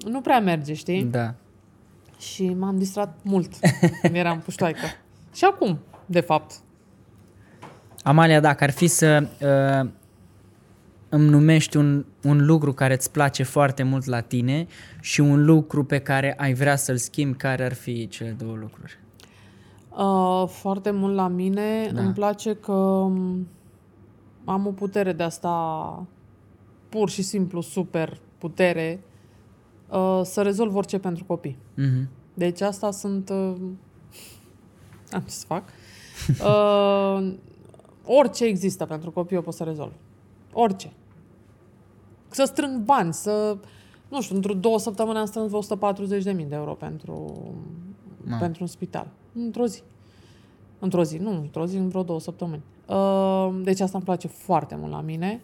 nu 0.08 0.22
prea 0.22 0.40
merge, 0.40 0.74
știi? 0.74 1.04
Da. 1.04 1.34
Și 2.20 2.44
m-am 2.54 2.78
distrat 2.78 3.18
mult 3.24 3.52
când 4.02 4.16
eram 4.16 4.40
puștoaică. 4.40 4.86
Și 5.36 5.44
acum, 5.46 5.80
de 6.06 6.20
fapt. 6.20 6.52
Amalia, 8.04 8.40
dacă 8.40 8.64
ar 8.64 8.72
fi 8.72 8.88
să 8.88 9.28
uh, 9.84 9.90
îmi 11.16 11.30
numești 11.30 11.78
un, 11.78 12.06
un 12.24 12.46
lucru 12.46 12.74
care 12.74 12.94
îți 12.94 13.12
place 13.12 13.44
foarte 13.44 13.84
mult 13.84 14.06
la 14.06 14.20
tine 14.20 14.68
și 15.02 15.22
un 15.22 15.46
lucru 15.46 15.84
pe 15.84 16.00
care 16.00 16.34
ai 16.38 16.54
vrea 16.54 16.76
să-l 16.76 16.98
schimbi, 16.98 17.38
care 17.38 17.66
ar 17.66 17.74
fi 17.74 18.08
cele 18.08 18.30
două 18.30 18.56
lucruri? 18.56 19.00
Uh, 19.98 20.48
foarte 20.48 20.92
mult 20.92 21.16
la 21.16 21.28
mine. 21.28 21.92
Da. 21.94 22.02
Îmi 22.02 22.14
place 22.14 22.54
că 22.54 23.06
m, 23.10 23.48
am 24.46 24.68
o 24.68 24.72
putere 24.72 25.14
de 25.14 25.24
asta 25.24 26.08
pur 26.90 27.10
și 27.10 27.22
simplu 27.22 27.62
super 27.62 28.20
putere 28.38 29.00
uh, 29.90 30.22
să 30.24 30.42
rezolv 30.42 30.76
orice 30.76 30.98
pentru 31.00 31.24
copii. 31.24 31.58
Mhm. 31.76 32.10
Deci 32.34 32.62
asta 32.62 32.92
sunt... 32.92 33.30
Uh, 33.30 33.56
am 35.12 35.22
ce 35.22 35.32
să 35.32 35.46
fac. 35.46 35.64
Uh, 36.28 37.34
orice 38.06 38.46
există 38.46 38.86
pentru 38.86 39.12
copii 39.12 39.38
o 39.38 39.42
pot 39.42 39.54
să 39.54 39.64
rezolv. 39.64 39.92
Orice. 40.54 40.92
Să 42.36 42.44
strâng 42.44 42.82
bani, 42.84 43.14
să... 43.14 43.58
Nu 44.08 44.22
știu, 44.22 44.36
într-o 44.36 44.54
două 44.54 44.80
săptămâni 44.80 45.18
am 45.18 45.26
strâns 45.26 45.52
140.000 45.68 46.24
de 46.24 46.46
euro 46.56 46.74
pentru, 46.74 47.44
Mamă. 48.24 48.40
pentru 48.40 48.62
un 48.62 48.68
spital. 48.68 49.08
Într-o 49.34 49.66
zi. 49.66 49.82
Într-o 50.80 51.04
zi, 51.04 51.18
nu, 51.18 51.32
într-o 51.32 51.66
zi, 51.66 51.78
în 51.78 51.88
vreo 51.88 52.04
două 52.04 52.20
săptămâni. 52.20 52.62
Uh, 52.88 53.62
deci 53.64 53.80
asta 53.80 53.98
îmi 53.98 54.06
place 54.06 54.28
foarte 54.28 54.76
mult 54.76 54.92
la 54.92 55.02
mine 55.02 55.42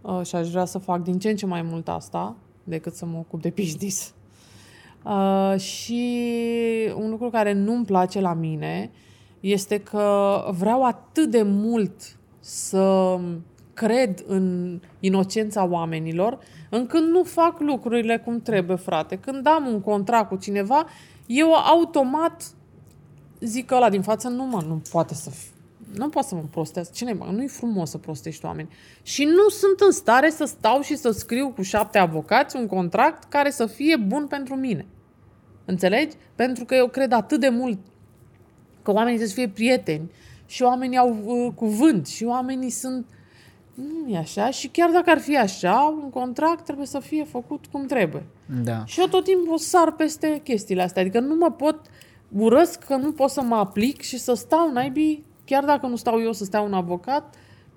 uh, 0.00 0.20
și 0.24 0.36
aș 0.36 0.48
vrea 0.50 0.64
să 0.64 0.78
fac 0.78 1.02
din 1.02 1.18
ce 1.18 1.30
în 1.30 1.36
ce 1.36 1.46
mai 1.46 1.62
mult 1.62 1.88
asta 1.88 2.36
decât 2.64 2.94
să 2.94 3.06
mă 3.06 3.18
ocup 3.18 3.42
de 3.42 3.52
business. 3.56 4.14
Uh, 5.04 5.60
și 5.60 6.18
un 6.96 7.10
lucru 7.10 7.30
care 7.30 7.52
nu-mi 7.52 7.84
place 7.84 8.20
la 8.20 8.34
mine 8.34 8.90
este 9.40 9.78
că 9.78 10.36
vreau 10.58 10.84
atât 10.84 11.30
de 11.30 11.42
mult 11.42 12.18
să 12.40 13.18
cred 13.86 14.24
în 14.26 14.78
inocența 15.00 15.64
oamenilor, 15.64 16.38
încât 16.70 17.02
nu 17.02 17.22
fac 17.22 17.60
lucrurile 17.60 18.18
cum 18.18 18.40
trebuie, 18.40 18.76
frate. 18.76 19.18
Când 19.18 19.46
am 19.46 19.66
un 19.66 19.80
contract 19.80 20.28
cu 20.28 20.36
cineva, 20.36 20.86
eu 21.26 21.52
automat 21.52 22.54
zic 23.40 23.66
că 23.66 23.74
ăla 23.74 23.90
din 23.90 24.02
față 24.02 24.28
nu 24.28 24.44
mă, 24.44 24.64
nu 24.66 24.82
poate 24.90 25.14
să 25.14 25.30
fi. 25.30 25.46
Nu 25.94 26.08
poate 26.08 26.28
să 26.28 26.34
mă 26.34 26.42
prostească. 26.50 26.92
Cine 26.96 27.12
mă? 27.12 27.28
Nu-i 27.32 27.48
frumos 27.48 27.90
să 27.90 27.98
prostești 27.98 28.44
oameni. 28.44 28.68
Și 29.02 29.24
nu 29.24 29.48
sunt 29.48 29.80
în 29.80 29.92
stare 29.92 30.30
să 30.30 30.44
stau 30.44 30.80
și 30.80 30.96
să 30.96 31.10
scriu 31.10 31.48
cu 31.48 31.62
șapte 31.62 31.98
avocați 31.98 32.56
un 32.56 32.66
contract 32.66 33.24
care 33.24 33.50
să 33.50 33.66
fie 33.66 33.96
bun 33.96 34.26
pentru 34.26 34.54
mine. 34.54 34.86
Înțelegi? 35.64 36.16
Pentru 36.34 36.64
că 36.64 36.74
eu 36.74 36.88
cred 36.88 37.12
atât 37.12 37.40
de 37.40 37.48
mult 37.48 37.78
că 38.82 38.90
oamenii 38.90 39.18
trebuie 39.18 39.28
să 39.28 39.40
fie 39.40 39.48
prieteni 39.48 40.10
și 40.46 40.62
oamenii 40.62 40.98
au 40.98 41.18
uh, 41.24 41.52
cuvânt 41.54 42.06
și 42.06 42.24
oamenii 42.24 42.70
sunt... 42.70 43.06
Nu 43.74 44.08
e 44.12 44.16
așa 44.18 44.50
și 44.50 44.68
chiar 44.68 44.90
dacă 44.90 45.10
ar 45.10 45.18
fi 45.18 45.36
așa, 45.38 45.98
un 46.02 46.10
contract 46.10 46.64
trebuie 46.64 46.86
să 46.86 46.98
fie 47.00 47.24
făcut 47.24 47.66
cum 47.66 47.86
trebuie. 47.86 48.22
Da. 48.64 48.84
Și 48.84 49.00
eu 49.00 49.06
tot 49.06 49.24
timpul 49.24 49.58
sar 49.58 49.92
peste 49.92 50.40
chestiile 50.44 50.82
astea. 50.82 51.02
Adică 51.02 51.20
nu 51.20 51.34
mă 51.34 51.50
pot 51.50 51.80
urăsc 52.28 52.78
că 52.84 52.96
nu 52.96 53.12
pot 53.12 53.30
să 53.30 53.42
mă 53.42 53.54
aplic 53.56 54.00
și 54.00 54.18
să 54.18 54.34
stau 54.34 54.72
naibii, 54.72 55.24
chiar 55.44 55.64
dacă 55.64 55.86
nu 55.86 55.96
stau 55.96 56.20
eu 56.20 56.32
să 56.32 56.44
stea 56.44 56.60
un 56.60 56.72
avocat, 56.72 57.34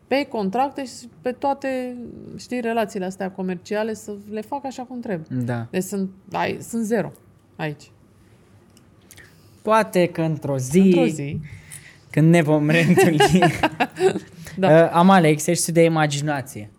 pe 0.08 0.24
contracte 0.30 0.86
și 0.86 1.10
pe 1.22 1.32
toate, 1.32 1.98
știi, 2.38 2.62
relațiile 2.62 3.06
astea 3.06 3.32
comerciale 3.32 3.94
să 3.94 4.16
le 4.32 4.42
fac 4.42 4.66
așa 4.66 4.84
cum 4.84 5.00
trebuie. 5.00 5.28
Da. 5.46 5.68
Deci 5.72 5.84
sunt, 5.84 6.10
ai, 6.32 6.58
sunt 6.62 6.86
zero 6.86 7.12
aici. 7.56 7.92
Poate 9.62 10.06
că 10.08 10.22
într-o 10.22 10.58
zi, 10.58 10.80
Într-o 10.80 11.06
zi. 11.06 11.40
când 12.10 12.30
ne 12.30 12.42
vom 12.42 12.70
reîntâlni, 12.70 13.20
Da. 14.58 14.84
uh, 14.84 14.90
Amalia, 14.92 15.30
exercițiu 15.30 15.74
de 15.74 15.84
imaginație. 15.84 16.70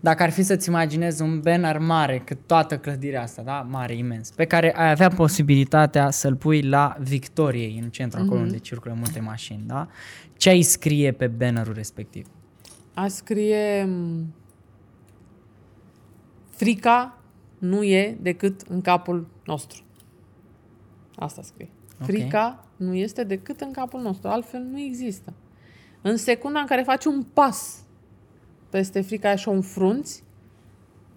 Dacă 0.00 0.22
ar 0.22 0.30
fi 0.30 0.42
să-ți 0.42 0.68
imaginezi 0.68 1.22
un 1.22 1.40
banner 1.40 1.78
mare, 1.78 2.18
cât 2.18 2.38
toată 2.46 2.78
clădirea 2.78 3.22
asta, 3.22 3.42
da? 3.42 3.66
Mare, 3.70 3.94
imens, 3.94 4.30
pe 4.30 4.44
care 4.44 4.76
ai 4.76 4.90
avea 4.90 5.08
posibilitatea 5.08 6.10
să-l 6.10 6.36
pui 6.36 6.62
la 6.62 6.96
Victoriei, 7.00 7.78
în 7.82 7.90
centru, 7.90 8.20
acolo 8.20 8.40
unde 8.40 8.58
circulă 8.58 8.94
multe 8.96 9.20
mașini, 9.20 9.62
da? 9.66 9.88
Ce 10.36 10.48
ai 10.48 10.62
scrie 10.62 11.12
pe 11.12 11.26
bannerul 11.26 11.74
respectiv? 11.74 12.26
A 12.94 13.08
scrie 13.08 13.84
m, 13.84 14.34
frica 16.50 17.18
nu 17.58 17.82
e 17.82 18.16
decât 18.20 18.60
în 18.60 18.80
capul 18.80 19.28
nostru. 19.44 19.82
Asta 21.16 21.42
scrie. 21.42 21.68
Ok. 22.00 22.06
Frica 22.06 22.64
nu 22.76 22.94
este 22.94 23.24
decât 23.24 23.60
în 23.60 23.72
capul 23.72 24.00
nostru, 24.00 24.28
altfel 24.28 24.60
nu 24.60 24.80
există. 24.80 25.32
În 26.02 26.16
secunda 26.16 26.60
în 26.60 26.66
care 26.66 26.82
faci 26.82 27.04
un 27.04 27.22
pas 27.32 27.82
peste 28.70 29.00
frica 29.00 29.26
aia 29.28 29.36
și 29.36 29.48
o 29.48 29.52
înfrunți, 29.52 30.24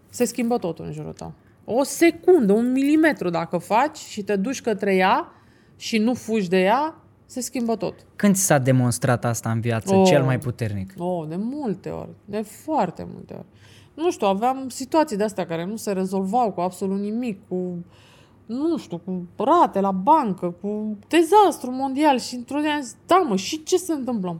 se 0.09 0.25
schimbă 0.25 0.57
totul 0.57 0.86
în 0.86 0.91
jurul 0.91 1.13
tău. 1.13 1.34
O 1.65 1.84
secundă, 1.84 2.53
un 2.53 2.71
milimetru 2.71 3.29
dacă 3.29 3.57
faci 3.57 3.97
și 3.97 4.23
te 4.23 4.36
duci 4.36 4.61
către 4.61 4.95
ea 4.95 5.32
și 5.75 5.97
nu 5.97 6.13
fugi 6.13 6.49
de 6.49 6.61
ea, 6.61 6.95
se 7.25 7.41
schimbă 7.41 7.75
tot. 7.75 7.93
Când 8.15 8.36
ți 8.36 8.41
s-a 8.41 8.57
demonstrat 8.57 9.25
asta 9.25 9.51
în 9.51 9.59
viață, 9.61 9.95
Oh. 9.95 10.07
cel 10.07 10.23
mai 10.23 10.39
puternic? 10.39 10.93
Oh, 10.97 11.27
de 11.27 11.36
multe 11.36 11.89
ori, 11.89 12.09
de 12.25 12.41
foarte 12.41 13.07
multe 13.13 13.34
ori. 13.34 13.45
Nu 13.93 14.11
știu, 14.11 14.27
aveam 14.27 14.69
situații 14.69 15.17
de 15.17 15.23
astea 15.23 15.45
care 15.45 15.65
nu 15.65 15.75
se 15.75 15.91
rezolvau 15.91 16.51
cu 16.51 16.61
absolut 16.61 16.99
nimic, 16.99 17.47
cu, 17.47 17.86
nu 18.45 18.77
știu, 18.77 18.97
cu 18.97 19.27
rate 19.36 19.79
la 19.79 19.91
bancă, 19.91 20.55
cu 20.61 20.97
dezastru 21.07 21.71
mondial 21.71 22.19
și 22.19 22.36
într-o 22.36 22.59
zi 22.59 22.67
am 22.67 22.82
zis, 22.82 22.95
da 23.05 23.15
mă, 23.17 23.36
și 23.36 23.63
ce 23.63 23.77
se 23.77 23.93
întâmplă? 23.93 24.39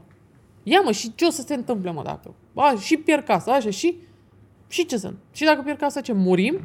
Ia 0.62 0.80
mă, 0.80 0.92
și 0.92 1.14
ce 1.14 1.24
o 1.24 1.30
să 1.30 1.42
se 1.42 1.54
întâmple 1.54 1.90
mă 1.90 2.02
dacă? 2.02 2.34
A, 2.54 2.74
și 2.80 2.96
pierd 2.96 3.24
casa, 3.24 3.52
așa, 3.52 3.70
și? 3.70 3.96
Și 4.68 4.86
ce 4.86 4.96
sunt? 4.96 5.16
Și 5.32 5.44
dacă 5.44 5.62
pierd 5.62 5.78
casa, 5.78 6.00
ce, 6.00 6.12
murim? 6.12 6.60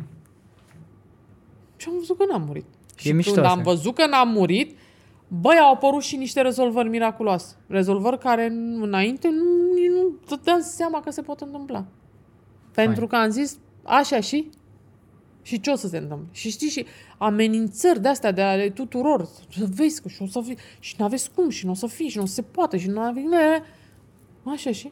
Și 1.75 1.87
am 1.89 1.97
văzut 1.97 2.17
că 2.17 2.25
n-am 2.29 2.43
murit. 2.45 2.65
Și 2.95 3.11
mișto 3.11 3.31
când 3.31 3.45
am 3.45 3.51
asta. 3.59 3.71
văzut 3.71 3.95
că 3.95 4.07
n-am 4.07 4.29
murit, 4.29 4.77
băi, 5.27 5.57
au 5.57 5.73
apărut 5.73 6.01
și 6.01 6.15
niște 6.15 6.41
rezolvări 6.41 6.89
miraculoase. 6.89 7.55
Rezolvări 7.67 8.19
care 8.19 8.49
n- 8.49 8.81
înainte 8.81 9.29
nu, 9.29 9.73
nici 9.73 9.89
nu 9.89 10.13
dădeam 10.27 10.61
seama 10.61 10.99
că 11.01 11.11
se 11.11 11.21
pot 11.21 11.41
întâmpla. 11.41 11.85
Pentru 12.73 13.07
că 13.07 13.15
am 13.15 13.29
zis, 13.29 13.57
așa 13.83 14.19
și? 14.19 14.49
Și 15.41 15.59
ce 15.59 15.69
o 15.69 15.75
să 15.75 15.87
se 15.87 15.97
întâmple? 15.97 16.27
Și 16.31 16.49
știi, 16.49 16.69
și 16.69 16.85
amenințări 17.17 18.01
de 18.01 18.07
astea 18.07 18.31
de 18.31 18.41
ale 18.41 18.69
tuturor. 18.69 19.27
Să 19.57 19.65
vezi 19.75 20.01
că 20.01 20.07
și 20.07 20.21
o 20.21 20.25
să 20.27 20.41
fii, 20.41 20.57
și 20.79 20.95
n-aveți 20.97 21.31
cum, 21.31 21.49
și 21.49 21.65
nu 21.65 21.71
o 21.71 21.75
să 21.75 21.87
fii, 21.87 22.09
și 22.09 22.17
nu 22.17 22.25
se 22.25 22.41
poate, 22.41 22.77
și 22.77 22.87
nu 22.87 22.99
aveți... 22.99 23.25
Așa 24.51 24.71
și? 24.71 24.91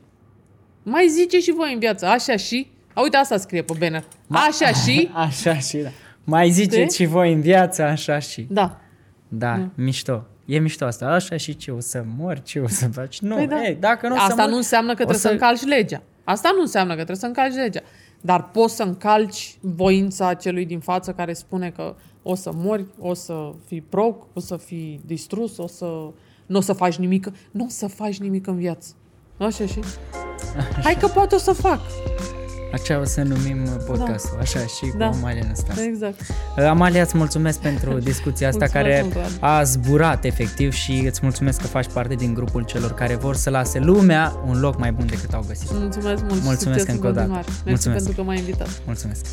Mai 0.84 1.08
zice 1.08 1.40
și 1.40 1.52
voi 1.52 1.74
în 1.74 1.80
viață, 1.80 2.06
așa 2.06 2.36
și? 2.36 2.68
A, 2.94 3.02
uite, 3.02 3.18
asta 3.18 3.38
scrie 3.38 3.62
pe 3.62 3.74
banner. 3.80 4.04
Așa 4.30 4.72
și? 4.72 5.10
Așa 5.28 5.58
și 5.58 5.78
da. 5.78 5.90
Mai 6.24 6.50
ziceți 6.50 6.96
și 6.96 7.06
voi 7.06 7.34
în 7.34 7.42
viață, 7.42 7.84
așa 7.84 8.20
și. 8.20 8.48
Da. 8.50 8.80
Da, 9.28 9.70
mișto. 9.76 10.26
E 10.46 10.60
mișto 10.60 10.86
asta. 10.86 11.06
Așa 11.06 11.38
și 11.38 11.56
ce 11.56 11.72
o 11.72 11.80
să 11.80 12.04
mor, 12.18 12.40
ce 12.42 12.60
o 12.60 12.68
să 12.68 12.88
faci? 12.88 13.20
Nu, 13.20 13.36
Păi 13.36 13.48
da. 13.48 13.64
ei, 13.64 13.76
dacă 13.80 14.08
nu 14.08 14.14
o 14.14 14.18
să 14.18 14.24
Asta 14.24 14.42
mor, 14.42 14.52
nu 14.52 14.56
înseamnă 14.56 14.94
că 14.94 15.02
o 15.02 15.06
trebuie 15.06 15.18
să... 15.18 15.28
să- 15.28 15.34
încalci 15.34 15.62
legea. 15.64 16.02
Asta 16.24 16.52
nu 16.56 16.62
înseamnă 16.62 16.90
că 16.90 16.96
trebuie 16.96 17.18
să 17.18 17.26
încalci 17.26 17.54
legea. 17.54 17.82
Dar 18.22 18.50
poți 18.50 18.76
să 18.76 18.84
încalci 18.84 19.58
voința 19.62 20.34
celui 20.34 20.66
din 20.66 20.80
față 20.80 21.12
care 21.12 21.34
spune 21.34 21.70
că 21.70 21.96
o 22.24 22.36
să 22.36 22.52
mori, 22.54 22.86
o 23.00 23.14
să 23.14 23.52
fii 23.66 23.82
proc, 23.82 24.28
o 24.34 24.40
să 24.40 24.58
fii 24.58 25.02
distrus, 25.06 25.58
o 25.58 25.68
să... 25.68 25.86
Nu 26.46 26.58
o 26.58 26.62
să 26.62 26.74
faci 26.74 26.96
nimic. 26.96 27.32
Nu 27.52 27.64
o 27.64 27.70
să 27.70 27.88
faci 27.88 28.20
nimic 28.20 28.48
în 28.48 28.56
viață. 28.56 28.94
Așa 29.38 29.66
și? 29.66 29.80
Hai 30.84 30.98
că 31.00 31.08
poate 31.08 31.36
o 31.36 31.38
să 31.38 31.52
fac. 31.52 31.80
Așa 32.74 33.00
o 33.00 33.04
să 33.04 33.22
numim 33.22 33.58
podcastul, 33.88 34.38
așa 34.42 34.60
și 34.60 34.94
Da. 34.98 35.08
cu 35.10 35.16
Amalia 35.22 35.44
Năstase. 35.48 35.82
Exact. 35.84 36.20
Amalia, 36.70 37.02
îți 37.02 37.18
mulțumesc 37.18 37.60
pentru 37.60 38.00
discuția 38.12 38.48
asta 38.48 38.66
Mulțumesc 38.66 38.88
care 38.90 39.02
mult, 39.02 39.16
Radu. 39.16 39.34
a 39.40 39.64
zburat 39.64 40.24
efectiv 40.24 40.74
și 40.74 41.04
îți 41.08 41.20
mulțumesc 41.24 41.62
că 41.62 41.68
faci 41.68 41.88
parte 41.94 42.14
din 42.14 42.34
grupul 42.34 42.64
celor 42.64 42.94
care 42.94 43.16
vor 43.16 43.36
să 43.36 43.50
lase 43.50 43.80
lumea 43.80 44.34
un 44.48 44.60
loc 44.60 44.78
mai 44.78 44.92
bun 44.92 45.06
decât 45.06 45.34
au 45.34 45.44
găsit. 45.48 45.72
Mulțumesc 45.72 46.24
mult. 46.24 46.44
Mulțumesc 46.44 46.60
Succes 46.80 46.88
în 46.88 46.94
încă 46.94 47.08
o 47.08 47.12
dată. 47.12 47.20
continuare. 47.28 47.48
Mersi 47.48 47.68
Mulțumesc. 47.88 48.04
pentru 48.06 48.22
că 48.24 48.28
m-ai 48.30 48.38
invitat. 48.38 48.82
Mulțumesc! 48.86 49.26